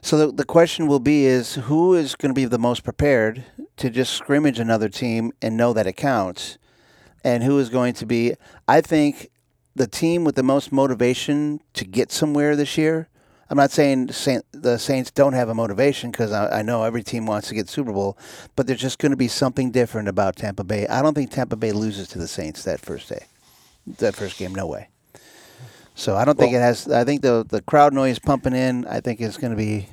So 0.00 0.16
the, 0.18 0.32
the 0.32 0.44
question 0.44 0.86
will 0.86 1.00
be 1.00 1.26
is 1.26 1.54
who 1.54 1.94
is 1.94 2.16
going 2.16 2.30
to 2.30 2.38
be 2.38 2.46
the 2.46 2.58
most 2.58 2.82
prepared 2.82 3.44
to 3.76 3.90
just 3.90 4.14
scrimmage 4.14 4.58
another 4.58 4.88
team 4.88 5.32
and 5.40 5.56
know 5.56 5.72
that 5.72 5.86
it 5.86 5.96
counts 5.96 6.58
and 7.22 7.44
who 7.44 7.58
is 7.58 7.68
going 7.68 7.94
to 7.94 8.06
be 8.06 8.34
I 8.66 8.80
think 8.80 9.30
the 9.74 9.86
team 9.86 10.24
with 10.24 10.34
the 10.34 10.42
most 10.42 10.72
motivation 10.72 11.60
to 11.74 11.84
get 11.84 12.12
somewhere 12.12 12.56
this 12.56 12.76
year. 12.76 13.08
I'm 13.48 13.58
not 13.58 13.70
saying 13.70 14.12
Saint, 14.12 14.44
the 14.52 14.78
Saints 14.78 15.10
don't 15.10 15.34
have 15.34 15.50
a 15.50 15.54
motivation 15.54 16.10
because 16.10 16.32
I, 16.32 16.60
I 16.60 16.62
know 16.62 16.84
every 16.84 17.02
team 17.02 17.26
wants 17.26 17.48
to 17.48 17.54
get 17.54 17.68
Super 17.68 17.92
Bowl, 17.92 18.16
but 18.56 18.66
there's 18.66 18.80
just 18.80 18.98
going 18.98 19.10
to 19.10 19.16
be 19.16 19.28
something 19.28 19.70
different 19.70 20.08
about 20.08 20.36
Tampa 20.36 20.64
Bay. 20.64 20.86
I 20.86 21.02
don't 21.02 21.14
think 21.14 21.30
Tampa 21.30 21.56
Bay 21.56 21.72
loses 21.72 22.08
to 22.08 22.18
the 22.18 22.28
Saints 22.28 22.64
that 22.64 22.80
first 22.80 23.10
day, 23.10 23.26
that 23.98 24.14
first 24.14 24.38
game. 24.38 24.54
No 24.54 24.66
way. 24.66 24.88
So 25.94 26.16
I 26.16 26.24
don't 26.24 26.38
think 26.38 26.54
it 26.54 26.60
has. 26.60 26.88
I 26.88 27.04
think 27.04 27.20
the 27.20 27.44
the 27.46 27.60
crowd 27.60 27.92
noise 27.92 28.18
pumping 28.18 28.54
in. 28.54 28.86
I 28.86 29.00
think 29.00 29.20
it's 29.20 29.36
going 29.36 29.50
to 29.50 29.56
be. 29.56 29.88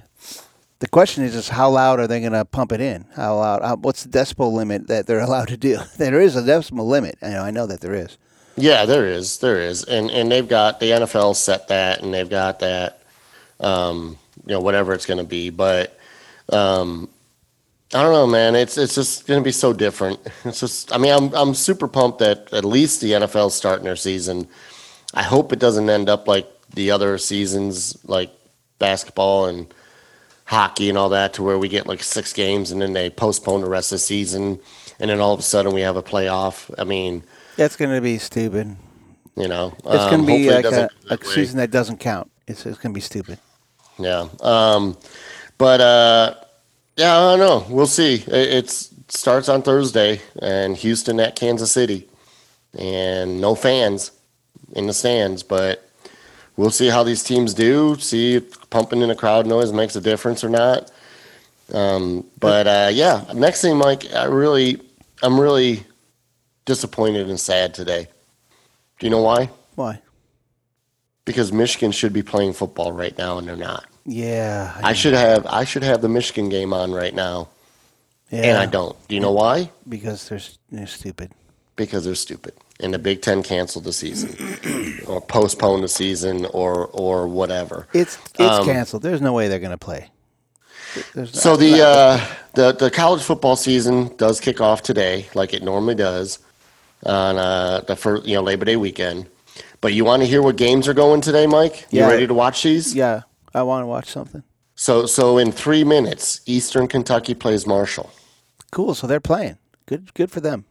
The 0.79 0.87
question 0.87 1.25
is 1.25 1.33
just 1.33 1.49
how 1.49 1.69
loud 1.69 1.99
are 1.99 2.07
they 2.07 2.21
going 2.21 2.31
to 2.31 2.45
pump 2.45 2.71
it 2.71 2.79
in? 2.79 3.05
How 3.13 3.35
loud? 3.35 3.61
How, 3.61 3.75
what's 3.75 4.05
the 4.05 4.17
decibel 4.17 4.53
limit 4.53 4.87
that 4.87 5.07
they're 5.07 5.19
allowed 5.29 5.49
to 5.49 5.57
do? 5.57 5.79
there 5.97 6.21
is 6.21 6.37
a 6.37 6.41
decibel 6.41 6.85
limit. 6.85 7.17
I 7.21 7.31
know. 7.31 7.43
I 7.43 7.51
know 7.51 7.67
that 7.67 7.81
there 7.81 7.93
is. 7.93 8.17
Yeah, 8.61 8.85
there 8.85 9.07
is, 9.07 9.39
there 9.39 9.59
is, 9.59 9.83
and 9.83 10.11
and 10.11 10.31
they've 10.31 10.47
got 10.47 10.79
the 10.79 10.91
NFL 10.91 11.35
set 11.35 11.67
that, 11.69 12.01
and 12.01 12.13
they've 12.13 12.29
got 12.29 12.59
that, 12.59 13.01
um, 13.59 14.17
you 14.45 14.53
know, 14.53 14.59
whatever 14.59 14.93
it's 14.93 15.05
going 15.05 15.17
to 15.17 15.23
be. 15.23 15.49
But 15.49 15.97
um, 16.51 17.09
I 17.93 18.03
don't 18.03 18.13
know, 18.13 18.27
man. 18.27 18.55
It's 18.55 18.77
it's 18.77 18.93
just 18.95 19.25
going 19.25 19.39
to 19.39 19.43
be 19.43 19.51
so 19.51 19.73
different. 19.73 20.19
It's 20.45 20.59
just, 20.59 20.93
I 20.93 20.97
mean, 20.97 21.11
I'm 21.11 21.33
I'm 21.33 21.53
super 21.55 21.87
pumped 21.87 22.19
that 22.19 22.53
at 22.53 22.65
least 22.65 23.01
the 23.01 23.13
NFL's 23.13 23.55
starting 23.55 23.85
their 23.85 23.95
season. 23.95 24.47
I 25.13 25.23
hope 25.23 25.51
it 25.51 25.59
doesn't 25.59 25.89
end 25.89 26.07
up 26.07 26.27
like 26.27 26.47
the 26.73 26.91
other 26.91 27.17
seasons, 27.17 27.97
like 28.05 28.31
basketball 28.77 29.47
and 29.47 29.73
hockey 30.45 30.89
and 30.89 30.97
all 30.97 31.09
that, 31.09 31.33
to 31.33 31.43
where 31.43 31.57
we 31.57 31.67
get 31.67 31.87
like 31.87 32.03
six 32.03 32.31
games 32.31 32.71
and 32.71 32.81
then 32.81 32.93
they 32.93 33.09
postpone 33.09 33.61
the 33.61 33.69
rest 33.69 33.91
of 33.91 33.95
the 33.95 33.99
season, 33.99 34.59
and 34.99 35.09
then 35.09 35.19
all 35.19 35.33
of 35.33 35.39
a 35.39 35.43
sudden 35.43 35.73
we 35.73 35.81
have 35.81 35.95
a 35.95 36.03
playoff. 36.03 36.71
I 36.77 36.83
mean, 36.83 37.23
That's 37.59 37.75
going 37.75 37.93
to 37.93 37.99
be 37.99 38.17
stupid. 38.19 38.77
you 39.35 39.49
know, 39.49 39.73
It's 39.79 39.85
um, 39.85 40.09
going 40.09 40.21
to 40.21 40.27
be 40.27 40.49
like 40.49 40.63
a, 40.63 40.89
a 41.09 41.17
season 41.25 41.57
that 41.57 41.71
doesn't 41.71 41.97
count. 41.97 42.31
It's, 42.47 42.65
it's 42.65 42.77
going 42.77 42.93
to 42.93 42.97
be 42.97 43.01
stupid. 43.01 43.37
Yeah. 43.97 44.29
Um, 44.39 44.97
but 45.57 45.81
uh, 45.81 46.35
yeah, 46.95 47.17
I 47.17 47.35
don't 47.35 47.39
know. 47.39 47.65
We'll 47.69 47.85
see. 47.85 48.13
It 48.13 48.27
it's, 48.27 48.93
starts 49.09 49.49
on 49.49 49.61
Thursday, 49.61 50.21
and 50.41 50.77
Houston 50.77 51.19
at 51.19 51.35
Kansas 51.35 51.69
City, 51.69 52.07
and 52.77 53.41
no 53.41 53.55
fans 53.55 54.13
in 54.77 54.87
the 54.87 54.93
stands. 54.93 55.43
But 55.43 55.85
we'll 56.55 56.71
see 56.71 56.87
how 56.87 57.03
these 57.03 57.23
teams 57.23 57.53
do. 57.53 57.97
See 57.99 58.35
if 58.35 58.69
pumping 58.69 59.01
in 59.01 59.09
a 59.09 59.15
crowd 59.15 59.45
noise 59.45 59.73
makes 59.73 59.97
a 59.97 60.01
difference 60.01 60.45
or 60.45 60.49
not. 60.49 60.91
Um, 61.73 62.25
but 62.39 62.67
uh, 62.67 62.89
yeah, 62.93 63.25
next 63.35 63.61
thing, 63.61 63.75
Mike, 63.75 64.13
I 64.13 64.23
really, 64.23 64.79
I'm 65.21 65.37
really 65.37 65.83
disappointed 66.69 67.27
and 67.29 67.39
sad 67.39 67.73
today. 67.73 68.07
Do 68.99 69.05
you 69.07 69.09
know 69.09 69.23
why? 69.23 69.49
Why? 69.75 69.99
Because 71.25 71.51
Michigan 71.51 71.91
should 71.91 72.13
be 72.13 72.21
playing 72.23 72.53
football 72.53 72.91
right 72.91 73.17
now, 73.17 73.39
and 73.39 73.47
they're 73.47 73.55
not. 73.55 73.85
Yeah. 74.05 74.79
I 74.83 74.93
should 74.93 75.13
have 75.15 75.45
I 75.47 75.63
should 75.63 75.83
have 75.83 76.01
the 76.01 76.09
Michigan 76.09 76.47
game 76.47 76.71
on 76.73 76.91
right 76.91 77.13
now, 77.13 77.49
yeah. 78.29 78.43
and 78.43 78.57
I 78.57 78.67
don't. 78.67 78.95
Do 79.07 79.15
you 79.15 79.21
know 79.21 79.31
why? 79.31 79.71
Because 79.87 80.29
they're, 80.29 80.39
they're 80.71 80.87
stupid. 80.87 81.31
Because 81.75 82.05
they're 82.05 82.15
stupid, 82.15 82.53
and 82.79 82.93
the 82.93 82.99
Big 82.99 83.21
Ten 83.21 83.41
canceled 83.41 83.85
the 83.85 83.93
season, 83.93 84.31
or 85.07 85.21
postponed 85.21 85.83
the 85.83 85.87
season, 85.87 86.45
or 86.47 86.87
or 86.87 87.27
whatever. 87.27 87.87
It's 87.93 88.17
it's 88.37 88.59
Um, 88.59 88.65
canceled. 88.65 89.01
There's 89.01 89.21
no 89.21 89.33
way 89.33 89.47
they're 89.47 89.59
going 89.59 89.71
to 89.79 89.85
play. 89.89 90.11
There's 91.15 91.39
So 91.39 91.55
the 91.55 91.81
uh, 91.81 92.19
the 92.53 92.73
the 92.73 92.91
college 92.91 93.21
football 93.23 93.55
season 93.55 94.15
does 94.17 94.39
kick 94.41 94.59
off 94.59 94.81
today, 94.81 95.27
like 95.35 95.53
it 95.53 95.63
normally 95.63 95.95
does, 95.95 96.39
on 97.05 97.37
uh, 97.37 97.81
the 97.81 97.95
first 97.95 98.25
you 98.25 98.35
know 98.35 98.41
Labor 98.43 98.65
Day 98.65 98.75
weekend. 98.75 99.27
But 99.81 99.93
you 99.93 100.03
want 100.05 100.21
to 100.21 100.27
hear 100.27 100.41
what 100.41 100.57
games 100.57 100.87
are 100.87 100.93
going 100.93 101.21
today, 101.21 101.47
Mike? 101.47 101.87
You 101.89 102.01
Yeah. 102.01 102.09
ready 102.09 102.27
to 102.27 102.33
watch 102.33 102.63
these? 102.63 102.93
yeah, 102.93 103.21
I 103.53 103.63
want 103.63 103.83
to 103.83 103.87
watch 103.87 104.09
something. 104.09 104.43
So 104.75 105.05
so 105.05 105.37
in 105.37 105.51
three 105.51 105.83
minutes, 105.83 106.41
Eastern 106.45 106.87
Kentucky 106.87 107.33
plays 107.33 107.65
Marshall. 107.67 108.09
Cool. 108.71 108.93
So 108.95 109.07
they're 109.07 109.19
playing. 109.19 109.57
Good. 109.85 110.13
Good 110.13 110.31
for 110.31 110.39
them. 110.41 110.65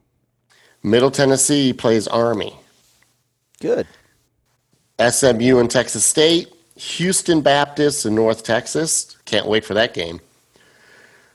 Middle 0.83 1.11
Tennessee 1.11 1.73
plays 1.73 2.07
Army. 2.07 2.55
Good. 3.61 3.87
SMU 5.01 5.59
and 5.59 5.71
Texas 5.71 6.05
State, 6.05 6.49
Houston 6.77 7.41
Baptist 7.41 8.05
and 8.05 8.15
North 8.15 8.45
Texas. 8.45 9.17
Can't 9.25 9.47
wait 9.47 9.65
for 9.65 9.75
that 9.75 9.95
game. 9.95 10.21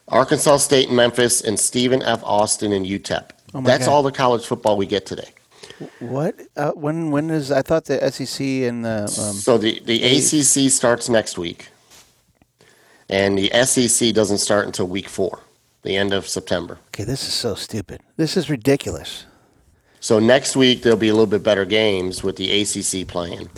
Arkansas 0.08 0.58
State 0.58 0.88
and 0.88 0.98
Memphis, 0.98 1.42
and 1.42 1.60
Stephen 1.60 2.02
F. 2.04 2.22
Austin 2.24 2.72
and 2.74 2.86
UTEP. 2.86 3.30
Oh 3.54 3.62
That's 3.62 3.86
God. 3.86 3.92
all 3.94 4.04
the 4.04 4.12
college 4.12 4.46
football 4.46 4.78
we 4.78 4.86
get 4.86 5.06
today. 5.06 5.30
What? 6.00 6.36
Uh, 6.56 6.72
when? 6.72 7.12
When 7.12 7.30
is? 7.30 7.52
I 7.52 7.62
thought 7.62 7.86
the 7.86 8.12
SEC 8.12 8.40
and 8.46 8.84
the. 8.86 9.02
Um, 9.04 9.08
so 9.08 9.58
the, 9.58 9.80
the 9.86 10.04
ACC 10.04 10.72
starts 10.72 11.10
next 11.10 11.38
week, 11.38 11.70
and 13.10 13.38
the 13.38 13.50
SEC 13.66 14.14
doesn't 14.14 14.40
start 14.40 14.66
until 14.66 14.88
week 14.88 15.08
four, 15.10 15.40
the 15.84 15.96
end 15.96 16.14
of 16.14 16.28
September. 16.28 16.80
okay, 16.88 17.04
this 17.04 17.28
is 17.28 17.34
so 17.34 17.56
stupid. 17.56 18.02
This 18.18 18.36
is 18.38 18.50
ridiculous. 18.50 19.26
So 20.00 20.20
next 20.20 20.56
week 20.56 20.84
there'll 20.84 20.98
be 21.00 21.08
a 21.10 21.14
little 21.14 21.28
bit 21.28 21.44
better 21.44 21.64
games 21.66 22.24
with 22.24 22.36
the 22.36 22.62
ACC 22.62 23.08
playing, 23.08 23.50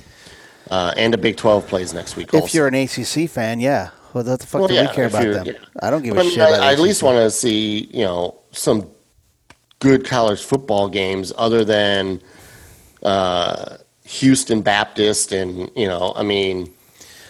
uh, 0.69 0.93
and 0.95 1.11
the 1.13 1.17
Big 1.17 1.37
12 1.37 1.67
plays 1.67 1.93
next 1.93 2.15
week. 2.15 2.27
If 2.33 2.41
also. 2.43 2.57
you're 2.57 2.67
an 2.67 2.75
ACC 2.75 3.29
fan, 3.29 3.59
yeah. 3.59 3.89
Well, 4.13 4.23
what 4.23 4.39
the 4.39 4.45
fuck 4.47 4.59
Well, 4.59 4.67
do 4.67 4.75
yeah, 4.75 4.87
we 4.89 4.95
care 4.95 5.07
about 5.07 5.23
them? 5.23 5.45
yeah. 5.47 5.53
I 5.81 5.89
don't 5.89 6.03
give 6.03 6.15
a 6.15 6.19
I 6.19 6.23
shit 6.23 6.37
mean, 6.37 6.47
about 6.47 6.59
I, 6.61 6.69
I 6.69 6.73
at 6.73 6.79
least 6.79 7.01
want 7.03 7.17
to 7.17 7.31
see, 7.31 7.89
you 7.91 8.03
know, 8.05 8.39
some 8.51 8.87
good 9.79 10.05
college 10.05 10.41
football 10.41 10.87
games 10.89 11.33
other 11.37 11.63
than 11.65 12.21
uh, 13.03 13.77
Houston 14.03 14.61
Baptist 14.61 15.31
and, 15.31 15.69
you 15.75 15.87
know, 15.87 16.13
I 16.15 16.23
mean, 16.23 16.71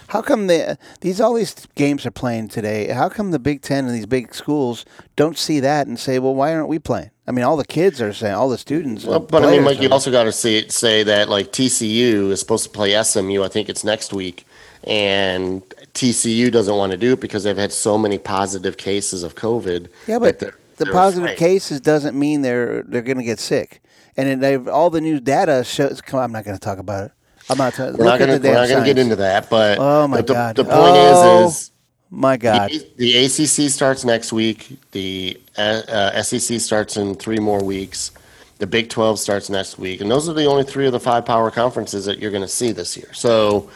How 0.08 0.22
come 0.22 0.48
the 0.48 0.78
these 1.02 1.20
all 1.20 1.34
these 1.34 1.56
games 1.76 2.06
are 2.06 2.12
playing 2.12 2.50
today? 2.50 2.88
How 2.90 3.10
come 3.10 3.32
the 3.32 3.40
Big 3.40 3.62
Ten 3.62 3.86
and 3.86 3.94
these 3.96 4.06
big 4.06 4.36
schools 4.36 4.86
don't 5.16 5.38
see 5.38 5.60
that 5.62 5.88
and 5.88 6.00
say, 6.00 6.20
"Well, 6.20 6.36
why 6.36 6.54
aren't 6.54 6.68
we 6.70 6.78
playing?" 6.78 7.10
I 7.28 7.32
mean, 7.32 7.44
all 7.44 7.58
the 7.58 7.66
kids 7.66 8.00
are 8.02 8.14
saying, 8.14 8.36
all 8.36 8.50
the 8.50 8.58
students. 8.58 9.04
Well, 9.04 9.20
but 9.20 9.44
I 9.44 9.52
mean, 9.52 9.66
like 9.66 9.82
you 9.82 9.90
also 9.90 10.12
got 10.12 10.26
to 10.26 10.32
say 10.32 10.68
say 10.68 11.02
that 11.04 11.28
like 11.28 11.52
TCU 11.52 12.30
is 12.30 12.40
supposed 12.40 12.66
to 12.66 12.70
play 12.70 13.02
SMU. 13.04 13.44
I 13.44 13.48
think 13.48 13.68
it's 13.68 13.84
next 13.84 14.14
week, 14.14 14.46
and 14.84 15.64
TCU 15.96 16.52
doesn't 16.52 16.76
want 16.76 16.92
to 16.92 16.98
do 16.98 17.14
it 17.14 17.20
because 17.20 17.44
they've 17.44 17.58
had 17.58 17.74
so 17.74 17.98
many 17.98 18.20
positive 18.20 18.78
cases 18.78 19.24
of 19.24 19.34
COVID. 19.36 19.88
Yeah, 20.08 20.20
but 20.20 20.40
the 20.78 20.86
positive 20.88 21.24
afraid. 21.26 21.38
cases 21.38 21.82
doesn't 21.82 22.18
mean 22.18 22.42
they're 22.42 22.84
they're 22.84 23.02
going 23.02 23.18
to 23.18 23.24
get 23.24 23.40
sick. 23.40 23.82
And 24.18 24.42
they've 24.42 24.68
all 24.68 24.90
the 24.90 25.02
new 25.02 25.20
data 25.20 25.64
shows. 25.66 26.00
Come, 26.02 26.20
on, 26.20 26.24
I'm 26.26 26.32
not 26.32 26.46
going 26.46 26.56
to 26.56 26.62
talk 26.62 26.78
about 26.78 27.06
it. 27.08 27.12
I'm 27.50 27.58
not. 27.58 27.74
ta- 27.74 27.92
We're 27.98 28.06
not 28.06 28.20
going 28.20 28.32
the 28.32 28.40
to 28.40 28.48
we're 28.48 28.54
damn 28.54 28.62
not 28.62 28.70
going 28.70 28.84
to 28.84 28.86
get 28.86 28.98
into 28.98 29.16
that, 29.18 29.50
but 29.50 29.78
Oh 29.80 30.08
my 30.08 30.22
the, 30.22 30.34
God. 30.34 30.56
the 30.56 30.64
point 30.64 30.96
Oh. 30.96 31.46
is 31.48 31.54
is 31.56 31.72
My 32.10 32.38
God. 32.38 32.72
the, 32.72 32.88
the 32.96 33.26
ACC 33.26 33.70
starts 33.70 34.06
next 34.06 34.32
week. 34.32 34.78
The 34.92 35.40
uh, 35.58 35.82
uh, 35.88 36.24
SEC 36.24 36.60
starts 36.62 36.96
in 36.98 37.16
three 37.16 37.40
more 37.40 37.62
weeks. 37.64 38.12
The 38.58 38.68
Big 38.68 38.90
12 38.90 39.20
starts 39.20 39.50
next 39.50 39.78
week, 39.78 40.00
and 40.00 40.10
those 40.10 40.30
are 40.30 40.34
the 40.34 40.46
only 40.46 40.64
three 40.64 40.86
of 40.86 40.94
the 40.94 41.00
five 41.00 41.26
power 41.26 41.52
conferences 41.52 42.06
that 42.06 42.20
you're 42.20 42.32
going 42.32 42.42
to 42.42 42.48
see 42.48 42.72
this 42.72 42.96
year. 42.96 43.12
So, 43.14 43.70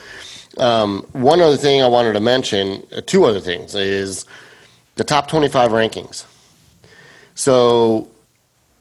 um, 0.58 1.06
one 1.12 1.42
other 1.42 1.58
thing 1.58 1.84
I 1.84 1.88
wanted 1.88 2.14
to 2.14 2.22
mention, 2.22 2.88
uh, 2.96 3.02
two 3.06 3.26
other 3.26 3.42
things, 3.42 3.76
is 3.76 4.26
the 4.96 5.04
top 5.04 5.28
25 5.28 5.72
rankings. 5.72 6.24
So, 7.40 8.10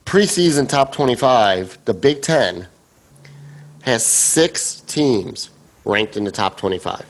preseason 0.05 0.67
top 0.67 0.91
25, 0.91 1.77
the 1.85 1.93
Big 1.93 2.21
10 2.21 2.67
has 3.83 4.05
six 4.05 4.81
teams 4.81 5.49
ranked 5.85 6.17
in 6.17 6.25
the 6.25 6.31
top 6.31 6.57
25 6.57 7.05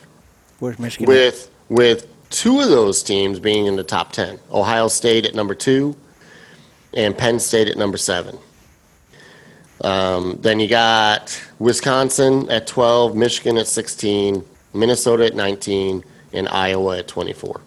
Where's 0.60 0.78
Michigan? 0.78 1.08
with 1.08 1.50
with 1.70 2.06
two 2.30 2.60
of 2.60 2.70
those 2.70 3.02
teams 3.02 3.40
being 3.40 3.66
in 3.66 3.76
the 3.76 3.84
top 3.84 4.12
10 4.12 4.40
ohio 4.52 4.88
state 4.88 5.26
at 5.26 5.34
number 5.34 5.56
two 5.56 5.96
and 6.94 7.18
penn 7.18 7.40
state 7.40 7.68
at 7.68 7.78
number 7.78 7.98
seven. 7.98 8.38
Um, 9.84 10.38
then 10.42 10.60
you 10.60 10.68
got 10.68 11.42
wisconsin 11.58 12.48
at 12.52 12.68
12 12.68 13.16
michigan 13.16 13.58
at 13.58 13.68
16 13.68 14.46
minnesota 14.76 15.26
at 15.26 15.36
19 15.36 16.04
and 16.32 16.48
iowa 16.48 17.00
at 17.00 17.08
24 17.08 17.60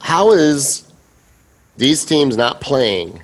how 0.00 0.32
is 0.32 0.87
these 1.78 2.04
teams 2.04 2.36
not 2.36 2.60
playing 2.60 3.22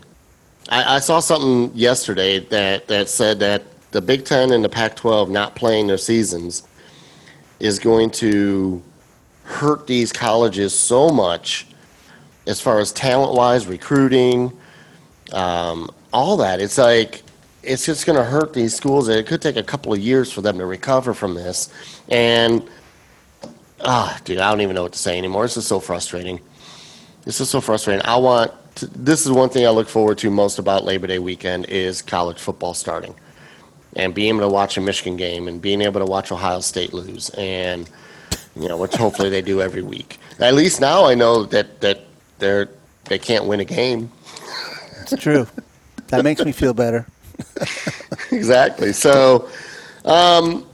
I, 0.69 0.97
I 0.97 0.99
saw 0.99 1.21
something 1.21 1.77
yesterday 1.77 2.39
that, 2.39 2.89
that 2.89 3.09
said 3.09 3.39
that 3.41 3.63
the 3.91 4.01
Big 4.01 4.25
Ten 4.25 4.53
and 4.53 4.65
the 4.65 4.69
Pac 4.69 4.97
12 4.97 5.31
not 5.31 5.55
playing 5.55 5.87
their 5.87 5.99
seasons 5.99 6.67
is 7.61 7.79
going 7.79 8.11
to 8.13 8.83
hurt 9.45 9.87
these 9.87 10.13
colleges 10.13 10.77
so 10.77 11.11
much 11.11 11.67
as 12.47 12.61
far 12.61 12.81
as 12.81 12.93
talent 12.93 13.35
wise, 13.35 13.67
recruiting, 13.67 14.53
um, 15.33 15.91
all 16.13 16.37
that. 16.39 16.61
It's 16.61 16.79
like, 16.79 17.23
it's 17.63 17.87
just 17.87 18.05
going 18.07 18.19
to 18.19 18.25
hurt 18.25 18.53
these 18.53 18.75
schools. 18.75 19.09
It 19.09 19.27
could 19.27 19.41
take 19.41 19.57
a 19.57 19.63
couple 19.63 19.93
of 19.93 20.01
years 20.01 20.33
for 20.33 20.43
them 20.43 20.59
to 20.59 20.67
recover 20.67 21.15
from 21.15 21.35
this. 21.35 21.73
And, 22.09 22.69
ah, 23.81 24.19
dude, 24.25 24.39
I 24.39 24.51
don't 24.51 24.61
even 24.61 24.75
know 24.75 24.83
what 24.83 24.93
to 24.93 24.99
say 24.99 25.17
anymore. 25.17 25.43
This 25.43 25.57
is 25.57 25.67
so 25.67 25.81
frustrating. 25.81 26.41
This 27.25 27.41
is 27.41 27.49
so 27.49 27.61
frustrating. 27.61 28.05
I 28.05 28.17
want, 28.17 28.53
to, 28.77 28.87
this 28.87 29.25
is 29.25 29.33
one 29.33 29.49
thing 29.49 29.67
I 29.67 29.71
look 29.71 29.89
forward 29.89 30.19
to 30.19 30.31
most 30.31 30.59
about 30.59 30.85
Labor 30.85 31.07
Day 31.07 31.19
weekend 31.19 31.67
is 31.67 32.03
college 32.03 32.39
football 32.39 32.75
starting 32.75 33.15
and 33.97 34.15
being 34.15 34.31
able 34.31 34.41
to 34.41 34.49
watch 34.49 34.77
a 34.77 34.81
Michigan 34.81 35.17
game 35.17 35.49
and 35.49 35.63
being 35.63 35.81
able 35.81 36.01
to 36.01 36.07
watch 36.07 36.33
Ohio 36.33 36.61
State 36.61 36.93
lose 36.93 37.31
and 37.31 37.89
you 38.57 38.69
know, 38.69 38.77
which 38.77 38.95
hopefully 38.95 39.31
they 39.31 39.43
do 39.43 39.61
every 39.61 39.83
week. 39.83 40.19
At 40.39 40.55
least 40.55 40.81
now 40.81 41.05
I 41.07 41.15
know 41.15 41.45
that 41.45 41.81
that 41.81 42.01
they're 42.39 42.69
they 43.05 43.19
can't 43.19 43.47
win 43.47 43.61
a 43.61 43.65
game. 43.65 44.11
it's 45.01 45.15
true. 45.21 45.47
That 46.09 46.25
makes 46.25 46.45
me 46.45 46.53
feel 46.53 46.75
better. 46.75 47.07
exactly. 48.31 48.93
So, 48.93 49.49
um, 50.05 50.67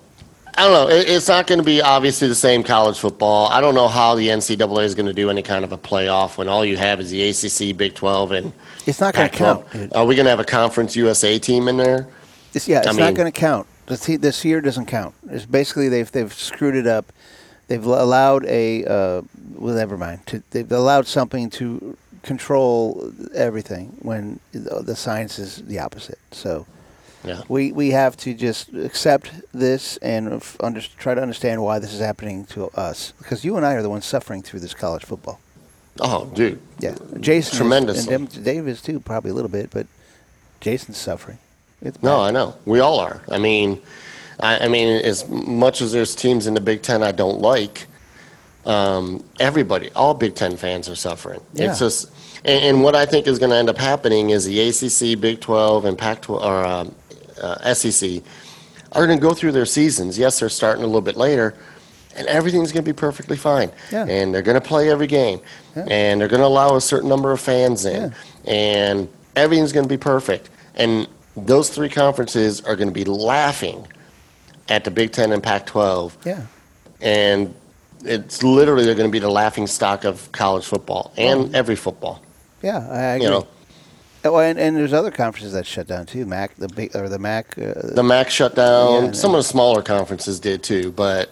I 0.56 0.64
don't 0.64 0.72
know. 0.72 0.94
It's 0.94 1.28
not 1.28 1.46
going 1.46 1.58
to 1.58 1.64
be 1.64 1.80
obviously 1.80 2.28
the 2.28 2.34
same 2.34 2.62
college 2.62 2.98
football. 2.98 3.46
I 3.48 3.60
don't 3.60 3.74
know 3.74 3.88
how 3.88 4.14
the 4.14 4.28
NCAA 4.28 4.84
is 4.84 4.94
going 4.94 5.06
to 5.06 5.12
do 5.12 5.30
any 5.30 5.42
kind 5.42 5.64
of 5.64 5.72
a 5.72 5.78
playoff 5.78 6.36
when 6.36 6.48
all 6.48 6.64
you 6.64 6.76
have 6.76 7.00
is 7.00 7.10
the 7.10 7.28
ACC, 7.28 7.76
Big 7.76 7.94
12, 7.94 8.32
and 8.32 8.52
It's 8.86 9.00
not 9.00 9.14
going 9.14 9.30
to 9.30 9.36
count. 9.36 9.64
Are 9.94 10.04
we 10.04 10.14
going 10.14 10.24
to 10.24 10.30
have 10.30 10.40
a 10.40 10.44
Conference 10.44 10.96
USA 10.96 11.38
team 11.38 11.68
in 11.68 11.76
there? 11.76 12.08
It's, 12.52 12.66
yeah, 12.66 12.78
it's 12.78 12.88
I 12.88 12.92
not 12.92 13.14
going 13.14 13.30
to 13.30 13.38
count. 13.38 13.66
This, 13.86 14.06
this 14.06 14.44
year 14.44 14.60
doesn't 14.60 14.86
count. 14.86 15.14
It's 15.30 15.46
basically 15.46 15.88
they've 15.88 16.10
they've 16.10 16.32
screwed 16.32 16.76
it 16.76 16.86
up. 16.86 17.12
They've 17.66 17.84
allowed 17.84 18.44
a 18.46 18.84
uh, 18.84 19.22
well, 19.54 19.74
never 19.74 19.96
mind. 19.96 20.26
To, 20.26 20.42
they've 20.50 20.70
allowed 20.70 21.06
something 21.06 21.50
to 21.50 21.96
control 22.22 23.12
everything 23.34 23.96
when 24.02 24.38
the 24.52 24.82
the 24.84 24.94
science 24.94 25.38
is 25.38 25.56
the 25.62 25.78
opposite. 25.80 26.18
So 26.30 26.66
Yeah. 27.24 27.42
we 27.48 27.70
we 27.72 27.90
have 27.90 28.16
to 28.18 28.32
just 28.32 28.72
accept 28.72 29.30
this 29.52 29.98
and 29.98 30.32
f- 30.34 30.56
under, 30.60 30.80
try 30.80 31.14
to 31.14 31.20
understand 31.20 31.62
why 31.62 31.78
this 31.78 31.92
is 31.92 32.00
happening 32.00 32.46
to 32.46 32.68
us 32.68 33.12
because 33.18 33.44
you 33.44 33.56
and 33.58 33.66
I 33.66 33.74
are 33.74 33.82
the 33.82 33.90
ones 33.90 34.06
suffering 34.06 34.42
through 34.42 34.60
this 34.60 34.72
college 34.72 35.04
football. 35.04 35.38
Oh, 36.00 36.26
dude. 36.34 36.60
Yeah, 36.78 36.94
Jason 37.20 37.52
is- 37.52 37.58
Tremendously. 37.58 38.14
and 38.14 38.44
Dave 38.44 38.66
is 38.66 38.80
too, 38.80 39.00
probably 39.00 39.32
a 39.32 39.34
little 39.34 39.50
bit, 39.50 39.70
but 39.70 39.86
Jason's 40.60 40.96
suffering. 40.96 41.38
No. 42.02 42.20
I 42.20 42.30
know. 42.30 42.54
We 42.64 42.80
all 42.80 43.00
are. 43.00 43.22
I 43.30 43.38
mean, 43.38 43.80
I, 44.38 44.64
I 44.64 44.68
mean, 44.68 44.88
as 45.04 45.28
much 45.28 45.80
as 45.82 45.92
there's 45.92 46.14
teams 46.14 46.46
in 46.46 46.54
the 46.54 46.60
Big 46.60 46.80
Ten 46.82 47.02
I 47.02 47.12
don't 47.12 47.40
like, 47.40 47.86
um, 48.66 49.24
everybody, 49.38 49.90
all 49.96 50.14
Big 50.14 50.34
Ten 50.34 50.56
fans 50.56 50.88
are 50.88 50.94
suffering. 50.94 51.40
Yeah. 51.54 51.70
It's 51.70 51.78
just, 51.78 52.10
and, 52.44 52.64
and 52.64 52.82
what 52.82 52.94
I 52.94 53.06
think 53.06 53.26
is 53.26 53.38
going 53.38 53.50
to 53.50 53.56
end 53.56 53.68
up 53.70 53.78
happening 53.78 54.30
is 54.30 54.44
the 54.44 54.60
ACC, 54.68 55.20
Big 55.20 55.40
12, 55.40 55.84
and 55.86 55.98
Pac-12 55.98 56.42
or 56.42 56.64
um, 56.64 56.94
uh, 57.40 57.74
SEC 57.74 58.22
are 58.92 59.06
going 59.06 59.18
to 59.18 59.22
go 59.22 59.34
through 59.34 59.52
their 59.52 59.66
seasons. 59.66 60.18
Yes, 60.18 60.40
they're 60.40 60.48
starting 60.48 60.82
a 60.82 60.86
little 60.86 61.00
bit 61.00 61.16
later, 61.16 61.54
and 62.16 62.26
everything's 62.26 62.72
going 62.72 62.84
to 62.84 62.92
be 62.92 62.96
perfectly 62.96 63.36
fine. 63.36 63.70
Yeah. 63.92 64.04
And 64.06 64.34
they're 64.34 64.42
going 64.42 64.60
to 64.60 64.66
play 64.66 64.90
every 64.90 65.06
game, 65.06 65.40
Yeah. 65.76 65.86
and 65.90 66.20
they're 66.20 66.28
going 66.28 66.40
to 66.40 66.46
allow 66.46 66.76
a 66.76 66.80
certain 66.80 67.08
number 67.08 67.30
of 67.32 67.40
fans 67.40 67.84
in, 67.84 68.12
and 68.46 69.08
everything's 69.36 69.72
going 69.72 69.84
to 69.84 69.88
be 69.88 69.96
perfect. 69.98 70.50
And 70.74 71.06
those 71.36 71.70
three 71.70 71.88
conferences 71.88 72.60
are 72.62 72.74
going 72.76 72.88
to 72.88 72.94
be 72.94 73.04
laughing 73.04 73.86
at 74.68 74.84
the 74.84 74.90
Big 74.90 75.12
Ten 75.12 75.32
and 75.32 75.42
Pac-12, 75.42 76.12
yeah. 76.24 76.42
and 77.00 77.54
it's 78.04 78.42
literally 78.42 78.84
they're 78.84 78.94
going 78.94 79.08
to 79.08 79.12
be 79.12 79.18
the 79.18 79.30
laughing 79.30 79.66
stock 79.66 80.04
of 80.04 80.30
college 80.32 80.64
football 80.64 81.12
and 81.16 81.54
every 81.54 81.76
football. 81.76 82.22
Yeah, 82.62 82.78
I 82.90 82.94
I 82.94 83.02
agree. 83.14 83.24
You 83.24 83.30
know, 83.30 83.46
Oh, 84.24 84.38
and, 84.38 84.58
and 84.58 84.76
there's 84.76 84.92
other 84.92 85.10
conferences 85.10 85.52
that 85.54 85.66
shut 85.66 85.86
down 85.86 86.06
too. 86.06 86.26
MAC, 86.26 86.54
the 86.56 86.68
big 86.68 86.94
or 86.94 87.08
the 87.08 87.18
MAC. 87.18 87.56
Uh, 87.58 87.72
the 87.94 88.02
MAC 88.02 88.28
shut 88.30 88.54
down. 88.54 89.06
Yeah, 89.06 89.12
Some 89.12 89.30
of 89.32 89.38
the 89.38 89.44
smaller 89.44 89.82
conferences 89.82 90.38
did 90.40 90.62
too, 90.62 90.92
but 90.92 91.30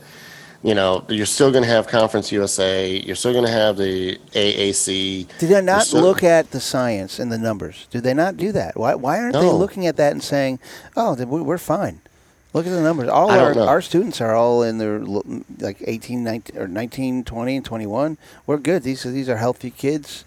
you 0.62 0.74
know, 0.74 1.04
you're 1.08 1.26
still 1.26 1.52
going 1.52 1.62
to 1.62 1.70
have 1.70 1.86
Conference 1.86 2.32
USA. 2.32 2.90
You're 2.96 3.14
still 3.14 3.32
going 3.32 3.44
to 3.44 3.50
have 3.52 3.76
the 3.76 4.18
AAC. 4.32 5.28
did 5.38 5.48
they 5.50 5.60
not 5.62 5.84
still- 5.84 6.00
look 6.02 6.24
at 6.24 6.50
the 6.50 6.60
science 6.60 7.18
and 7.20 7.30
the 7.30 7.38
numbers? 7.38 7.86
Did 7.90 8.02
they 8.02 8.14
not 8.14 8.36
do 8.36 8.50
that? 8.52 8.76
Why, 8.76 8.94
why 8.96 9.20
aren't 9.20 9.34
they 9.34 9.42
No. 9.42 9.56
looking 9.56 9.86
at 9.86 9.96
that 9.98 10.12
and 10.12 10.22
saying, 10.22 10.58
"Oh, 10.96 11.14
then 11.14 11.28
we- 11.30 11.42
we're 11.42 11.58
fine"? 11.58 12.00
Look 12.54 12.66
at 12.66 12.70
the 12.70 12.80
numbers. 12.80 13.08
All 13.08 13.30
I 13.30 13.36
don't 13.36 13.44
our, 13.48 13.54
know. 13.54 13.68
our 13.68 13.80
students 13.82 14.20
are 14.20 14.34
all 14.34 14.62
in 14.64 14.78
their 14.78 14.96
l- 15.00 15.22
like 15.60 15.76
18, 15.86 16.24
19, 16.24 16.58
or 16.58 16.66
19, 16.66 17.22
20, 17.22 17.56
and 17.56 17.64
21. 17.64 18.16
We're 18.46 18.56
good. 18.56 18.82
These 18.82 19.04
are, 19.06 19.10
these 19.10 19.28
are 19.28 19.36
healthy 19.36 19.70
kids. 19.70 20.24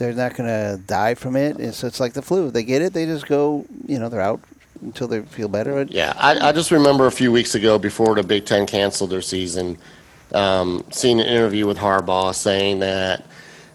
They're 0.00 0.14
not 0.14 0.34
going 0.34 0.48
to 0.48 0.82
die 0.86 1.14
from 1.14 1.36
it. 1.36 1.74
So 1.74 1.86
it's 1.86 2.00
like 2.00 2.14
the 2.14 2.22
flu. 2.22 2.50
They 2.50 2.62
get 2.62 2.80
it. 2.80 2.94
They 2.94 3.04
just 3.04 3.26
go. 3.26 3.66
You 3.86 3.98
know, 3.98 4.08
they're 4.08 4.22
out 4.22 4.40
until 4.80 5.06
they 5.08 5.20
feel 5.20 5.46
better. 5.46 5.86
Yeah, 5.90 6.14
I, 6.16 6.48
I 6.48 6.52
just 6.52 6.70
remember 6.70 7.06
a 7.06 7.12
few 7.12 7.30
weeks 7.30 7.54
ago 7.54 7.78
before 7.78 8.14
the 8.14 8.22
Big 8.22 8.46
Ten 8.46 8.64
canceled 8.64 9.10
their 9.10 9.20
season, 9.20 9.76
um, 10.32 10.82
seeing 10.90 11.20
an 11.20 11.26
interview 11.26 11.66
with 11.66 11.76
Harbaugh 11.76 12.34
saying 12.34 12.78
that 12.78 13.26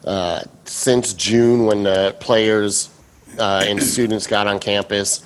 uh, 0.03 0.41
since 0.63 1.13
June, 1.13 1.67
when 1.67 1.83
the 1.83 2.15
players 2.19 2.89
uh, 3.37 3.63
and 3.67 3.81
students 3.81 4.25
got 4.25 4.47
on 4.47 4.57
campus, 4.59 5.23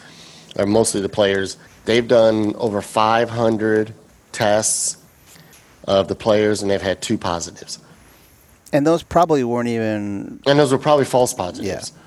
or 0.58 0.66
mostly 0.66 1.00
the 1.00 1.08
players, 1.08 1.56
they've 1.86 2.10
done 2.10 2.56
over 2.56 2.82
500 2.82 3.94
tests 4.34 4.98
of 5.88 6.10
the 6.10 6.16
players, 6.16 6.62
and 6.62 6.70
they've 6.70 6.82
had 6.82 7.02
two 7.02 7.18
positives. 7.18 7.80
And 8.72 8.86
those 8.86 9.04
probably 9.04 9.44
weren't 9.44 9.70
even. 9.70 10.40
And 10.46 10.60
those 10.60 10.72
were 10.72 10.78
probably 10.78 11.06
false 11.06 11.34
positives. 11.34 11.68
Yeah. 11.92 12.02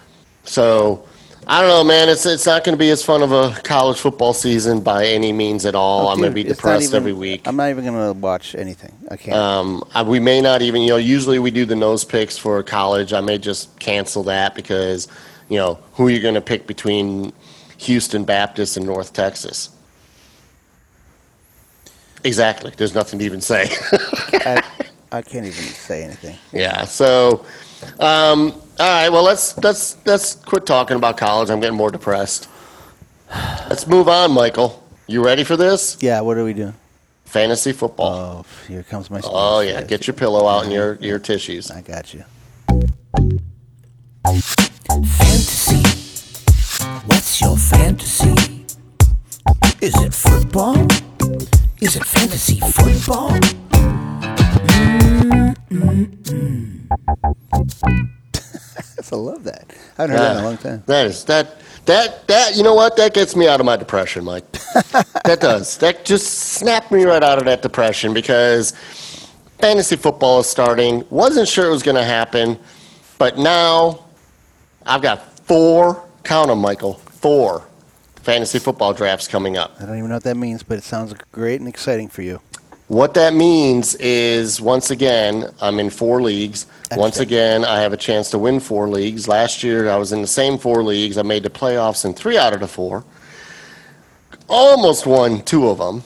So 0.45 1.07
I 1.47 1.61
don't 1.61 1.71
know, 1.71 1.83
man. 1.83 2.09
It's 2.09 2.25
it's 2.25 2.47
not 2.47 2.63
going 2.63 2.75
to 2.75 2.79
be 2.79 2.91
as 2.91 3.05
fun 3.05 3.23
of 3.23 3.33
a 3.33 3.51
college 3.63 3.99
football 3.99 4.33
season 4.33 4.81
by 4.81 5.07
any 5.07 5.33
means 5.33 5.67
at 5.67 5.75
all. 5.75 6.09
I'm 6.09 6.19
going 6.19 6.31
to 6.31 6.35
be 6.35 6.45
depressed 6.45 6.91
even- 6.91 6.97
every 6.97 7.13
week. 7.13 7.49
I'm 7.49 7.57
not 7.57 7.71
even 7.71 7.85
going 7.85 8.15
to 8.15 8.19
watch 8.19 8.55
anything. 8.55 8.93
I 9.11 9.17
can't. 9.17 9.37
Um, 9.37 9.85
I, 9.93 10.03
we 10.03 10.21
may 10.21 10.41
not 10.41 10.63
even, 10.63 10.83
you 10.83 10.91
know, 10.91 10.97
usually 10.99 11.41
we 11.41 11.51
do 11.51 11.65
the 11.65 11.75
nose 11.75 12.05
picks 12.05 12.39
for 12.39 12.63
college. 12.63 13.13
I 13.13 13.21
may 13.21 13.39
just 13.39 13.77
cancel 13.81 14.23
that 14.25 14.55
because, 14.55 15.09
you 15.49 15.59
know, 15.59 15.81
who 15.95 16.07
are 16.07 16.11
you 16.11 16.21
going 16.21 16.35
to 16.35 16.41
pick 16.41 16.69
between 16.69 17.33
Houston 17.79 18.25
Baptist 18.25 18.77
and 18.77 18.87
North 18.87 19.13
Texas? 19.13 19.71
Exactly. 22.25 22.73
There's 22.77 22.95
nothing 22.95 23.19
to 23.19 23.25
even 23.25 23.41
say. 23.41 23.69
I, 23.93 24.63
I 25.13 25.21
can't 25.21 25.45
even 25.45 25.53
say 25.53 26.03
anything. 26.05 26.39
Yeah. 26.53 26.85
So, 26.85 27.45
um, 28.01 28.53
all 28.53 28.89
right. 28.89 29.11
Well, 29.11 29.23
let's 29.23 29.57
let's 29.59 29.99
let's 30.07 30.37
quit 30.37 30.65
talking 30.65 30.97
about 30.97 31.19
college. 31.19 31.51
I'm 31.51 31.61
getting 31.61 31.77
more 31.77 31.91
depressed. 31.91 32.49
Let's 33.69 33.87
move 33.87 34.09
on, 34.09 34.33
Michael. 34.33 34.83
You 35.07 35.23
ready 35.23 35.45
for 35.45 35.57
this? 35.57 35.99
Yeah, 36.01 36.23
what 36.23 36.39
are 36.39 36.45
we 36.45 36.55
doing? 36.55 36.75
Fantasy 37.27 37.73
football. 37.73 38.47
Oh, 38.47 38.67
here 38.69 38.83
comes 38.83 39.11
my. 39.11 39.21
Oh 39.25 39.61
yeah, 39.61 39.83
get 39.83 40.07
your 40.07 40.15
pillow 40.15 40.47
out 40.47 40.65
and 40.65 40.73
your 40.73 40.95
your 40.95 41.19
tissues. 41.19 41.71
I 41.71 41.83
got 41.83 42.15
you. 42.15 42.25
Fantasy. 44.25 45.83
What's 47.07 47.41
your 47.41 47.57
fantasy? 47.59 48.65
Is 49.83 49.95
it 50.01 50.15
football? 50.15 50.87
Is 51.81 51.97
it 51.97 52.05
fantasy 52.05 52.61
football? 52.61 53.39
I 59.13 59.17
love 59.17 59.45
that. 59.45 59.75
I 59.99 60.03
haven't 60.03 60.17
heard 60.17 60.25
that 60.25 60.33
in 60.33 60.37
a 60.37 60.41
ah, 60.41 60.45
long 60.45 60.57
time. 60.57 60.83
That 60.87 61.07
is 61.07 61.25
that 61.25 61.61
that 61.85 62.27
that 62.29 62.57
you 62.57 62.63
know 62.63 62.75
what? 62.75 62.97
That 62.97 63.13
gets 63.13 63.37
me 63.37 63.47
out 63.47 63.61
of 63.61 63.67
my 63.67 63.77
depression, 63.77 64.25
Mike. 64.25 64.51
that 64.53 65.39
does. 65.41 65.77
That 65.79 66.05
just 66.05 66.27
snapped 66.27 66.91
me 66.91 67.05
right 67.05 67.23
out 67.23 67.39
of 67.39 67.45
that 67.45 67.61
depression 67.61 68.15
because 68.15 68.71
fantasy 69.59 69.97
football 69.97 70.41
is 70.41 70.49
starting. 70.49 71.05
Wasn't 71.11 71.47
sure 71.47 71.67
it 71.67 71.71
was 71.71 71.83
going 71.83 71.97
to 71.97 72.05
happen, 72.05 72.59
but 73.19 73.39
now 73.39 74.07
I've 74.87 75.03
got 75.03 75.39
four. 75.41 76.09
Count 76.25 76.49
them, 76.49 76.61
Michael. 76.61 76.95
Four 76.95 77.65
fantasy 78.23 78.59
football 78.59 78.95
drafts 78.95 79.29
coming 79.29 79.57
up. 79.57 79.75
I 79.81 79.87
don't 79.87 79.99
even 79.99 80.09
know 80.09 80.17
what 80.17 80.25
that 80.25 80.37
means, 80.37 80.63
but 80.63 80.79
it 80.79 80.85
sounds 80.85 81.15
great 81.33 81.61
and 81.61 81.69
exciting 81.69 82.09
for 82.09 82.23
you. 82.23 82.41
What 82.93 83.15
that 83.15 83.33
means 83.33 83.95
is, 83.95 84.61
once 84.61 84.91
again, 84.91 85.51
I'm 85.63 85.81
in 85.81 85.89
four 85.89 86.21
leagues. 86.21 86.67
Once 86.95 87.21
again, 87.21 87.65
I 87.65 87.81
have 87.81 87.95
a 87.95 87.97
chance 87.97 88.29
to 88.33 88.39
win 88.39 88.61
four 88.61 88.87
leagues. 88.87 89.27
Last 89.27 89.63
year, 89.65 89.89
I 89.89 89.97
was 89.97 90.13
in 90.13 90.21
the 90.21 90.27
same 90.27 90.59
four 90.59 90.83
leagues. 90.83 91.17
I 91.17 91.23
made 91.23 91.43
the 91.43 91.49
playoffs 91.49 92.05
in 92.05 92.13
three 92.13 92.37
out 92.37 92.53
of 92.53 92.61
the 92.61 92.69
four. 92.69 93.03
Almost 94.47 95.07
won 95.07 95.41
two 95.41 95.71
of 95.71 95.79
them. 95.79 96.03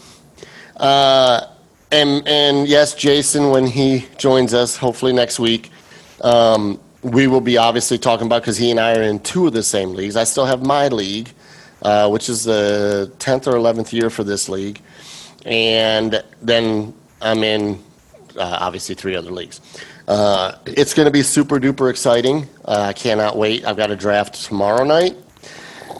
Uh, 0.76 1.48
and 1.90 2.22
and 2.24 2.68
yes, 2.68 2.94
Jason, 2.94 3.50
when 3.50 3.66
he 3.66 4.06
joins 4.16 4.54
us, 4.54 4.76
hopefully 4.76 5.12
next 5.12 5.40
week, 5.40 5.72
um, 6.20 6.78
we 7.02 7.26
will 7.26 7.40
be 7.40 7.56
obviously 7.56 7.98
talking 7.98 8.26
about 8.26 8.42
because 8.42 8.58
he 8.58 8.70
and 8.70 8.78
I 8.78 8.96
are 8.96 9.02
in 9.02 9.18
two 9.18 9.48
of 9.48 9.54
the 9.54 9.64
same 9.64 9.92
leagues. 9.94 10.14
I 10.14 10.22
still 10.22 10.46
have 10.46 10.64
my 10.64 10.86
league, 10.86 11.30
uh, 11.82 12.08
which 12.08 12.28
is 12.28 12.44
the 12.44 13.10
tenth 13.18 13.48
or 13.48 13.56
eleventh 13.56 13.92
year 13.92 14.08
for 14.08 14.22
this 14.22 14.48
league 14.48 14.80
and 15.46 16.22
then 16.42 16.92
I'm 17.22 17.42
in 17.42 17.82
uh, 18.36 18.58
obviously 18.60 18.94
three 18.94 19.16
other 19.16 19.30
leagues. 19.30 19.60
Uh, 20.08 20.58
it's 20.66 20.94
going 20.94 21.06
to 21.06 21.12
be 21.12 21.22
super 21.22 21.58
duper 21.58 21.90
exciting. 21.90 22.48
Uh, 22.64 22.86
I 22.88 22.92
cannot 22.92 23.36
wait. 23.36 23.64
I've 23.64 23.76
got 23.76 23.90
a 23.90 23.96
draft 23.96 24.34
tomorrow 24.44 24.84
night. 24.84 25.16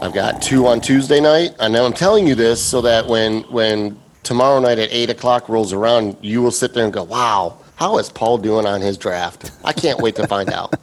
I've 0.00 0.12
got 0.12 0.42
two 0.42 0.66
on 0.66 0.80
Tuesday 0.80 1.20
night. 1.20 1.54
And 1.58 1.72
now 1.72 1.84
I'm 1.84 1.92
telling 1.92 2.26
you 2.26 2.34
this 2.34 2.62
so 2.62 2.80
that 2.82 3.06
when 3.06 3.42
when 3.44 3.98
tomorrow 4.22 4.60
night 4.60 4.78
at 4.78 4.90
eight 4.92 5.10
o'clock 5.10 5.48
rolls 5.48 5.72
around, 5.72 6.16
you 6.20 6.42
will 6.42 6.50
sit 6.50 6.74
there 6.74 6.84
and 6.84 6.92
go, 6.92 7.04
"Wow, 7.04 7.58
how 7.76 7.98
is 7.98 8.10
Paul 8.10 8.38
doing 8.38 8.66
on 8.66 8.80
his 8.80 8.98
draft?" 8.98 9.50
I 9.64 9.72
can't 9.72 10.00
wait 10.00 10.16
to 10.16 10.26
find 10.26 10.52
out. 10.52 10.74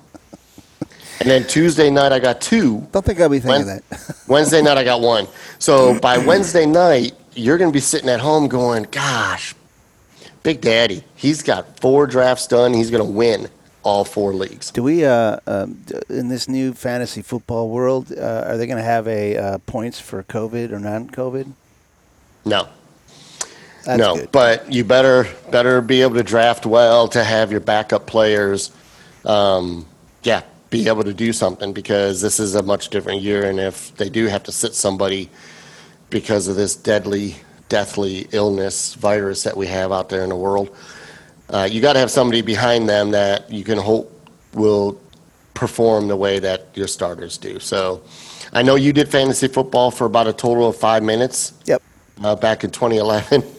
And 1.20 1.30
then 1.30 1.45
Tuesday 1.47 1.89
night, 1.89 2.11
I 2.11 2.20
got 2.20 2.41
two. 2.41 2.88
Don't 2.91 3.05
think 3.05 3.20
I'll 3.20 3.30
be 3.30 3.39
thinking 3.39 3.68
that. 3.68 3.84
Wednesday 4.28 4.61
night, 4.61 4.78
I 4.78 4.84
got 4.84 5.01
one. 5.01 5.28
So 5.59 5.99
by 5.99 6.18
Wednesday 6.18 6.66
night, 6.66 7.14
you're 7.34 7.57
going 7.57 7.70
to 7.70 7.74
be 7.74 7.80
sitting 7.80 8.09
at 8.09 8.20
home 8.20 8.47
going, 8.47 8.84
gosh, 8.91 9.55
Big 10.43 10.59
Daddy, 10.59 11.03
he's 11.16 11.41
got 11.41 11.80
four 11.80 12.05
drafts 12.07 12.47
done. 12.47 12.74
He's 12.74 12.91
going 12.91 13.05
to 13.05 13.09
win 13.09 13.47
all 13.84 14.03
four 14.05 14.34
leagues. 14.34 14.72
Do 14.72 14.84
we, 14.84 15.05
uh, 15.05 15.38
um, 15.47 15.84
in 16.09 16.30
this 16.30 16.47
new 16.47 16.74
fantasy 16.74 17.22
football 17.22 17.70
world, 17.70 18.11
uh, 18.11 18.45
are 18.47 18.57
they 18.57 18.66
going 18.66 18.78
to 18.78 18.84
have 18.84 19.07
a 19.07 19.38
uh, 19.38 19.57
points 19.59 19.99
for 19.99 20.24
COVID 20.24 20.72
or 20.72 20.80
non-COVID? 20.80 21.51
No, 22.45 22.68
That's 23.86 23.99
no, 23.99 24.16
good. 24.16 24.32
but 24.32 24.72
you 24.72 24.84
better 24.84 25.28
better 25.49 25.82
be 25.82 26.01
able 26.01 26.16
to 26.16 26.24
draft 26.24 26.66
well 26.66 27.07
to 27.09 27.24
have 27.24 27.51
your 27.51 27.61
backup 27.61 28.05
players, 28.05 28.72
um, 29.24 29.86
yeah, 30.24 30.41
be 30.74 30.88
able 30.88 31.03
to 31.03 31.13
do 31.13 31.32
something 31.32 31.71
because 31.71 32.19
this 32.19 32.39
is 32.39 32.55
a 32.55 32.63
much 32.63 32.89
different 32.89 33.21
year. 33.21 33.47
And 33.47 33.59
if 33.59 33.95
they 33.95 34.09
do 34.09 34.26
have 34.26 34.41
to 34.43 34.51
sit 34.51 34.74
somebody 34.74 35.30
because 36.09 36.47
of 36.47 36.55
this 36.55 36.76
deadly, 36.76 37.36
deathly 37.69 38.28
illness 38.32 38.95
virus 38.95 39.43
that 39.43 39.55
we 39.55 39.67
have 39.67 39.91
out 39.91 40.09
there 40.09 40.24
in 40.24 40.30
the 40.30 40.36
world, 40.36 40.76
uh, 41.49 41.69
you 41.71 41.80
got 41.80 41.93
to 41.93 41.99
have 41.99 42.09
somebody 42.09 42.41
behind 42.41 42.89
them 42.89 43.11
that 43.11 43.51
you 43.51 43.63
can 43.63 43.78
hope 43.78 44.09
will 44.55 44.99
perform 45.53 46.07
the 46.07 46.15
way 46.15 46.39
that 46.39 46.65
your 46.74 46.88
starters 46.88 47.38
do. 47.38 47.59
So, 47.59 48.01
I 48.51 48.63
know 48.63 48.74
you 48.76 48.93
did 48.93 49.09
fantasy 49.09 49.47
football 49.47 49.91
for 49.91 50.05
about 50.05 50.28
a 50.28 50.34
total 50.34 50.67
of 50.67 50.76
five 50.76 51.03
minutes 51.03 51.53
Yep. 51.65 51.82
uh, 52.24 52.36
back 52.36 52.63
in 52.63 52.71
2011. 52.71 53.43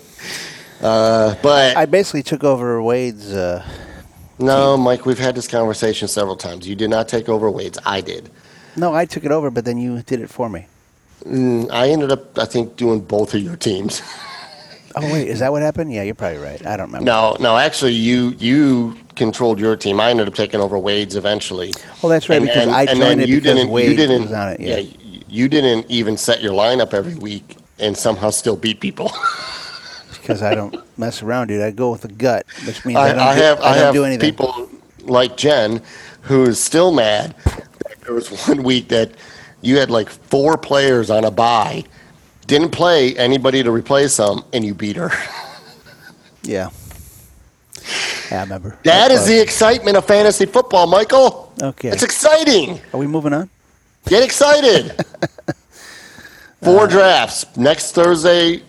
Uh, 0.82 1.34
but 1.40 1.74
I 1.78 1.86
basically 1.86 2.22
took 2.22 2.44
over 2.44 2.82
Wade's. 2.82 3.32
No, 4.38 4.76
Mike, 4.76 5.06
we've 5.06 5.18
had 5.18 5.34
this 5.34 5.46
conversation 5.48 6.08
several 6.08 6.36
times. 6.36 6.66
You 6.68 6.74
did 6.74 6.90
not 6.90 7.08
take 7.08 7.28
over 7.28 7.50
Wade's. 7.50 7.78
I 7.86 8.00
did. 8.00 8.30
no, 8.76 8.92
I 8.94 9.04
took 9.04 9.24
it 9.24 9.30
over, 9.32 9.50
but 9.50 9.64
then 9.64 9.78
you 9.78 10.02
did 10.02 10.20
it 10.20 10.28
for 10.30 10.48
me. 10.48 10.66
Mm, 11.24 11.70
I 11.70 11.88
ended 11.90 12.10
up, 12.10 12.38
I 12.38 12.44
think, 12.44 12.76
doing 12.76 13.00
both 13.00 13.34
of 13.34 13.40
your 13.40 13.56
teams. 13.56 14.02
Oh 14.96 15.12
wait, 15.12 15.26
is 15.26 15.40
that 15.40 15.50
what 15.50 15.60
happened? 15.60 15.92
Yeah, 15.92 16.04
you're 16.04 16.14
probably 16.14 16.38
right. 16.38 16.64
I 16.64 16.76
don't 16.76 16.86
remember. 16.86 17.04
no, 17.04 17.36
no, 17.40 17.56
actually, 17.56 17.94
you 17.94 18.28
you 18.38 18.96
controlled 19.16 19.58
your 19.58 19.74
team. 19.74 19.98
I 19.98 20.08
ended 20.10 20.28
up 20.28 20.36
taking 20.36 20.60
over 20.60 20.78
Wade's 20.78 21.16
eventually. 21.16 21.72
Well, 22.00 22.10
that's 22.10 22.28
right, 22.28 22.40
because 22.40 22.68
I 22.68 22.84
and 22.84 23.00
joined 23.00 23.20
it 23.22 23.28
you 23.28 23.38
because 23.40 23.54
didn't, 23.56 23.66
you 23.70 23.74
Wade 23.74 23.96
didn't, 23.96 24.22
was 24.22 24.32
on 24.32 24.50
it, 24.50 24.60
yeah. 24.60 24.76
y- 24.76 25.20
you 25.28 25.48
didn't 25.48 25.90
even 25.90 26.16
set 26.16 26.40
your 26.42 26.52
lineup 26.52 26.94
every 26.94 27.16
week 27.16 27.56
and 27.80 27.96
somehow 27.98 28.30
still 28.30 28.54
beat 28.54 28.78
people. 28.78 29.10
because 30.24 30.42
I 30.42 30.54
don't 30.54 30.74
mess 30.98 31.22
around, 31.22 31.48
dude. 31.48 31.60
I 31.60 31.70
go 31.70 31.90
with 31.90 32.00
the 32.00 32.08
gut, 32.08 32.46
which 32.66 32.84
means 32.86 32.96
I, 32.96 33.10
I, 33.10 33.12
don't, 33.12 33.18
I 33.20 33.34
do, 33.34 33.40
have 33.42 33.60
I 33.60 33.62
I, 33.62 33.74
don't 33.74 33.84
have 33.84 33.94
do 33.94 34.04
anything. 34.04 34.30
people 34.30 34.70
like 35.02 35.36
Jen 35.36 35.82
who 36.22 36.44
is 36.44 36.62
still 36.62 36.92
mad. 36.92 37.34
There 38.04 38.14
was 38.14 38.28
one 38.48 38.62
week 38.62 38.88
that 38.88 39.10
you 39.60 39.78
had 39.78 39.90
like 39.90 40.08
four 40.08 40.56
players 40.56 41.10
on 41.10 41.24
a 41.24 41.30
bye, 41.30 41.84
didn't 42.46 42.70
play 42.70 43.14
anybody 43.16 43.62
to 43.62 43.70
replace 43.70 44.16
them, 44.16 44.42
and 44.52 44.64
you 44.64 44.74
beat 44.74 44.96
her. 44.96 45.10
Yeah. 46.46 46.68
Yeah, 48.30 48.40
I 48.40 48.42
remember. 48.42 48.76
That 48.82 49.10
is 49.10 49.20
That's 49.20 49.28
the 49.28 49.40
excitement 49.40 49.96
of 49.96 50.04
fantasy 50.04 50.44
football, 50.44 50.86
Michael. 50.86 51.50
Okay. 51.62 51.88
It's 51.88 52.02
exciting. 52.02 52.82
Are 52.92 53.00
we 53.00 53.06
moving 53.06 53.32
on? 53.32 53.48
Get 54.06 54.22
excited. 54.22 54.94
Four 56.62 56.86
drafts 56.86 57.46
next 57.56 57.92
Thursday 57.92 58.62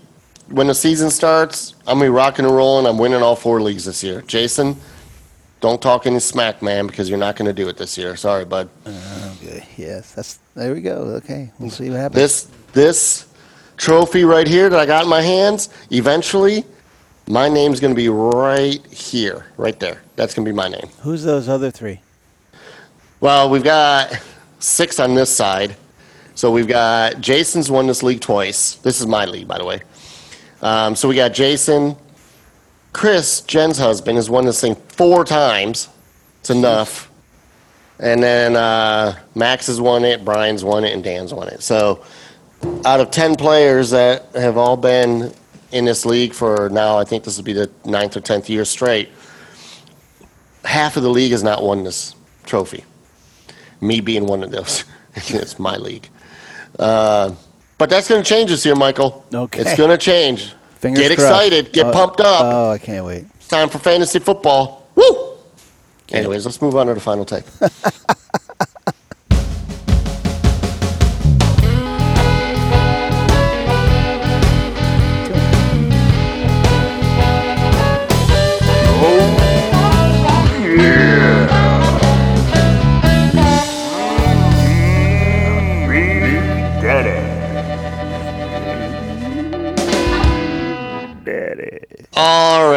when 0.50 0.68
the 0.68 0.76
season 0.76 1.10
starts. 1.10 1.76
I'm 1.88 2.00
gonna 2.00 2.06
be 2.06 2.10
rocking 2.10 2.46
and 2.46 2.56
rolling. 2.56 2.86
I'm 2.86 2.98
winning 2.98 3.22
all 3.22 3.36
four 3.36 3.62
leagues 3.62 3.86
this 3.86 4.04
year. 4.04 4.22
Jason, 4.24 4.76
don't 5.62 5.82
talk 5.82 6.06
any 6.06 6.20
smack, 6.20 6.62
man, 6.62 6.88
because 6.88 7.10
you're 7.10 7.18
not 7.20 7.36
gonna 7.36 7.54
do 7.54 7.68
it 7.70 7.78
this 7.78 7.98
year. 7.98 8.16
Sorry, 8.16 8.46
bud. 8.46 8.70
Uh, 8.86 9.36
okay. 9.42 9.68
Yes. 9.78 10.14
That's. 10.14 10.40
There 10.56 10.74
we 10.74 10.82
go. 10.82 10.96
Okay. 11.24 11.52
We'll 11.60 11.70
see 11.70 11.90
what 11.90 12.00
happens. 12.00 12.16
This 12.16 12.48
this 12.74 13.28
trophy 13.78 14.24
right 14.24 14.48
here 14.48 14.70
that 14.70 14.80
I 14.80 14.86
got 14.86 15.04
in 15.04 15.10
my 15.10 15.22
hands. 15.22 15.70
Eventually, 15.92 16.64
my 17.28 17.50
name's 17.50 17.80
gonna 17.80 17.96
be 17.96 18.10
right 18.10 18.86
here, 18.88 19.48
right 19.58 19.80
there. 19.80 20.02
That's 20.16 20.34
gonna 20.34 20.46
be 20.46 20.54
my 20.54 20.68
name. 20.68 20.88
Who's 21.02 21.24
those 21.24 21.50
other 21.50 21.72
three? 21.72 22.00
Well, 23.20 23.50
we've 23.50 23.64
got 23.64 24.22
six 24.60 25.00
on 25.00 25.16
this 25.16 25.36
side. 25.36 25.76
So 26.36 26.52
we've 26.52 26.68
got 26.68 27.22
Jason's 27.22 27.72
won 27.72 27.88
this 27.88 28.04
league 28.04 28.20
twice. 28.20 28.76
This 28.76 29.00
is 29.00 29.08
my 29.08 29.24
league, 29.24 29.48
by 29.48 29.58
the 29.58 29.64
way. 29.64 29.82
Um, 30.62 30.96
so 30.96 31.08
we 31.08 31.16
got 31.16 31.34
Jason. 31.34 31.96
Chris, 32.94 33.42
Jen's 33.42 33.78
husband, 33.78 34.18
has 34.18 34.30
won 34.30 34.46
this 34.46 34.62
thing 34.62 34.76
four 34.76 35.26
times. 35.26 35.90
It's 36.40 36.50
enough. 36.50 37.12
And 38.00 38.22
then 38.22 38.56
uh, 38.56 39.18
Max 39.36 39.68
has 39.68 39.80
won 39.80 40.04
it, 40.04 40.26
Brian's 40.26 40.64
won 40.64 40.84
it, 40.84 40.94
and 40.94 41.04
Dan's 41.04 41.34
won 41.34 41.48
it. 41.48 41.62
So 41.62 42.04
out 42.86 43.00
of 43.00 43.12
10 43.12 43.36
players 43.36 43.90
that 43.92 44.34
have 44.36 44.58
all 44.58 44.78
been 44.78 45.34
in 45.72 45.86
this 45.86 46.06
league 46.06 46.34
for 46.34 46.70
now, 46.70 46.98
I 46.98 47.04
think 47.04 47.24
this 47.24 47.38
will 47.38 47.44
be 47.44 47.54
the 47.54 47.70
ninth 47.86 48.18
or 48.18 48.22
10th 48.22 48.50
year 48.50 48.66
straight, 48.66 49.10
half 50.64 50.98
of 50.98 51.04
the 51.04 51.10
league 51.10 51.32
has 51.32 51.44
not 51.44 51.64
won 51.64 51.84
this 51.84 52.16
trophy 52.46 52.84
me 53.82 54.02
being 54.02 54.26
one 54.26 54.44
of 54.44 54.52
those. 54.52 54.84
it's 55.16 55.60
my 55.60 55.78
league. 55.78 56.10
Uh, 56.78 57.34
but 57.78 57.90
that's 57.90 58.08
going 58.08 58.24
to 58.24 58.28
change 58.28 58.50
this 58.50 58.66
year, 58.66 58.76
Michael. 58.76 59.26
Okay. 59.34 59.62
It's 59.62 59.76
going 59.78 59.90
to 59.90 59.98
change. 59.98 60.54
Fingers 60.80 61.08
get 61.08 61.18
crossed. 61.18 61.32
excited. 61.46 61.72
Get 61.74 61.88
Oh, 61.88 61.92
pumped 61.92 62.20
up. 62.22 62.42
Oh, 62.44 62.70
I 62.72 62.78
can't 62.78 63.06
wait. 63.06 63.26
it's 63.36 63.48
time 63.48 63.70
for 63.70 63.80
fantasy 63.80 64.20
football. 64.20 64.88
Woo! 64.96 65.34
Anyways, 66.12 66.46
let's 66.46 66.62
move 66.62 66.76
on 66.76 66.88
to 66.88 66.94
the 66.94 67.00
final 67.00 67.26
take. 67.26 67.44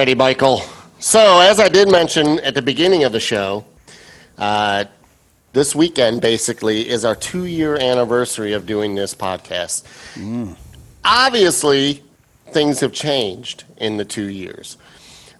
Alrighty, 0.09 0.17
Michael. 0.17 0.63
So, 1.01 1.41
as 1.41 1.61
I 1.61 1.69
did 1.69 1.91
mention 1.91 2.41
at 2.41 2.55
the 2.55 2.63
beginning 2.63 3.05
of 3.05 3.13
the 3.13 3.21
show, 3.21 3.65
uh, 4.39 4.87
this 5.53 5.75
weekend 5.75 6.23
basically 6.23 6.89
is 6.89 7.05
our 7.05 7.15
two 7.15 7.45
year 7.45 7.77
anniversary 7.77 8.55
of 8.55 8.65
doing 8.65 8.95
this 8.95 9.15
podcast. 9.15 9.85
Obviously, 11.05 12.03
things 12.53 12.81
have 12.81 12.93
changed 12.95 13.65
in 13.77 13.99
the 13.99 14.05
two 14.05 14.31
years. 14.31 14.79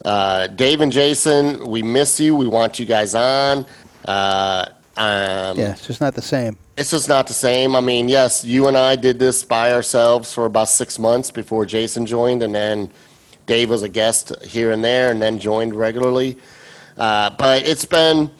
Uh, 0.05 0.49
Dave 0.49 0.83
and 0.83 0.93
Jason, 0.93 1.67
we 1.67 1.83
miss 1.83 2.21
you. 2.21 2.37
We 2.37 2.47
want 2.47 2.79
you 2.79 2.85
guys 2.85 3.15
on. 3.15 3.65
Uh, 4.05 4.67
um, 4.99 5.59
Yeah, 5.59 5.73
it's 5.73 5.87
just 5.87 6.03
not 6.03 6.15
the 6.15 6.23
same. 6.23 6.59
it's 6.77 6.91
just 6.91 7.09
not 7.09 7.27
the 7.27 7.33
same. 7.33 7.75
I 7.75 7.81
mean, 7.81 8.09
yes, 8.11 8.45
you 8.45 8.69
and 8.69 8.77
I 8.77 8.97
did 8.97 9.19
this 9.19 9.45
by 9.45 9.73
ourselves 9.73 10.33
for 10.35 10.45
about 10.45 10.69
six 10.69 10.99
months 10.99 11.31
before 11.31 11.65
Jason 11.65 12.05
joined, 12.05 12.43
and 12.43 12.55
then 12.55 12.91
Dave 13.49 13.71
was 13.71 13.83
a 13.83 13.89
guest 13.89 14.33
here 14.45 14.71
and 14.71 14.85
there, 14.85 15.11
and 15.11 15.21
then 15.21 15.41
joined 15.41 15.75
regularly. 15.75 16.37
Uh, 16.97 17.31
but 17.31 17.67
it's 17.67 17.87
been 17.87 18.31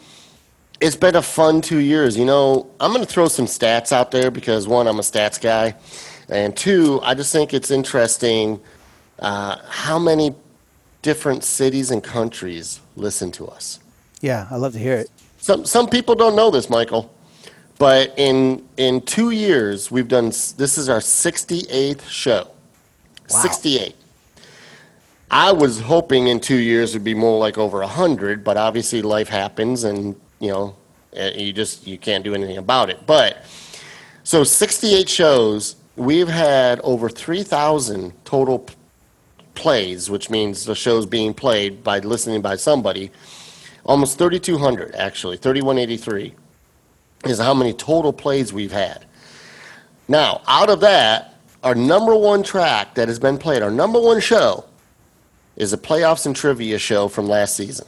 it's 0.79 0.95
been 0.95 1.15
a 1.15 1.21
fun 1.21 1.59
two 1.59 1.79
years. 1.79 2.17
You 2.17 2.25
know, 2.25 2.69
I'm 2.79 2.93
going 2.93 3.05
to 3.05 3.11
throw 3.11 3.27
some 3.27 3.45
stats 3.45 3.91
out 3.91 4.11
there 4.11 4.31
because 4.31 4.67
one, 4.67 4.87
I'm 4.87 4.99
a 4.99 5.01
stats 5.01 5.41
guy, 5.41 5.75
and 6.29 6.55
two, 6.55 7.01
I 7.03 7.15
just 7.15 7.33
think 7.33 7.53
it's 7.53 7.71
interesting 7.71 8.61
uh, 9.17 9.57
how 9.67 9.99
many 9.99 10.35
different 11.01 11.43
cities 11.43 11.91
and 11.91 12.03
countries 12.03 12.79
listen 12.95 13.31
to 13.31 13.47
us. 13.47 13.79
Yeah, 14.21 14.47
I 14.51 14.57
love 14.57 14.73
to 14.73 14.79
hear 14.79 14.95
it. 14.95 15.09
Some 15.39 15.65
some 15.65 15.89
people 15.89 16.13
don't 16.13 16.35
know 16.35 16.51
this, 16.51 16.69
Michael, 16.69 17.11
but 17.79 18.13
in 18.15 18.63
in 18.77 19.01
two 19.01 19.31
years 19.31 19.89
we've 19.89 20.07
done. 20.07 20.27
This 20.27 20.77
is 20.77 20.87
our 20.87 20.99
68th 20.99 22.07
show. 22.07 22.51
Wow. 23.31 23.41
68. 23.41 23.95
I 25.31 25.51
was 25.51 25.79
hoping 25.79 26.27
in 26.27 26.39
two 26.39 26.57
years 26.57 26.91
it'd 26.91 27.03
be 27.03 27.13
more 27.13 27.37
like 27.37 27.57
over 27.57 27.81
a 27.81 27.87
hundred, 27.87 28.43
but 28.43 28.57
obviously 28.57 29.01
life 29.01 29.29
happens, 29.29 29.83
and 29.83 30.15
you 30.39 30.51
know, 30.51 30.75
eh, 31.13 31.31
you 31.37 31.53
just 31.53 31.85
you 31.85 31.97
can't 31.97 32.23
do 32.23 32.33
anything 32.33 32.57
about 32.57 32.89
it. 32.89 33.05
But 33.05 33.45
so 34.23 34.43
68 34.43 35.07
shows. 35.09 35.75
We've 35.95 36.29
had 36.29 36.79
over 36.79 37.09
3,000 37.09 38.13
total 38.23 38.65
plays, 39.53 40.09
which 40.09 40.29
means 40.29 40.63
the 40.63 40.73
show's 40.73 41.05
being 41.05 41.33
played 41.33 41.83
by 41.83 41.99
listening 41.99 42.41
by 42.41 42.55
somebody 42.55 43.11
almost 43.85 44.17
3,200 44.17 44.95
actually, 44.95 45.37
3,183 45.37 46.33
is 47.25 47.39
how 47.39 47.53
many 47.53 47.73
total 47.73 48.13
plays 48.13 48.53
we've 48.53 48.71
had. 48.71 49.05
Now, 50.07 50.41
out 50.47 50.69
of 50.69 50.79
that, 50.81 51.35
our 51.63 51.75
number 51.75 52.15
one 52.15 52.43
track 52.43 52.95
that 52.95 53.07
has 53.07 53.19
been 53.19 53.37
played, 53.37 53.61
our 53.61 53.71
number 53.71 53.99
one 53.99 54.19
show, 54.19 54.65
is 55.59 55.73
a 55.73 55.77
playoffs 55.77 56.25
and 56.25 56.35
trivia 56.35 56.79
show 56.79 57.07
from 57.07 57.27
last 57.27 57.55
season. 57.55 57.85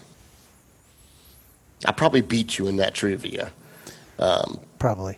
I 1.86 1.92
probably 1.92 2.22
beat 2.22 2.60
you 2.60 2.68
in 2.68 2.76
that 2.78 2.94
trivia, 2.94 3.52
Probably. 4.78 5.18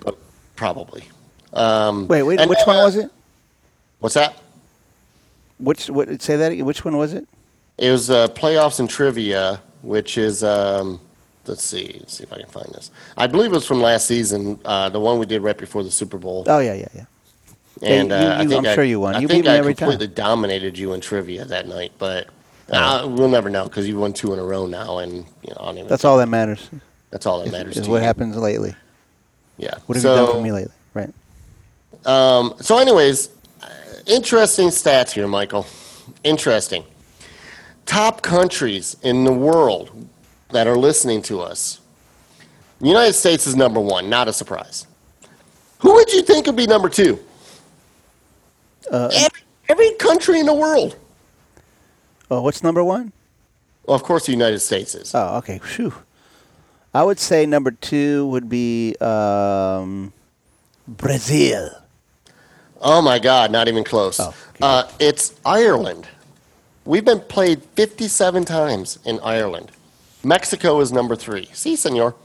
probably. 0.55 1.03
Um, 1.51 2.07
Wait, 2.07 2.23
wait. 2.23 2.39
and, 2.39 2.49
which 2.49 2.59
one 2.65 2.77
uh, 2.77 2.83
was 2.85 2.95
it? 2.95 3.11
What's 3.99 4.15
that? 4.15 4.37
Which? 5.59 5.89
What? 5.89 6.21
Say 6.21 6.35
that. 6.37 6.51
again. 6.53 6.65
Which 6.65 6.85
one 6.85 6.95
was 6.97 7.13
it? 7.13 7.27
It 7.77 7.91
was 7.91 8.09
uh, 8.09 8.27
playoffs 8.29 8.79
and 8.79 8.89
trivia, 8.89 9.61
which 9.81 10.17
is 10.17 10.43
um, 10.43 10.99
let's 11.47 11.63
see, 11.63 11.97
let's 11.99 12.17
see 12.17 12.23
if 12.23 12.31
I 12.33 12.37
can 12.37 12.47
find 12.47 12.67
this. 12.73 12.91
I 13.17 13.27
believe 13.27 13.51
it 13.51 13.55
was 13.55 13.65
from 13.67 13.81
last 13.81 14.07
season, 14.07 14.59
uh, 14.65 14.89
the 14.89 14.99
one 14.99 15.19
we 15.19 15.25
did 15.25 15.41
right 15.41 15.57
before 15.57 15.83
the 15.83 15.91
Super 15.91 16.17
Bowl. 16.17 16.43
Oh 16.47 16.59
yeah, 16.59 16.73
yeah, 16.73 16.87
yeah. 16.95 17.05
and 17.81 18.09
you- 18.09 18.15
uh, 18.15 18.35
I 18.39 18.45
think 18.47 18.53
I'm 18.53 18.65
I, 18.71 18.75
sure 18.75 18.83
you 18.83 18.99
won. 18.99 19.15
I 19.15 19.19
You 19.19 19.27
think 19.27 19.43
beat 19.43 19.49
me 19.49 19.55
I 19.55 19.57
every 19.59 19.73
time. 19.75 19.89
completely 19.89 20.13
dominated 20.15 20.77
you 20.77 20.93
in 20.93 21.01
trivia 21.01 21.43
that 21.45 21.67
night, 21.67 21.91
but. 21.99 22.27
Uh, 22.71 23.07
we'll 23.09 23.29
never 23.29 23.49
know 23.49 23.65
because 23.65 23.87
you 23.87 23.97
won 23.97 24.13
two 24.13 24.33
in 24.33 24.39
a 24.39 24.43
row 24.43 24.65
now, 24.65 24.99
and 24.99 25.13
you 25.13 25.49
know, 25.49 25.57
I 25.59 25.65
don't 25.65 25.77
even 25.79 25.87
That's 25.89 26.05
all 26.05 26.17
that 26.17 26.29
matters. 26.29 26.69
that's 27.09 27.25
all 27.25 27.43
that 27.43 27.51
matters. 27.51 27.77
Is 27.77 27.85
to 27.85 27.91
what 27.91 27.97
you. 27.97 28.03
happens 28.03 28.35
lately. 28.37 28.75
Yeah. 29.57 29.75
What 29.85 29.95
have 29.95 30.03
you 30.03 30.09
done 30.09 30.31
for 30.35 30.41
me 30.41 30.51
lately? 30.51 30.73
Right. 30.93 31.13
Um, 32.05 32.55
so, 32.59 32.77
anyways, 32.79 33.29
uh, 33.61 33.67
interesting 34.07 34.69
stats 34.69 35.11
here, 35.11 35.27
Michael. 35.27 35.65
Interesting. 36.23 36.83
Top 37.85 38.21
countries 38.21 38.95
in 39.03 39.23
the 39.23 39.33
world 39.33 40.07
that 40.49 40.67
are 40.67 40.77
listening 40.77 41.21
to 41.23 41.41
us. 41.41 41.81
The 42.79 42.87
United 42.87 43.13
States 43.13 43.47
is 43.47 43.55
number 43.55 43.79
one, 43.79 44.09
not 44.09 44.27
a 44.27 44.33
surprise. 44.33 44.87
Who 45.79 45.93
would 45.93 46.11
you 46.11 46.21
think 46.21 46.45
would 46.47 46.55
be 46.55 46.65
number 46.67 46.89
two? 46.89 47.19
Uh, 48.91 49.09
every, 49.13 49.39
every 49.69 49.91
country 49.95 50.39
in 50.39 50.45
the 50.45 50.53
world. 50.53 50.97
Oh, 52.33 52.41
what's 52.41 52.63
number 52.63 52.83
one? 52.83 53.13
Well, 53.85 53.95
of 53.95 54.01
course, 54.01 54.25
the 54.25 54.31
United 54.31 54.59
States 54.59 54.95
is. 54.95 55.13
Oh, 55.13 55.37
okay. 55.37 55.59
Phew. 55.59 55.93
I 56.91 57.03
would 57.03 57.19
say 57.19 57.45
number 57.45 57.69
two 57.69 58.25
would 58.27 58.49
be 58.49 58.95
um, 58.99 60.13
Brazil. 60.87 61.69
Oh 62.81 63.03
my 63.03 63.19
God, 63.19 63.51
not 63.51 63.67
even 63.67 63.83
close. 63.83 64.19
Oh, 64.19 64.33
uh, 64.63 64.89
it's 64.99 65.35
Ireland. 65.45 66.07
We've 66.85 67.05
been 67.05 67.19
played 67.21 67.61
57 67.75 68.45
times 68.45 68.97
in 69.05 69.19
Ireland. 69.19 69.71
Mexico 70.23 70.79
is 70.79 70.91
number 70.91 71.15
three. 71.15 71.49
See, 71.53 71.75
senor. 71.75 72.15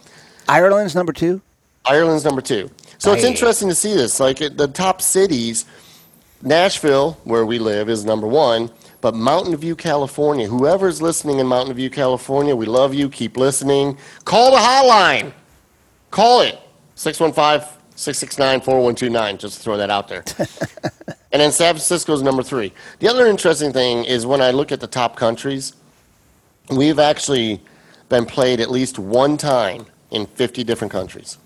Ireland's 0.49 0.95
number 0.95 1.13
two. 1.13 1.43
Ireland's 1.85 2.25
number 2.25 2.41
two. 2.41 2.71
So 2.97 3.13
it's 3.13 3.25
interesting 3.25 3.69
to 3.69 3.75
see 3.75 3.95
this. 3.95 4.19
Like 4.19 4.39
the 4.39 4.69
top 4.69 5.03
cities, 5.03 5.67
Nashville, 6.43 7.19
where 7.25 7.45
we 7.45 7.59
live, 7.59 7.91
is 7.91 8.07
number 8.07 8.27
one. 8.27 8.71
But 9.01 9.15
Mountain 9.15 9.57
View, 9.57 9.77
California, 9.77 10.49
whoever's 10.49 11.01
listening 11.01 11.39
in 11.39 11.47
Mountain 11.47 11.75
View, 11.75 11.89
California, 11.89 12.55
we 12.57 12.67
love 12.67 12.95
you. 12.95 13.09
Keep 13.09 13.37
listening. 13.37 13.97
Call 14.25 14.51
the 14.51 14.57
hotline. 14.57 15.33
Call 16.11 16.41
it 16.41 16.59
615 16.97 17.79
669 17.95 18.61
4129. 18.61 19.39
Just 19.39 19.61
throw 19.61 19.77
that 19.77 19.91
out 19.91 20.09
there. 20.09 20.25
and 21.33 21.41
then 21.41 21.53
San 21.53 21.75
Francisco's 21.75 22.23
number 22.23 22.43
three. 22.43 22.73
The 22.99 23.09
other 23.09 23.27
interesting 23.27 23.73
thing 23.73 24.05
is 24.05 24.27
when 24.27 24.41
I 24.41 24.51
look 24.51 24.73
at 24.73 24.81
the 24.81 24.87
top 24.87 25.17
countries, 25.17 25.75
we've 26.71 26.99
actually 26.99 27.61
been 28.09 28.27
played 28.27 28.61
at 28.61 28.71
least 28.71 28.99
one 28.99 29.37
time 29.37 29.87
in 30.11 30.27
50 30.27 30.65
different 30.65 30.91
countries. 30.93 31.39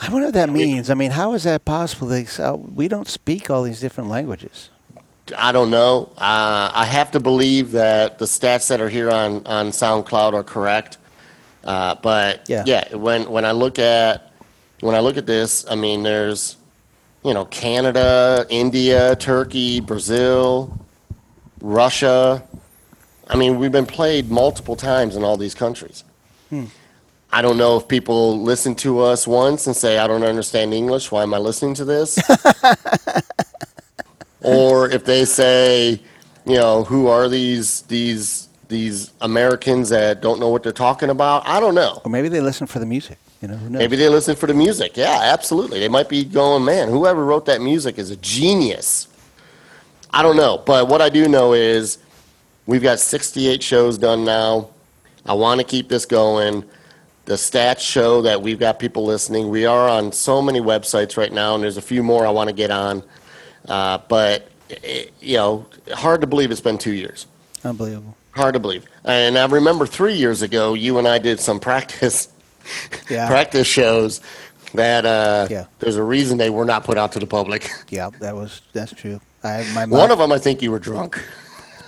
I 0.00 0.10
wonder 0.10 0.28
what 0.28 0.34
that 0.34 0.50
means. 0.50 0.90
I 0.90 0.94
mean, 0.94 1.10
how 1.10 1.32
is 1.32 1.44
that 1.44 1.64
possible? 1.64 2.08
They, 2.08 2.26
uh, 2.38 2.54
we 2.54 2.86
don't 2.86 3.08
speak 3.08 3.50
all 3.50 3.62
these 3.62 3.80
different 3.80 4.10
languages. 4.10 4.68
I 5.36 5.52
don't 5.52 5.70
know. 5.70 6.10
Uh, 6.16 6.70
I 6.74 6.84
have 6.84 7.10
to 7.12 7.20
believe 7.20 7.72
that 7.72 8.18
the 8.18 8.26
stats 8.26 8.68
that 8.68 8.80
are 8.80 8.88
here 8.88 9.10
on, 9.10 9.46
on 9.46 9.68
SoundCloud 9.70 10.34
are 10.34 10.44
correct. 10.44 10.98
Uh, 11.64 11.96
but 11.96 12.48
Yeah. 12.48 12.62
yeah, 12.66 12.94
when 12.94 13.28
when 13.30 13.44
I 13.44 13.50
look 13.52 13.78
at 13.78 14.30
when 14.80 14.94
I 14.94 15.00
look 15.00 15.16
at 15.16 15.26
this, 15.26 15.64
I 15.68 15.74
mean, 15.74 16.02
there's 16.04 16.56
you 17.24 17.34
know 17.34 17.44
Canada, 17.46 18.46
India, 18.48 19.16
Turkey, 19.16 19.80
Brazil, 19.80 20.78
Russia. 21.60 22.42
I 23.28 23.34
mean, 23.36 23.58
we've 23.58 23.72
been 23.72 23.86
played 23.86 24.30
multiple 24.30 24.76
times 24.76 25.16
in 25.16 25.24
all 25.24 25.36
these 25.36 25.54
countries. 25.56 26.04
I 27.32 27.42
don't 27.42 27.56
know 27.58 27.76
if 27.76 27.88
people 27.88 28.40
listen 28.40 28.76
to 28.76 29.00
us 29.00 29.26
once 29.26 29.66
and 29.66 29.74
say, 29.74 29.98
"I 29.98 30.06
don't 30.06 30.22
understand 30.22 30.72
English. 30.72 31.10
Why 31.10 31.24
am 31.24 31.34
I 31.34 31.38
listening 31.38 31.74
to 31.74 31.84
this?" 31.84 32.16
or 34.46 34.90
if 34.90 35.04
they 35.04 35.24
say, 35.24 36.00
you 36.44 36.56
know, 36.56 36.84
who 36.84 37.08
are 37.08 37.28
these 37.28 37.82
these 37.82 38.48
these 38.68 39.12
Americans 39.20 39.88
that 39.90 40.20
don't 40.20 40.40
know 40.40 40.48
what 40.48 40.62
they're 40.62 40.72
talking 40.72 41.10
about? 41.10 41.46
I 41.46 41.60
don't 41.60 41.74
know. 41.74 42.00
Or 42.04 42.10
maybe 42.10 42.28
they 42.28 42.40
listen 42.40 42.66
for 42.66 42.78
the 42.78 42.86
music. 42.86 43.18
You 43.42 43.48
know, 43.48 43.56
who 43.56 43.70
knows? 43.70 43.80
Maybe 43.80 43.96
they 43.96 44.08
listen 44.08 44.34
for 44.34 44.46
the 44.46 44.54
music. 44.54 44.96
Yeah, 44.96 45.20
absolutely. 45.22 45.78
They 45.80 45.88
might 45.88 46.08
be 46.08 46.24
going, 46.24 46.64
man, 46.64 46.88
whoever 46.88 47.24
wrote 47.24 47.46
that 47.46 47.60
music 47.60 47.98
is 47.98 48.10
a 48.10 48.16
genius. 48.16 49.08
I 50.10 50.22
don't 50.22 50.36
know. 50.36 50.62
But 50.64 50.88
what 50.88 51.02
I 51.02 51.10
do 51.10 51.28
know 51.28 51.52
is 51.52 51.98
we've 52.66 52.82
got 52.82 52.98
68 52.98 53.62
shows 53.62 53.98
done 53.98 54.24
now. 54.24 54.70
I 55.26 55.34
want 55.34 55.60
to 55.60 55.66
keep 55.66 55.88
this 55.88 56.06
going. 56.06 56.64
The 57.26 57.34
stats 57.34 57.80
show 57.80 58.22
that 58.22 58.40
we've 58.40 58.58
got 58.58 58.78
people 58.78 59.04
listening. 59.04 59.48
We 59.48 59.66
are 59.66 59.88
on 59.88 60.12
so 60.12 60.40
many 60.40 60.60
websites 60.60 61.16
right 61.16 61.32
now, 61.32 61.54
and 61.54 61.62
there's 61.62 61.76
a 61.76 61.82
few 61.82 62.02
more 62.02 62.26
I 62.26 62.30
want 62.30 62.48
to 62.48 62.54
get 62.54 62.70
on. 62.70 63.02
Uh, 63.68 63.98
but, 64.08 64.48
it, 64.68 65.12
you 65.20 65.36
know, 65.36 65.66
hard 65.94 66.20
to 66.20 66.26
believe 66.26 66.50
it's 66.50 66.60
been 66.60 66.78
two 66.78 66.92
years. 66.92 67.26
Unbelievable. 67.64 68.16
Hard 68.32 68.54
to 68.54 68.60
believe. 68.60 68.84
And 69.04 69.36
I 69.38 69.46
remember 69.46 69.86
three 69.86 70.14
years 70.14 70.42
ago, 70.42 70.74
you 70.74 70.98
and 70.98 71.08
I 71.08 71.18
did 71.18 71.40
some 71.40 71.58
practice 71.70 72.28
Yeah. 73.08 73.26
practice 73.28 73.66
shows 73.66 74.20
that 74.74 75.06
uh, 75.06 75.46
Yeah. 75.50 75.66
there's 75.78 75.96
a 75.96 76.02
reason 76.02 76.36
they 76.38 76.50
were 76.50 76.64
not 76.64 76.84
put 76.84 76.98
out 76.98 77.12
to 77.12 77.18
the 77.18 77.26
public. 77.26 77.70
Yeah, 77.88 78.10
that 78.20 78.34
was 78.34 78.60
that's 78.72 78.92
true. 78.92 79.20
I 79.44 79.64
my 79.74 79.86
One 79.86 80.10
of 80.10 80.18
them, 80.18 80.32
I 80.32 80.38
think 80.38 80.60
you 80.62 80.70
were 80.72 80.80
drunk. 80.80 81.22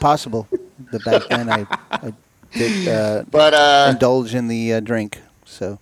possible. 0.00 0.46
But 0.92 1.04
back 1.04 1.22
then, 1.28 1.48
I, 1.50 1.66
I 1.90 2.12
did 2.52 2.88
uh, 2.88 3.24
But 3.30 3.52
uh, 3.54 3.88
indulge 3.90 4.34
in 4.34 4.46
the 4.48 4.74
uh, 4.74 4.80
drink. 4.80 5.18
So 5.44 5.78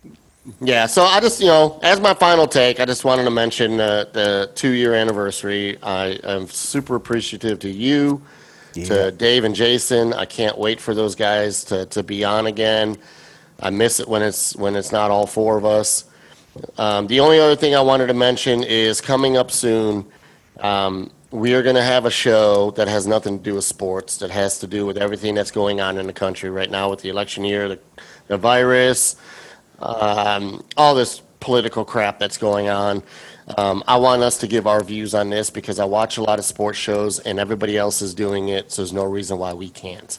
yeah, 0.61 0.86
so 0.86 1.03
I 1.05 1.20
just, 1.20 1.40
you 1.40 1.47
know, 1.47 1.78
as 1.82 2.01
my 2.01 2.14
final 2.14 2.47
take, 2.47 2.78
I 2.80 2.84
just 2.84 3.05
wanted 3.05 3.24
to 3.24 3.30
mention 3.30 3.80
uh, 3.80 4.05
the 4.12 4.51
two 4.55 4.70
year 4.70 4.94
anniversary. 4.94 5.78
I 5.82 6.18
am 6.24 6.47
super 6.49 6.94
appreciative 6.94 7.59
to 7.61 7.68
you, 7.70 8.22
Yeah. 8.74 8.84
to 8.86 9.11
Dave 9.12 9.44
and 9.44 9.55
Jason. 9.55 10.12
I 10.12 10.24
can't 10.24 10.57
wait 10.59 10.80
for 10.80 10.94
those 10.94 11.14
guys 11.14 11.64
to, 11.64 11.86
to 11.86 12.03
be 12.03 12.24
on 12.24 12.47
again. 12.47 12.97
I 13.61 13.70
miss 13.70 14.01
it 14.01 14.09
when 14.09 14.22
it's 14.22 14.55
when 14.57 14.76
it's 14.76 14.92
not 14.92 15.11
all 15.11 15.26
four 15.26 15.57
of 15.57 15.64
us. 15.64 16.05
Um, 16.78 17.07
the 17.07 17.20
only 17.20 17.38
other 17.38 17.57
thing 17.57 17.74
I 17.74 17.80
wanted 17.80 18.07
to 18.09 18.14
mention 18.14 18.62
is 18.62 19.01
coming 19.01 19.36
up 19.36 19.51
soon. 19.51 20.07
Um, 20.61 21.11
we 21.30 21.55
are 21.55 21.62
going 21.62 21.76
to 21.76 21.82
have 21.82 22.07
a 22.07 22.11
show 22.11 22.70
that 22.72 22.88
has 22.88 23.07
nothing 23.07 23.38
to 23.38 23.44
do 23.44 23.55
with 23.57 23.64
sports, 23.64 24.18
that 24.18 24.30
has 24.30 24.59
to 24.61 24.66
do 24.66 24.86
with 24.86 24.97
everything 24.97 25.34
that's 25.34 25.51
going 25.51 25.80
on 25.80 25.99
in 25.99 26.07
the 26.07 26.12
country 26.12 26.49
right 26.51 26.70
now 26.70 26.88
with 26.88 27.01
the 27.01 27.09
election 27.11 27.44
year, 27.44 27.68
the, 27.68 27.78
the 28.28 28.38
virus, 28.38 29.16
um, 29.81 30.64
all 30.77 30.95
this 30.95 31.22
political 31.41 31.85
crap 31.85 32.18
that's 32.18 32.39
going 32.39 32.68
on. 32.68 33.03
Um, 33.57 33.85
I 33.87 33.97
want 33.99 34.22
us 34.22 34.39
to 34.39 34.47
give 34.49 34.66
our 34.66 34.83
views 34.83 35.14
on 35.14 35.31
this 35.31 35.51
because 35.51 35.79
I 35.79 35.85
watch 35.85 36.16
a 36.18 36.22
lot 36.22 36.39
of 36.39 36.45
sports 36.45 36.79
shows 36.79 37.20
and 37.20 37.39
everybody 37.39 37.77
else 37.79 38.03
is 38.03 38.14
doing 38.14 38.49
it, 38.49 38.72
so 38.72 38.83
there's 38.83 38.93
no 38.93 39.05
reason 39.05 39.39
why 39.39 39.53
we 39.53 39.68
can't. 39.68 40.18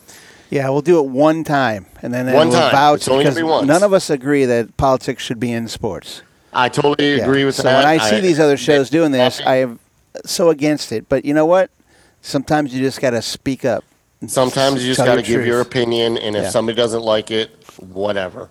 Yeah, 0.49 0.69
we'll 0.69 0.81
do 0.81 0.99
it 0.99 1.07
one 1.09 1.43
time, 1.43 1.87
and 2.01 2.13
then 2.13 2.31
One 2.33 2.47
we'll 2.47 2.57
time. 2.59 2.71
vouch 2.71 2.97
It's 2.99 3.07
only 3.09 3.25
because 3.25 3.35
be 3.35 3.43
once. 3.43 3.67
none 3.67 3.83
of 3.83 3.91
us 3.91 4.09
agree 4.09 4.45
that 4.45 4.77
politics 4.77 5.21
should 5.21 5.41
be 5.41 5.51
in 5.51 5.67
sports. 5.67 6.21
I 6.53 6.69
totally 6.69 7.17
Yeah. 7.17 7.23
agree 7.23 7.43
with 7.43 7.55
so 7.55 7.63
that. 7.63 7.75
when 7.79 7.85
I 7.85 7.97
see 7.97 8.21
these 8.21 8.39
other 8.39 8.55
shows 8.55 8.89
doing 8.89 9.11
this, 9.11 9.41
I 9.45 9.55
am 9.57 9.79
so 10.25 10.49
against 10.49 10.93
it. 10.93 11.09
But 11.09 11.25
you 11.25 11.33
know 11.33 11.45
what? 11.45 11.69
Sometimes 12.21 12.73
you 12.73 12.81
just 12.81 13.01
got 13.01 13.09
to 13.09 13.21
speak 13.21 13.65
up. 13.65 13.83
Sometimes 14.25 14.81
you 14.85 14.93
just 14.95 15.05
got 15.05 15.15
to 15.15 15.21
give 15.21 15.45
your 15.45 15.59
opinion, 15.59 16.17
and 16.17 16.35
if 16.37 16.43
Yeah. 16.45 16.49
somebody 16.49 16.77
doesn't 16.77 17.03
like 17.03 17.29
it, 17.29 17.51
whatever. 17.91 18.47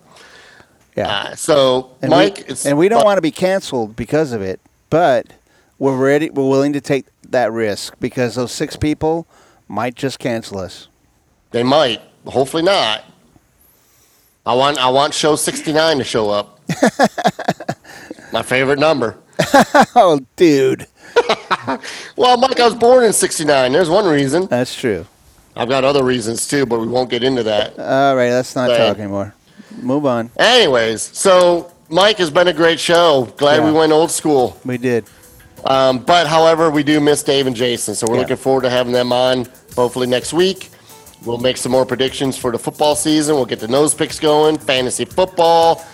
Yeah. 0.96 1.08
Uh, 1.08 1.34
so, 1.34 1.90
and 2.02 2.10
Mike, 2.10 2.38
we, 2.38 2.44
it's 2.52 2.64
and 2.66 2.78
we 2.78 2.88
don't 2.88 3.00
but- 3.00 3.04
want 3.06 3.18
to 3.18 3.22
be 3.22 3.30
canceled 3.30 3.94
because 3.96 4.32
of 4.32 4.40
it, 4.42 4.60
but 4.90 5.26
we're 5.78 5.96
ready. 5.96 6.30
We're 6.30 6.48
willing 6.48 6.72
to 6.72 6.80
take 6.80 7.06
that 7.28 7.52
risk 7.52 7.94
because 8.00 8.34
those 8.36 8.50
six 8.52 8.76
people 8.76 9.26
might 9.68 9.94
just 9.94 10.18
cancel 10.18 10.58
us. 10.58 10.88
They 11.50 11.62
might. 11.62 12.00
Hopefully 12.26 12.62
not. 12.62 13.04
I 14.46 14.54
want. 14.54 14.78
I 14.78 14.88
want 14.88 15.12
show 15.12 15.36
sixty 15.36 15.72
nine 15.72 15.98
to 15.98 16.04
show 16.04 16.30
up. 16.30 16.60
My 18.32 18.42
favorite 18.42 18.78
number. 18.78 19.16
Oh, 19.94 20.20
dude, 20.36 20.86
Well, 22.16 22.36
Mike, 22.38 22.58
I 22.60 22.64
was 22.64 22.74
born 22.74 23.04
in 23.04 23.12
sixty 23.12 23.44
nine. 23.44 23.72
There's 23.72 23.90
one 23.90 24.06
reason. 24.06 24.46
that's 24.46 24.74
true. 24.74 25.06
I've 25.54 25.68
got 25.68 25.84
other 25.84 26.04
reasons 26.04 26.46
too, 26.46 26.64
but 26.66 26.80
we 26.80 26.86
won't 26.86 27.10
get 27.10 27.22
into 27.22 27.42
that. 27.44 27.78
All 27.78 28.14
right, 28.16 28.30
let's 28.30 28.54
not 28.56 28.68
Right. 28.70 28.76
talk 28.78 28.98
anymore. 28.98 29.34
Move 29.82 30.06
on. 30.06 30.30
Anyways, 30.38 31.02
so 31.02 31.72
Mike 31.88 32.18
has 32.18 32.30
been 32.30 32.48
a 32.48 32.52
great 32.52 32.80
show. 32.80 33.28
Glad 33.36 33.64
we 33.64 33.72
went 33.72 33.92
old 33.92 34.10
school. 34.10 34.58
We 34.64 34.78
did. 34.78 35.04
Um, 35.64 35.98
but 35.98 36.26
however, 36.26 36.70
we 36.70 36.82
do 36.82 37.00
miss 37.00 37.22
Dave 37.22 37.46
and 37.46 37.56
Jason, 37.56 37.94
so 37.94 38.06
we're 38.08 38.14
Yeah. 38.14 38.20
looking 38.22 38.36
forward 38.36 38.62
to 38.62 38.70
having 38.70 38.92
them 38.92 39.12
on. 39.12 39.48
Hopefully 39.74 40.06
next 40.06 40.32
week. 40.32 40.70
We'll 41.24 41.38
make 41.38 41.56
some 41.56 41.72
more 41.72 41.84
predictions 41.84 42.36
for 42.36 42.52
the 42.52 42.58
football 42.58 42.94
season. 42.94 43.34
We'll 43.34 43.46
get 43.46 43.58
the 43.58 43.68
nose 43.68 43.94
picks 43.94 44.18
going, 44.20 44.58
fantasy 44.58 45.04
football. 45.04 45.84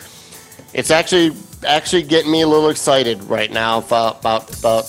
It's 0.74 0.90
actually 0.90 1.32
actually 1.66 2.02
getting 2.02 2.30
me 2.30 2.42
a 2.42 2.46
little 2.48 2.68
excited 2.70 3.22
right 3.24 3.50
now 3.50 3.78
about 3.78 4.20
about, 4.20 4.58
about 4.58 4.84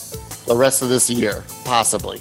the 0.46 0.56
rest 0.56 0.82
of 0.82 0.90
this 0.90 1.10
year, 1.10 1.44
possibly. 1.66 2.20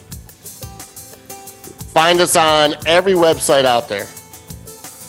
Find 1.95 2.21
us 2.21 2.37
on 2.37 2.75
every 2.87 3.15
website 3.15 3.65
out 3.65 3.89
there. 3.89 4.07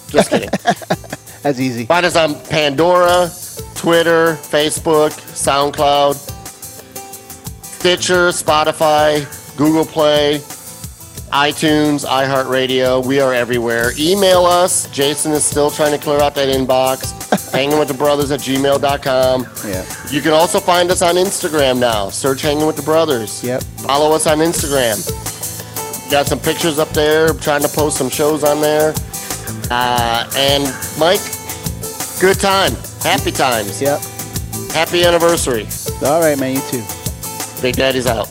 Just 0.10 0.30
kidding. 0.30 0.50
That's 1.44 1.60
easy. 1.60 1.86
Find 1.86 2.06
us 2.06 2.16
on 2.16 2.36
Pandora, 2.46 3.30
Twitter, 3.76 4.36
Facebook, 4.36 5.12
SoundCloud, 5.12 6.16
Stitcher, 7.64 8.30
Spotify, 8.30 9.28
Google 9.58 9.86
Play, 9.86 10.40
iTunes, 11.34 12.06
iHeartRadio. 12.06 13.06
We 13.06 13.20
are 13.20 13.34
everywhere. 13.34 13.92
Email 14.00 14.46
us. 14.46 14.90
Jason 14.92 15.34
is 15.34 15.44
still 15.44 15.70
trying 15.70 15.92
to 15.92 15.98
clear 15.98 16.22
out 16.22 16.34
that 16.36 16.48
inbox. 16.48 17.52
Hanging 17.52 17.78
with 17.78 17.90
the 17.90 17.94
brothers 17.94 18.32
at 18.32 18.40
gmail.com. 18.40 19.48
Yeah. 19.66 19.86
You 20.12 20.22
can 20.22 20.32
also 20.32 20.60
find 20.60 20.92
us 20.92 21.02
on 21.02 21.16
Instagram 21.16 21.80
now. 21.80 22.10
Search 22.10 22.42
Hanging 22.42 22.66
with 22.66 22.78
the 22.78 22.84
Brothers. 22.84 23.44
Yep. 23.44 23.64
Follow 23.64 24.16
us 24.16 24.28
on 24.28 24.38
Instagram. 24.38 25.02
Got 26.10 26.28
some 26.28 26.40
pictures 26.40 26.80
up 26.80 26.90
there. 26.90 27.34
Trying 27.34 27.64
to 27.64 27.68
post 27.70 27.98
some 27.98 28.10
shows 28.10 28.44
on 28.44 28.62
there. 28.62 28.94
Uh, 29.70 30.30
and 30.36 30.64
Mike, 31.00 31.22
good 32.20 32.40
time. 32.40 32.74
Happy 33.02 33.32
times. 33.32 33.82
Yep. 33.82 34.02
Happy 34.74 35.04
anniversary. 35.04 35.68
All 36.06 36.20
right, 36.20 36.38
man. 36.40 36.56
You 36.56 36.62
too. 36.70 36.84
Big 37.62 37.76
Daddy's 37.76 38.08
out. 38.08 38.28